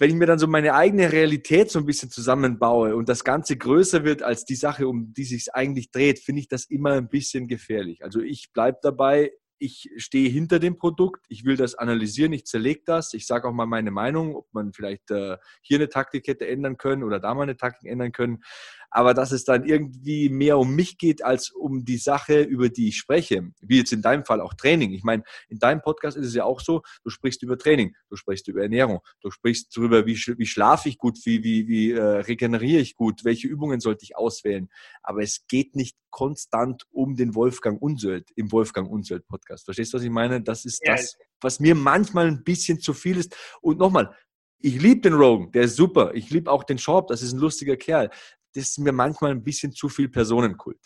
[0.00, 3.58] wenn ich mir dann so meine eigene Realität so ein bisschen zusammenbaue und das Ganze
[3.58, 7.10] größer wird als die Sache, um die sich eigentlich dreht, finde ich das immer ein
[7.10, 8.02] bisschen gefährlich.
[8.02, 12.80] Also ich bleibe dabei, ich stehe hinter dem Produkt, ich will das analysieren, ich zerlege
[12.86, 16.48] das, ich sage auch mal meine Meinung, ob man vielleicht äh, hier eine Taktik hätte
[16.48, 18.42] ändern können oder da mal eine Taktik ändern können
[18.90, 22.88] aber dass es dann irgendwie mehr um mich geht als um die Sache, über die
[22.88, 23.50] ich spreche.
[23.60, 24.92] Wie jetzt in deinem Fall auch Training.
[24.92, 28.16] Ich meine, in deinem Podcast ist es ja auch so, du sprichst über Training, du
[28.16, 32.02] sprichst über Ernährung, du sprichst darüber, wie, wie schlafe ich gut, wie, wie, wie äh,
[32.02, 34.68] regeneriere ich gut, welche Übungen sollte ich auswählen.
[35.02, 39.64] Aber es geht nicht konstant um den Wolfgang Unsöld im Wolfgang Unsöld Podcast.
[39.64, 40.42] Verstehst du, was ich meine?
[40.42, 40.96] Das ist ja.
[40.96, 43.36] das, was mir manchmal ein bisschen zu viel ist.
[43.60, 44.14] Und nochmal,
[44.58, 46.12] ich liebe den Rogan, der ist super.
[46.14, 48.10] Ich liebe auch den Schaub, das ist ein lustiger Kerl
[48.54, 50.78] das ist mir manchmal ein bisschen zu viel Personenkult.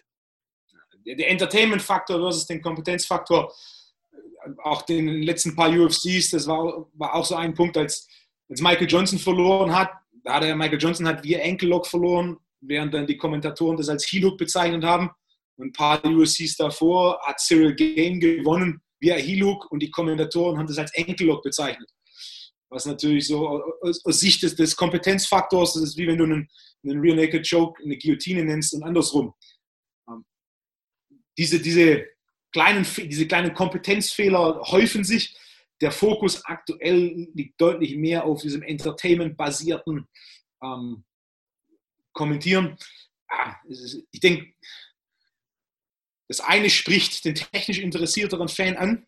[1.07, 3.53] Der Entertainment-Faktor versus den Kompetenzfaktor,
[4.63, 8.09] auch den letzten paar UFCs, das war, war auch so ein Punkt, als,
[8.49, 9.91] als Michael Johnson verloren hat.
[10.23, 14.11] Da hat er, Michael Johnson hat via Enkellock verloren, während dann die Kommentatoren das als
[14.11, 15.11] Heel-Hook bezeichnet haben.
[15.57, 20.67] Und ein paar UFCs davor hat Cyril Game gewonnen via Heel-Hook und die Kommentatoren haben
[20.67, 21.94] das als Enkellock bezeichnet
[22.75, 23.49] was natürlich so
[23.83, 26.49] aus, Sicht des, des, Kompetenzfaktors, das ist wie wenn du einen,
[26.83, 29.33] einen Real Naked Joke eine Guillotine nennst und andersrum.
[30.09, 30.25] Ähm,
[31.39, 32.07] diese, diese,
[32.55, 35.37] kleinen, diese kleinen Kompetenzfehler häufen sich.
[35.81, 40.09] Der Fokus aktuell liegt deutlich mehr auf diesem Entertainment-basierten
[40.63, 41.05] ähm,
[42.13, 42.79] Kommentieren.
[43.29, 44.55] Ah, ich denke,
[46.29, 49.07] das eine spricht den technisch interessierteren Fan an,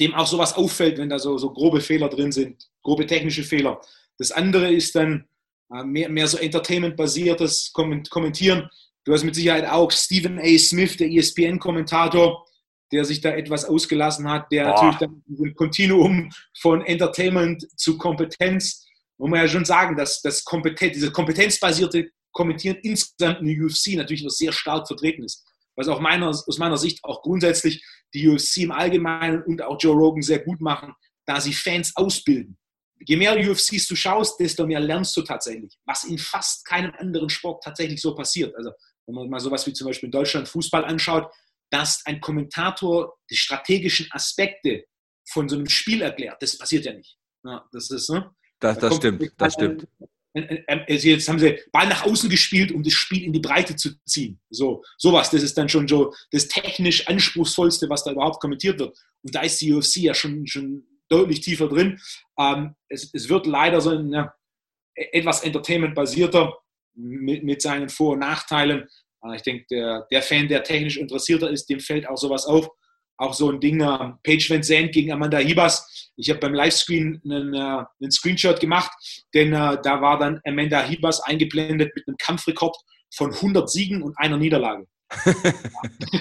[0.00, 3.80] dem auch sowas auffällt, wenn da so, so grobe Fehler drin sind, grobe technische Fehler.
[4.18, 5.26] Das andere ist dann
[5.72, 8.68] äh, mehr, mehr so Entertainment-basiertes Kommentieren.
[9.04, 10.58] Du hast mit Sicherheit auch Stephen A.
[10.58, 12.46] Smith, der ESPN-Kommentator,
[12.92, 14.72] der sich da etwas ausgelassen hat, der Boah.
[14.72, 18.86] natürlich dann ein Kontinuum von Entertainment zu Kompetenz,
[19.18, 23.94] muss man ja schon sagen, dass das Kompetenz, diese kompetenzbasierte Kommentieren insgesamt in der UFC
[23.94, 25.44] natürlich noch sehr stark vertreten ist
[25.76, 27.84] was auch meiner, aus meiner Sicht auch grundsätzlich
[28.14, 30.94] die UFC im Allgemeinen und auch Joe Rogan sehr gut machen,
[31.26, 32.56] da sie Fans ausbilden.
[33.06, 37.28] Je mehr UFCs du schaust, desto mehr lernst du tatsächlich, was in fast keinem anderen
[37.28, 38.54] Sport tatsächlich so passiert.
[38.56, 38.70] Also
[39.06, 41.30] wenn man mal sowas wie zum Beispiel in Deutschland Fußball anschaut,
[41.70, 44.84] dass ein Kommentator die strategischen Aspekte
[45.28, 47.18] von so einem Spiel erklärt, das passiert ja nicht.
[47.44, 48.30] Ja, das ist, ne?
[48.60, 49.86] Das, das stimmt, das stimmt.
[50.34, 54.40] Jetzt haben sie Ball nach außen gespielt, um das Spiel in die Breite zu ziehen.
[54.50, 58.96] So, sowas, das ist dann schon so das technisch anspruchsvollste, was da überhaupt kommentiert wird.
[59.22, 62.00] Und da ist die UFC ja schon, schon deutlich tiefer drin.
[62.38, 64.34] Ähm, es, es, wird leider so ein, ja,
[64.94, 66.56] etwas entertainment-basierter
[66.94, 68.88] mit, mit, seinen Vor- und Nachteilen.
[69.34, 72.68] Ich denke, der, der Fan, der technisch interessierter ist, dem fällt auch sowas auf
[73.16, 76.10] auch so ein Ding, äh, Paige Van Zandt gegen Amanda Hibas.
[76.16, 78.90] Ich habe beim Livescreen einen, äh, einen, Screenshot gemacht,
[79.34, 82.76] denn äh, da war dann Amanda Hibas eingeblendet mit einem Kampfrekord
[83.14, 84.86] von 100 Siegen und einer Niederlage.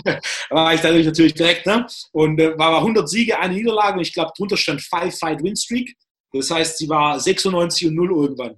[0.04, 1.88] da war ich dadurch natürlich direkt, ne?
[2.12, 5.96] Und äh, war 100 Siege, eine Niederlage und ich glaube, drunter stand 5-Fight-Win-Streak.
[6.34, 8.56] Das heißt, sie war 96 und 0 irgendwann.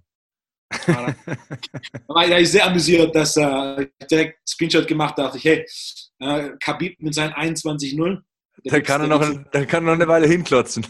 [0.88, 1.16] da
[2.08, 5.66] war ich sehr amüsiert, dass äh, ich direkt Screenshot gemacht dachte ich, hey,
[6.20, 8.22] äh, Khabib mit seinen 21-0.
[8.64, 10.88] Da kann, er noch, da kann er noch eine Weile hinklotzen.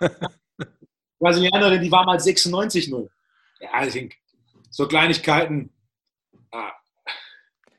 [1.18, 3.08] Brasilianerin, die war mal 96-0.
[3.60, 4.16] Ja, ich denke,
[4.70, 5.70] so Kleinigkeiten.
[6.50, 6.72] Ah.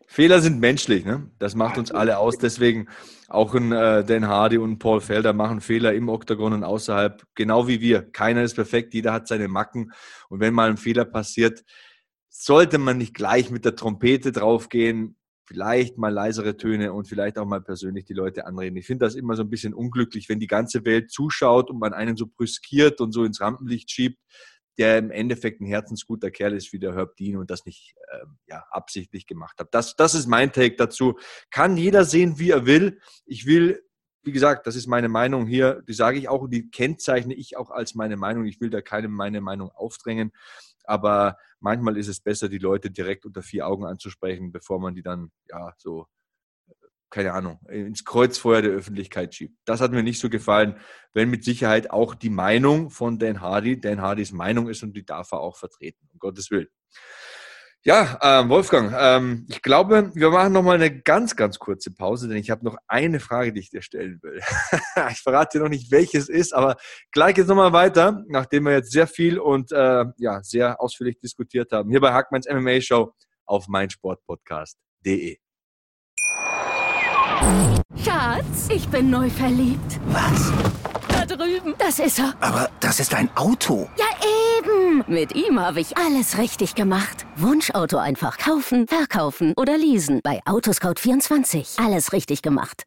[0.07, 1.29] Fehler sind menschlich, ne?
[1.39, 2.37] Das macht uns alle aus.
[2.37, 2.87] Deswegen
[3.27, 7.67] auch ein äh, Dan Hardy und Paul Felder machen Fehler im Oktagon und außerhalb, genau
[7.67, 8.11] wie wir.
[8.11, 9.91] Keiner ist perfekt, jeder hat seine Macken.
[10.29, 11.63] Und wenn mal ein Fehler passiert,
[12.29, 17.45] sollte man nicht gleich mit der Trompete draufgehen, vielleicht mal leisere Töne und vielleicht auch
[17.45, 18.77] mal persönlich die Leute anreden.
[18.77, 21.93] Ich finde das immer so ein bisschen unglücklich, wenn die ganze Welt zuschaut und man
[21.93, 24.19] einen so brüskiert und so ins Rampenlicht schiebt,
[24.77, 28.25] der im Endeffekt ein herzensguter Kerl ist wie der Herb Dean und das nicht äh,
[28.47, 29.73] ja, absichtlich gemacht hat.
[29.73, 31.17] Das, das ist mein Take dazu.
[31.51, 32.99] Kann jeder sehen, wie er will.
[33.25, 33.83] Ich will
[34.23, 37.57] wie gesagt, das ist meine Meinung hier, die sage ich auch und die kennzeichne ich
[37.57, 38.45] auch als meine Meinung.
[38.45, 40.31] Ich will da keinem meine Meinung aufdrängen.
[40.83, 45.03] Aber manchmal ist es besser, die Leute direkt unter vier Augen anzusprechen, bevor man die
[45.03, 46.07] dann, ja, so,
[47.09, 49.55] keine Ahnung, ins Kreuzfeuer der Öffentlichkeit schiebt.
[49.65, 50.79] Das hat mir nicht so gefallen,
[51.13, 55.05] wenn mit Sicherheit auch die Meinung von Dan Hardy, Dan Hardys Meinung ist und die
[55.05, 56.69] darf er auch vertreten, um Gottes Willen.
[57.85, 62.29] Ja, ähm, Wolfgang, ähm, ich glaube, wir machen noch mal eine ganz, ganz kurze Pause,
[62.29, 64.39] denn ich habe noch eine Frage, die ich dir stellen will.
[65.11, 66.77] ich verrate dir noch nicht, welches ist, aber
[67.11, 71.19] gleich jetzt noch mal weiter, nachdem wir jetzt sehr viel und äh, ja, sehr ausführlich
[71.19, 71.89] diskutiert haben.
[71.89, 73.13] Hier bei Hackmanns MMA Show
[73.45, 75.37] auf meinsportpodcast.de.
[77.97, 79.99] Schatz, ich bin neu verliebt.
[80.05, 80.72] Was?
[81.85, 82.33] Das ist er.
[82.39, 83.89] Aber das ist ein Auto.
[83.97, 84.05] Ja,
[84.57, 85.03] eben.
[85.05, 87.25] Mit ihm habe ich alles richtig gemacht.
[87.35, 90.21] Wunschauto einfach kaufen, verkaufen oder leasen.
[90.23, 91.85] Bei Autoscout24.
[91.85, 92.83] Alles richtig gemacht.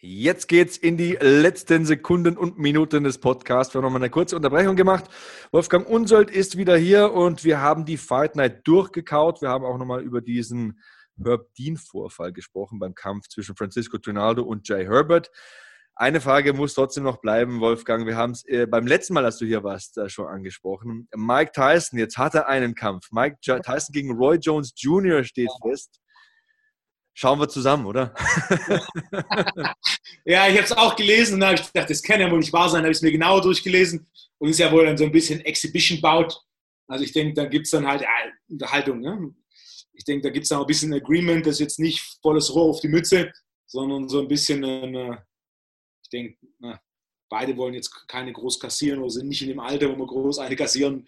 [0.00, 3.74] Jetzt geht's in die letzten Sekunden und Minuten des Podcasts.
[3.74, 5.06] Wir haben nochmal eine kurze Unterbrechung gemacht.
[5.50, 9.42] Wolfgang Unsold ist wieder hier und wir haben die Fight Night durchgekaut.
[9.42, 10.78] Wir haben auch nochmal über diesen
[11.20, 15.32] Herb Dean-Vorfall gesprochen beim Kampf zwischen Francisco Trinaldo und Jay Herbert.
[16.00, 18.06] Eine Frage muss trotzdem noch bleiben, Wolfgang.
[18.06, 21.08] Wir haben es äh, beim letzten Mal, als du hier warst, äh, schon angesprochen.
[21.16, 23.08] Mike Tyson, jetzt hat er einen Kampf.
[23.10, 25.24] Mike Tyson gegen Roy Jones Jr.
[25.24, 25.98] steht fest.
[27.14, 28.14] Schauen wir zusammen, oder?
[30.24, 32.38] ja, ich habe es auch gelesen und da habe ich gedacht, das kann ja wohl
[32.38, 32.82] nicht wahr sein.
[32.82, 34.08] Da habe ich es mir genauer durchgelesen
[34.38, 36.28] und ist ja wohl dann so ein bisschen Exhibition-Bout.
[36.86, 38.08] Also ich denke, da gibt es dann halt ja,
[38.48, 39.00] Unterhaltung.
[39.00, 39.34] Ne?
[39.94, 42.70] Ich denke, da gibt es auch ein bisschen Agreement, das ist jetzt nicht volles Rohr
[42.70, 43.32] auf die Mütze,
[43.66, 45.26] sondern so ein bisschen eine
[46.08, 46.38] ich denke,
[47.28, 50.38] beide wollen jetzt keine groß kassieren oder sind nicht in dem Alter, wo man groß
[50.38, 51.06] eine kassieren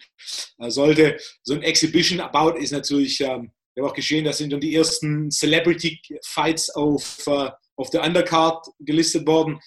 [0.59, 1.17] äh, sollte.
[1.43, 6.71] So ein Exhibition-About ist natürlich, ähm, ja auch geschehen, da sind dann die ersten Celebrity-Fights
[6.71, 9.59] auf, äh, auf der Undercard gelistet worden.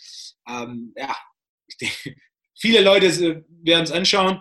[0.48, 1.16] Ähm, ja,
[1.80, 2.14] denke,
[2.58, 4.40] viele Leute werden es anschauen,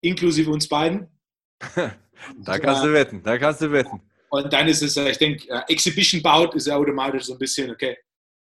[0.00, 1.08] inklusive uns beiden.
[1.74, 4.00] da kannst du wetten, da kannst du wetten.
[4.30, 7.70] Und dann ist es, ich denke, äh, Exhibition Bout ist ja automatisch so ein bisschen,
[7.70, 7.96] okay,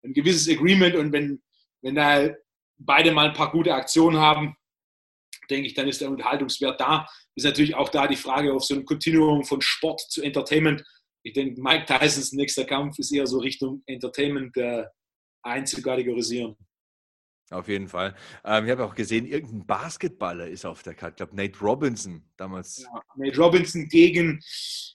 [0.04, 1.42] ein gewisses Agreement und wenn
[1.84, 2.30] wenn da
[2.78, 4.56] beide mal ein paar gute Aktionen haben,
[5.50, 7.06] denke ich, dann ist der Unterhaltungswert da.
[7.36, 10.82] Ist natürlich auch da die Frage auf so ein Kontinuum von Sport zu Entertainment.
[11.22, 14.84] Ich denke, Mike Tysons nächster Kampf ist eher so Richtung Entertainment äh,
[15.42, 16.56] einzukategorisieren.
[17.50, 18.16] Auf jeden Fall.
[18.44, 21.12] Ähm, ich habe auch gesehen, irgendein Basketballer ist auf der Karte.
[21.12, 22.78] Ich glaube, Nate Robinson damals.
[22.78, 24.40] Ja, Nate Robinson gegen,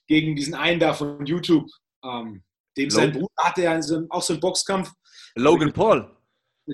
[0.08, 1.70] gegen diesen einen da von YouTube.
[2.04, 2.44] Ähm,
[2.76, 2.90] dem Logan.
[2.90, 3.80] sein Bruder hatte ja
[4.10, 4.92] auch so einen Boxkampf.
[5.36, 6.19] Logan Paul.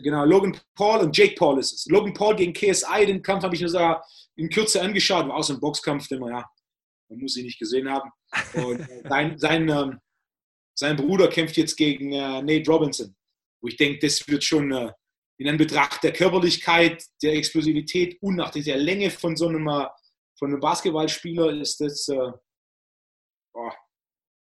[0.03, 1.85] Genau, Logan Paul und Jake Paul ist es.
[1.87, 4.05] Logan Paul gegen KSI, den Kampf habe ich mir sogar
[4.35, 6.45] in Kürze angeschaut, war auch so ein Boxkampf, den man ja,
[7.09, 8.11] man muss ihn nicht gesehen haben.
[8.53, 9.99] Und äh, sein, sein, ähm,
[10.77, 13.15] sein Bruder kämpft jetzt gegen äh, Nate Robinson,
[13.61, 14.91] wo ich denke, das wird schon äh,
[15.37, 19.87] in Anbetracht der Körperlichkeit, der Explosivität und nach der Länge von so einem, äh,
[20.37, 22.31] von einem Basketballspieler ist das, äh,
[23.53, 23.71] oh,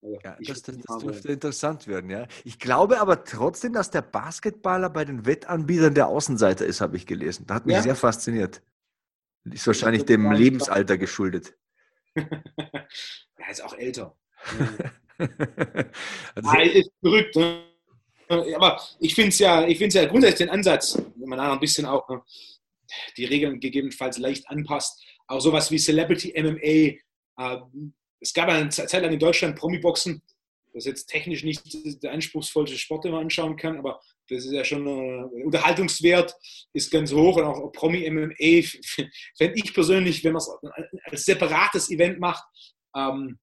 [0.04, 2.26] ja, das, das, das dürfte interessant werden, ja.
[2.44, 7.06] Ich glaube aber trotzdem, dass der Basketballer bei den Wettanbietern der Außenseiter ist, habe ich
[7.06, 7.46] gelesen.
[7.46, 7.82] Da hat mich ja?
[7.82, 8.62] sehr fasziniert.
[9.44, 11.54] Ist wahrscheinlich dem Lebensalter geschuldet.
[12.14, 14.16] er ist auch älter.
[15.18, 17.64] also, ah, ist verrückt, ne?
[18.28, 21.84] Aber ich finde es ja, ich ja grundsätzlich den Ansatz, wenn man da ein bisschen
[21.84, 22.22] auch ne,
[23.16, 27.60] die Regeln gegebenenfalls leicht anpasst, auch sowas wie Celebrity MMA, äh,
[28.24, 30.22] es gab eine Zeit lang in Deutschland Promi-Boxen,
[30.72, 31.62] das jetzt technisch nicht
[32.02, 36.34] der anspruchsvollste Sport, den man anschauen kann, aber das ist ja schon äh, Unterhaltungswert
[36.72, 38.66] ist ganz hoch und auch Promi-MMA
[39.36, 40.50] fände ich persönlich, wenn man es
[41.04, 42.42] als separates Event macht,
[42.96, 43.38] ähm,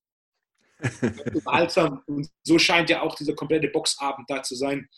[1.33, 2.01] unterhaltsam.
[2.07, 4.89] Und so scheint ja auch dieser komplette Boxabend da zu sein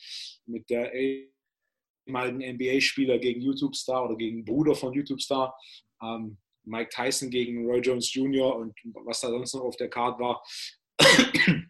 [0.45, 5.53] mit der ehemaligen NBA-Spieler gegen YouTube-Star oder gegen Bruder von YouTube-Star.
[6.01, 8.55] Ähm, Mike Tyson gegen Roy Jones Jr.
[8.55, 8.73] und
[9.05, 10.43] was da sonst noch auf der Karte war.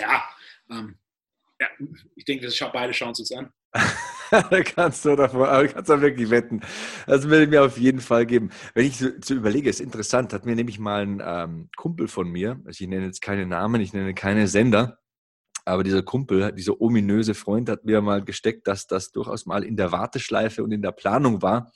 [0.00, 0.24] ja,
[0.70, 0.98] ähm,
[1.60, 1.66] ja,
[2.14, 3.52] ich denke, das beide schauen es uns an.
[4.30, 6.60] da kannst du davon, kannst du wirklich wetten.
[7.06, 8.50] Das würde ich mir auf jeden Fall geben.
[8.74, 12.30] Wenn ich so, so überlege, ist interessant, hat mir nämlich mal ein ähm, Kumpel von
[12.30, 14.98] mir, also ich nenne jetzt keine Namen, ich nenne keine Sender,
[15.64, 19.76] aber dieser Kumpel, dieser ominöse Freund hat mir mal gesteckt, dass das durchaus mal in
[19.76, 21.72] der Warteschleife und in der Planung war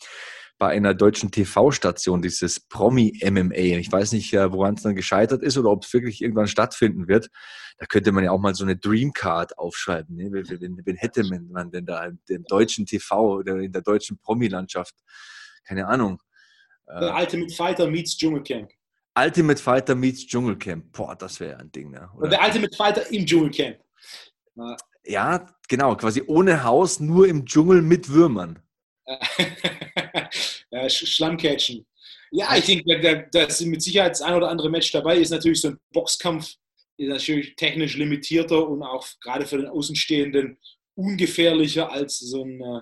[0.58, 3.78] bei einer deutschen TV-Station, dieses Promi-MMA.
[3.78, 7.08] Ich weiß nicht, äh, woran es dann gescheitert ist oder ob es wirklich irgendwann stattfinden
[7.08, 7.28] wird.
[7.78, 10.14] Da könnte man ja auch mal so eine Dreamcard aufschreiben.
[10.14, 10.30] Ne?
[10.30, 14.94] Wen, wen, hätte man denn da im deutschen TV oder in der deutschen Promi-Landschaft?
[15.64, 16.20] Keine Ahnung.
[16.86, 18.70] The äh, Ultimate Fighter meets Dschungelcamp.
[19.18, 20.92] Ultimate Fighter meets Dschungelcamp.
[20.92, 21.90] Boah, das wäre ein Ding.
[21.90, 22.08] Ne?
[22.16, 22.30] Oder?
[22.30, 23.78] der Ultimate Fighter im Dschungelcamp.
[25.04, 28.62] Ja, genau, quasi ohne Haus, nur im Dschungel mit Würmern.
[30.88, 31.86] Schlammcatchen.
[32.30, 35.18] Ja, ich denke, da ist mit Sicherheit das ein oder andere Match dabei.
[35.18, 36.54] Ist natürlich so ein Boxkampf,
[36.96, 40.58] ist natürlich technisch limitierter und auch gerade für den Außenstehenden
[40.94, 42.80] ungefährlicher als so ein, äh,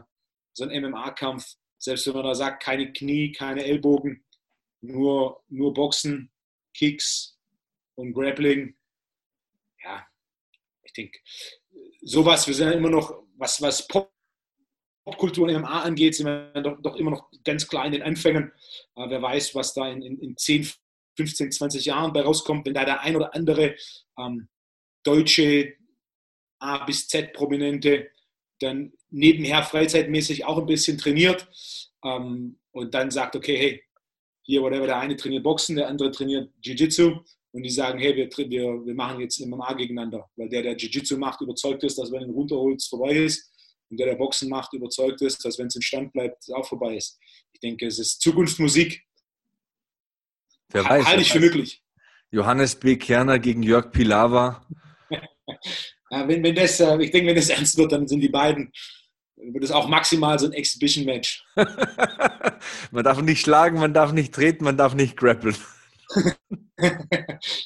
[0.52, 1.55] so ein MMA-Kampf.
[1.78, 4.24] Selbst wenn man da sagt, keine Knie, keine Ellbogen,
[4.82, 6.30] nur, nur Boxen,
[6.74, 7.38] Kicks
[7.94, 8.76] und Grappling.
[9.82, 10.06] Ja,
[10.82, 11.18] ich denke,
[12.02, 14.19] sowas, wir sind ja immer noch, was, was Popkultur
[15.05, 18.52] und MMA angeht, sind wir doch, doch, immer noch ganz klar in den Anfängen.
[18.97, 20.70] Äh, wer weiß, was da in, in, in 10,
[21.16, 23.77] 15, 20 Jahren bei rauskommt, wenn da der ein oder andere
[24.18, 24.48] ähm,
[25.02, 25.74] deutsche
[26.59, 28.10] A bis Z Prominente
[28.60, 31.48] dann nebenher freizeitmäßig auch ein bisschen trainiert
[32.05, 33.82] ähm, und dann sagt, okay, hey,
[34.43, 37.20] hier, whatever, der eine trainiert Boxen, der andere trainiert Jiu-Jitsu
[37.52, 41.16] und die sagen, hey, wir, wir, wir machen jetzt MMA gegeneinander, weil der, der Jiu-Jitsu
[41.16, 43.51] macht, überzeugt ist, dass wenn er ihn runterholt, es vorbei ist
[43.91, 46.67] und der, der Boxen macht, überzeugt ist, dass wenn es im Stand bleibt, es auch
[46.67, 47.19] vorbei ist.
[47.53, 49.03] Ich denke, es ist Zukunftsmusik.
[50.71, 51.05] Wer weiß.
[51.07, 51.83] Halte ich für möglich.
[52.31, 52.97] Johannes B.
[52.97, 54.65] Kerner gegen Jörg Pilawa.
[55.11, 58.71] ja, wenn, wenn das, äh, ich denke, wenn das ernst wird, dann sind die beiden,
[59.37, 61.45] wird es auch maximal so ein Exhibition-Match.
[62.93, 65.57] man darf nicht schlagen, man darf nicht treten, man darf nicht grappeln.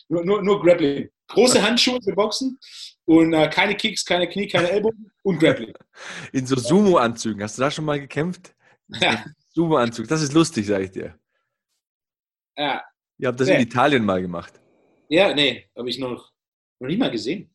[0.09, 1.11] nur, nur, nur Grappling.
[1.29, 2.59] Große Handschuhe für Boxen
[3.07, 5.75] und äh, keine Kicks, keine Knie, keine Ellbogen und Grappling.
[6.33, 7.43] In so Sumo-Anzügen.
[7.43, 8.55] Hast du da schon mal gekämpft?
[9.01, 9.25] Ja.
[9.49, 10.07] Sumo-Anzug.
[10.09, 11.19] Das ist lustig, sage ich dir.
[12.57, 12.83] Ja.
[13.17, 13.55] Ihr habt das nee.
[13.55, 14.61] in Italien mal gemacht.
[15.09, 16.33] Ja, nee, habe ich noch,
[16.81, 17.54] noch nie mal gesehen.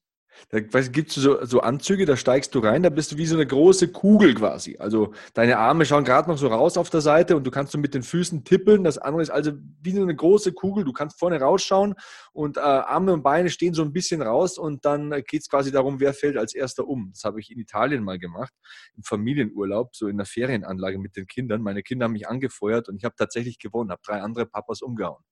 [0.49, 3.35] Da gibt es so, so Anzüge, da steigst du rein, da bist du wie so
[3.35, 4.77] eine große Kugel quasi.
[4.79, 7.77] Also deine Arme schauen gerade noch so raus auf der Seite und du kannst so
[7.77, 8.83] mit den Füßen tippeln.
[8.83, 9.51] Das andere ist also
[9.81, 10.83] wie so eine große Kugel.
[10.85, 11.95] Du kannst vorne rausschauen
[12.33, 15.71] und äh, Arme und Beine stehen so ein bisschen raus und dann geht es quasi
[15.71, 17.11] darum, wer fällt als erster um.
[17.13, 18.53] Das habe ich in Italien mal gemacht,
[18.95, 21.61] im Familienurlaub, so in der Ferienanlage mit den Kindern.
[21.61, 25.23] Meine Kinder haben mich angefeuert und ich habe tatsächlich gewonnen, habe drei andere Papas umgehauen.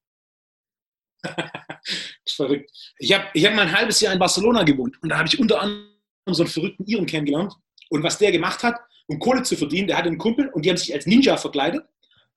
[2.38, 2.72] verrückt.
[3.00, 5.40] Ich habe ich hab mal ein halbes Jahr in Barcelona gewohnt und da habe ich
[5.40, 5.88] unter anderem
[6.28, 7.54] so einen verrückten Iren kennengelernt.
[7.90, 8.76] Und was der gemacht hat,
[9.08, 11.84] um Kohle zu verdienen, der hatte einen Kumpel und die haben sich als Ninja verkleidet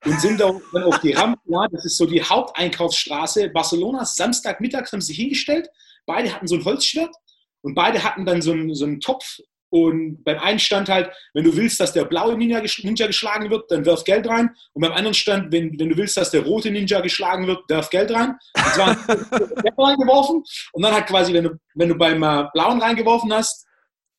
[0.05, 1.39] und sind dann auf die Rampe,
[1.71, 4.15] das ist so die Haupteinkaufsstraße Barcelonas.
[4.15, 5.69] Samstagmittags haben sie sich hingestellt.
[6.05, 7.13] Beide hatten so ein Holzschwert
[7.61, 9.39] und beide hatten dann so einen, so einen Topf
[9.71, 13.71] und beim einen stand halt, wenn du willst, dass der blaue Ninja, Ninja geschlagen wird,
[13.71, 14.49] dann wirf Geld rein.
[14.73, 17.89] Und beim anderen stand, wenn, wenn du willst, dass der rote Ninja geschlagen wird, wirf
[17.89, 18.37] Geld rein.
[18.53, 20.43] Und zwar Geld reingeworfen.
[20.73, 23.65] Und dann hat quasi, wenn du, wenn du beim äh, blauen reingeworfen hast,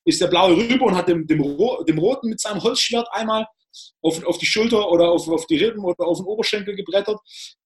[0.05, 1.37] ist der blaue rüber und hat dem, dem,
[1.87, 3.45] dem roten mit seinem Holzschwert einmal
[4.01, 7.19] auf, auf die Schulter oder auf, auf die Rippen oder auf den Oberschenkel gebrettert.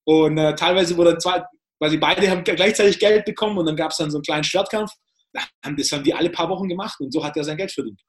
[0.03, 1.41] Und äh, teilweise wurde zwei,
[1.79, 4.91] quasi beide haben gleichzeitig Geld bekommen und dann gab es dann so einen kleinen Schwertkampf
[5.33, 8.01] das haben die alle paar Wochen gemacht und so hat er sein Geld verdient.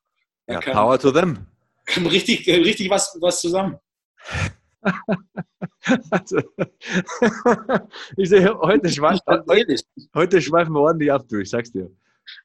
[0.46, 1.46] Er ja, kann, power to them.
[1.86, 3.76] Kam richtig, richtig was, was zusammen.
[6.10, 6.38] also,
[8.16, 9.76] ich sehe, heute, schweif, heute,
[10.14, 11.90] heute schweifen wir ordentlich ab, du, ich sag's dir.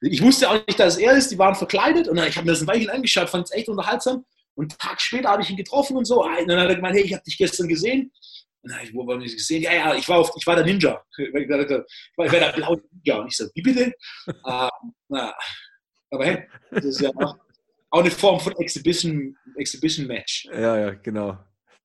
[0.00, 2.62] Ich wusste auch nicht, dass er ist, die waren verkleidet und ich habe mir das
[2.62, 4.24] ein Weilchen angeschaut, fand es echt unterhaltsam.
[4.54, 6.24] Und einen Tag später habe ich ihn getroffen und so.
[6.24, 8.12] Und dann hat er gemeint, hey, ich habe dich gestern gesehen.
[8.72, 9.62] Habe ich, haben wir gesehen?
[9.62, 11.02] Ja, ja, ich war, auf, ich war der Ninja.
[11.18, 13.18] Ich war, der blaue Ninja.
[13.18, 13.92] Und ich so, wie bitte?
[14.46, 14.68] uh,
[15.08, 15.34] na,
[16.10, 17.36] aber hey, das ist ja auch,
[17.90, 20.46] auch eine Form von Exhibition, Exhibition Match.
[20.52, 21.38] Ja, ja, genau.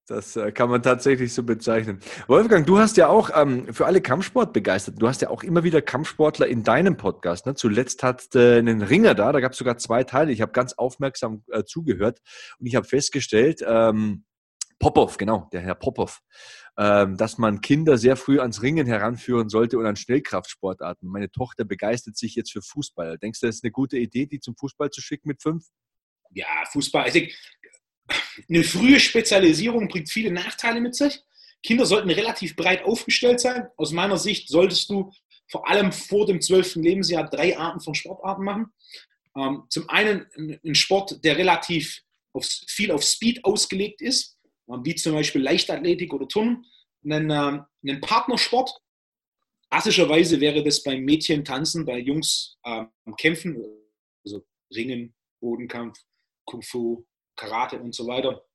[0.10, 2.00] Das äh, kann man tatsächlich so bezeichnen.
[2.28, 4.96] Wolfgang, du hast ja auch ähm, für alle Kampfsport begeistert.
[5.00, 7.46] Du hast ja auch immer wieder Kampfsportler in deinem Podcast.
[7.46, 7.54] Ne?
[7.54, 10.32] Zuletzt hat äh, einen Ringer da, da gab es sogar zwei Teile.
[10.32, 12.22] Ich habe ganz aufmerksam äh, zugehört
[12.58, 14.24] und ich habe festgestellt, ähm,
[14.80, 16.22] Popov, genau, der Herr Popov,
[16.80, 21.10] dass man Kinder sehr früh ans Ringen heranführen sollte und an Schnellkraftsportarten.
[21.10, 23.18] Meine Tochter begeistert sich jetzt für Fußball.
[23.18, 25.66] Denkst du, das ist eine gute Idee, die zum Fußball zu schicken mit fünf?
[26.32, 27.04] Ja, Fußball.
[27.04, 27.20] Also
[28.48, 31.22] eine frühe Spezialisierung bringt viele Nachteile mit sich.
[31.64, 33.68] Kinder sollten relativ breit aufgestellt sein.
[33.76, 35.12] Aus meiner Sicht solltest du
[35.52, 38.72] vor allem vor dem zwölften Lebensjahr drei Arten von Sportarten machen.
[39.36, 40.28] Ähm, zum einen
[40.64, 42.04] ein Sport, der relativ
[42.68, 44.39] viel auf Speed ausgelegt ist,
[44.84, 46.66] wie zum Beispiel Leichtathletik oder Turnen,
[47.04, 48.72] einen, äh, einen Partnersport.
[49.70, 52.86] Klassischerweise wäre das beim Mädchen tanzen, bei Jungs äh,
[53.18, 53.58] kämpfen,
[54.24, 56.00] also Ringen, Bodenkampf,
[56.46, 57.06] Kung Fu,
[57.36, 58.46] Karate und so weiter.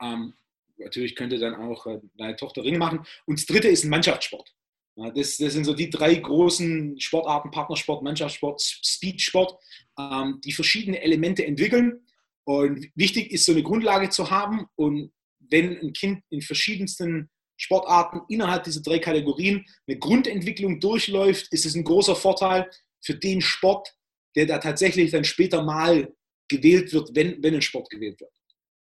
[0.00, 0.34] Ähm,
[0.76, 3.04] natürlich könnte dann auch äh, deine Tochter Ringen machen.
[3.26, 4.54] Und das dritte ist ein Mannschaftssport.
[4.96, 9.56] Ja, das, das, sind so die drei großen Sportarten, Partnersport, Mannschaftssport, Speedsport,
[9.98, 12.04] ähm, die verschiedene Elemente entwickeln.
[12.44, 14.66] Und wichtig ist, so eine Grundlage zu haben.
[14.74, 15.12] Und
[15.50, 21.74] wenn ein Kind in verschiedensten Sportarten innerhalb dieser drei Kategorien eine Grundentwicklung durchläuft, ist es
[21.74, 22.70] ein großer Vorteil
[23.00, 23.94] für den Sport,
[24.36, 26.12] der da tatsächlich dann später mal
[26.48, 28.32] gewählt wird, wenn, wenn ein Sport gewählt wird.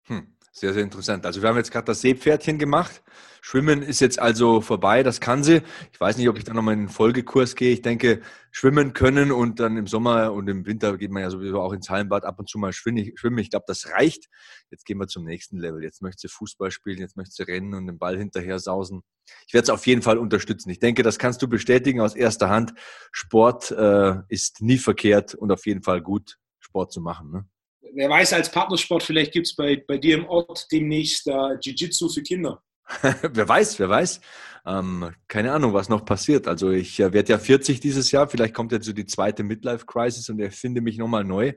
[0.08, 0.36] Hm.
[0.52, 1.26] Sehr, sehr interessant.
[1.26, 3.04] Also wir haben jetzt gerade das Seepferdchen gemacht.
[3.42, 5.62] Schwimmen ist jetzt also vorbei, das kann sie.
[5.94, 7.72] Ich weiß nicht, ob ich da nochmal in einen Folgekurs gehe.
[7.72, 8.22] Ich denke,
[8.52, 11.90] schwimmen können und dann im Sommer und im Winter geht man ja sowieso auch ins
[11.90, 12.98] Hallenbad ab und zu mal schwimmen.
[13.38, 14.28] Ich glaube, das reicht.
[14.72, 15.84] Jetzt gehen wir zum nächsten Level.
[15.84, 19.04] Jetzt möchte sie Fußball spielen, jetzt möchte sie rennen und den Ball hinterher sausen.
[19.48, 20.70] Ich werde es auf jeden Fall unterstützen.
[20.70, 22.74] Ich denke, das kannst du bestätigen aus erster Hand.
[23.12, 27.32] Sport äh, ist nie verkehrt und auf jeden Fall gut, Sport zu machen.
[27.32, 27.46] Ne?
[27.94, 32.10] Wer weiß, als Partnersport, vielleicht gibt es bei, bei dir im Ort demnächst uh, Jiu-Jitsu
[32.10, 32.62] für Kinder.
[33.02, 34.20] wer weiß, wer weiß.
[34.66, 36.48] Ähm, keine Ahnung, was noch passiert.
[36.48, 38.28] Also ich äh, werde ja 40 dieses Jahr.
[38.28, 41.54] Vielleicht kommt jetzt so die zweite Midlife-Crisis und erfinde mich nochmal neu.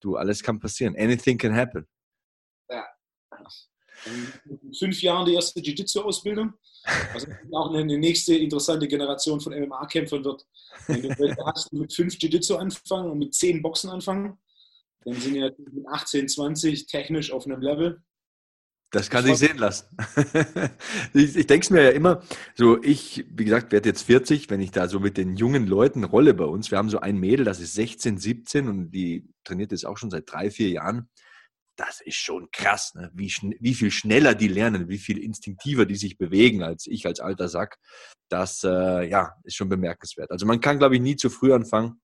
[0.00, 0.94] Du, alles kann passieren.
[0.96, 1.86] Anything can happen.
[2.70, 2.84] Ja.
[4.04, 6.52] In fünf Jahren die erste Jiu-Jitsu-Ausbildung.
[7.12, 10.46] Was auch eine, eine, nächste interessante Generation von MMA-Kämpfern wird.
[10.86, 14.38] Wenn du hast mit fünf Jiu-Jitsu anfangen und mit zehn Boxen anfangen,
[15.06, 18.02] dann sind die natürlich mit 18, 20 technisch auf einem Level.
[18.90, 19.88] Das kann sich sehen lassen.
[21.14, 22.22] ich ich denke es mir ja immer,
[22.54, 26.04] so ich, wie gesagt, werde jetzt 40, wenn ich da so mit den jungen Leuten
[26.04, 26.70] rolle bei uns.
[26.70, 30.10] Wir haben so ein Mädel, das ist 16, 17 und die trainiert jetzt auch schon
[30.10, 31.08] seit drei, vier Jahren.
[31.76, 33.10] Das ist schon krass, ne?
[33.12, 33.30] wie,
[33.60, 37.48] wie viel schneller die lernen, wie viel instinktiver die sich bewegen als ich als alter
[37.48, 37.78] Sack.
[38.28, 40.30] Das äh, ja, ist schon bemerkenswert.
[40.30, 42.00] Also man kann, glaube ich, nie zu früh anfangen.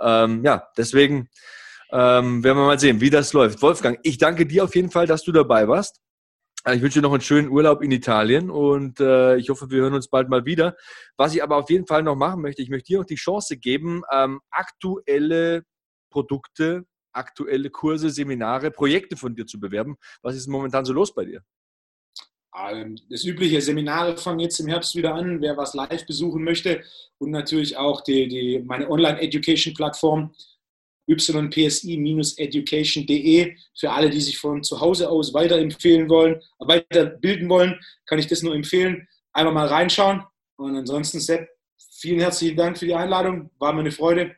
[0.00, 1.28] Ähm, ja, deswegen
[1.92, 3.60] ähm, werden wir mal sehen, wie das läuft.
[3.60, 6.00] Wolfgang, ich danke dir auf jeden Fall, dass du dabei warst.
[6.64, 9.82] Äh, ich wünsche dir noch einen schönen Urlaub in Italien und äh, ich hoffe, wir
[9.82, 10.74] hören uns bald mal wieder.
[11.16, 13.58] Was ich aber auf jeden Fall noch machen möchte, ich möchte dir noch die Chance
[13.58, 15.64] geben, ähm, aktuelle
[16.10, 19.96] Produkte, aktuelle Kurse, Seminare, Projekte von dir zu bewerben.
[20.22, 21.42] Was ist momentan so los bei dir?
[22.54, 26.82] Ähm, das übliche Seminare fangen jetzt im Herbst wieder an, wer was live besuchen möchte
[27.18, 30.34] und natürlich auch die, die, meine Online-Education-Plattform
[31.08, 33.56] ypsi-education.de.
[33.78, 38.42] Für alle, die sich von zu Hause aus weiterempfehlen wollen, weiterbilden wollen, kann ich das
[38.42, 39.08] nur empfehlen.
[39.32, 40.22] Einmal mal reinschauen.
[40.56, 41.48] Und ansonsten, Sepp,
[41.98, 43.50] vielen herzlichen Dank für die Einladung.
[43.58, 44.36] War mir eine Freude.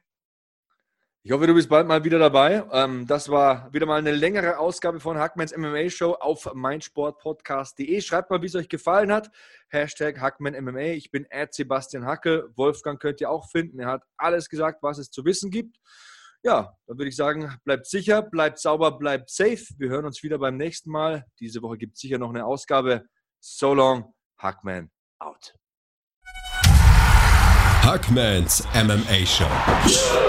[1.27, 2.65] Ich hoffe, du bist bald mal wieder dabei.
[2.71, 8.03] Ähm, das war wieder mal eine längere Ausgabe von Hackmans MMA Show auf meinsportpodcast.de.
[8.03, 9.31] Schreibt mal, wie es euch gefallen hat.
[9.69, 10.93] Hashtag Hackman MMA.
[10.93, 12.51] Ich bin Sebastian Hacke.
[12.57, 13.81] Wolfgang könnt ihr auch finden.
[13.81, 15.79] Er hat alles gesagt, was es zu wissen gibt.
[16.47, 19.65] Ja, dann würde ich sagen, bleibt sicher, bleibt sauber, bleibt safe.
[19.79, 21.25] Wir hören uns wieder beim nächsten Mal.
[21.41, 23.07] Diese Woche gibt es sicher noch eine Ausgabe.
[23.41, 24.91] So long, Hackman
[25.21, 25.55] out.
[27.83, 29.49] Hackmans MMA Show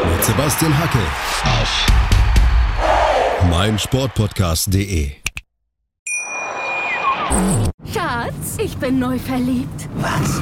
[0.09, 0.99] mit Sebastian Hacke
[1.43, 1.85] auf
[3.49, 5.11] meinsportpodcast.de.
[7.93, 9.89] Schatz, ich bin neu verliebt.
[9.95, 10.41] Was?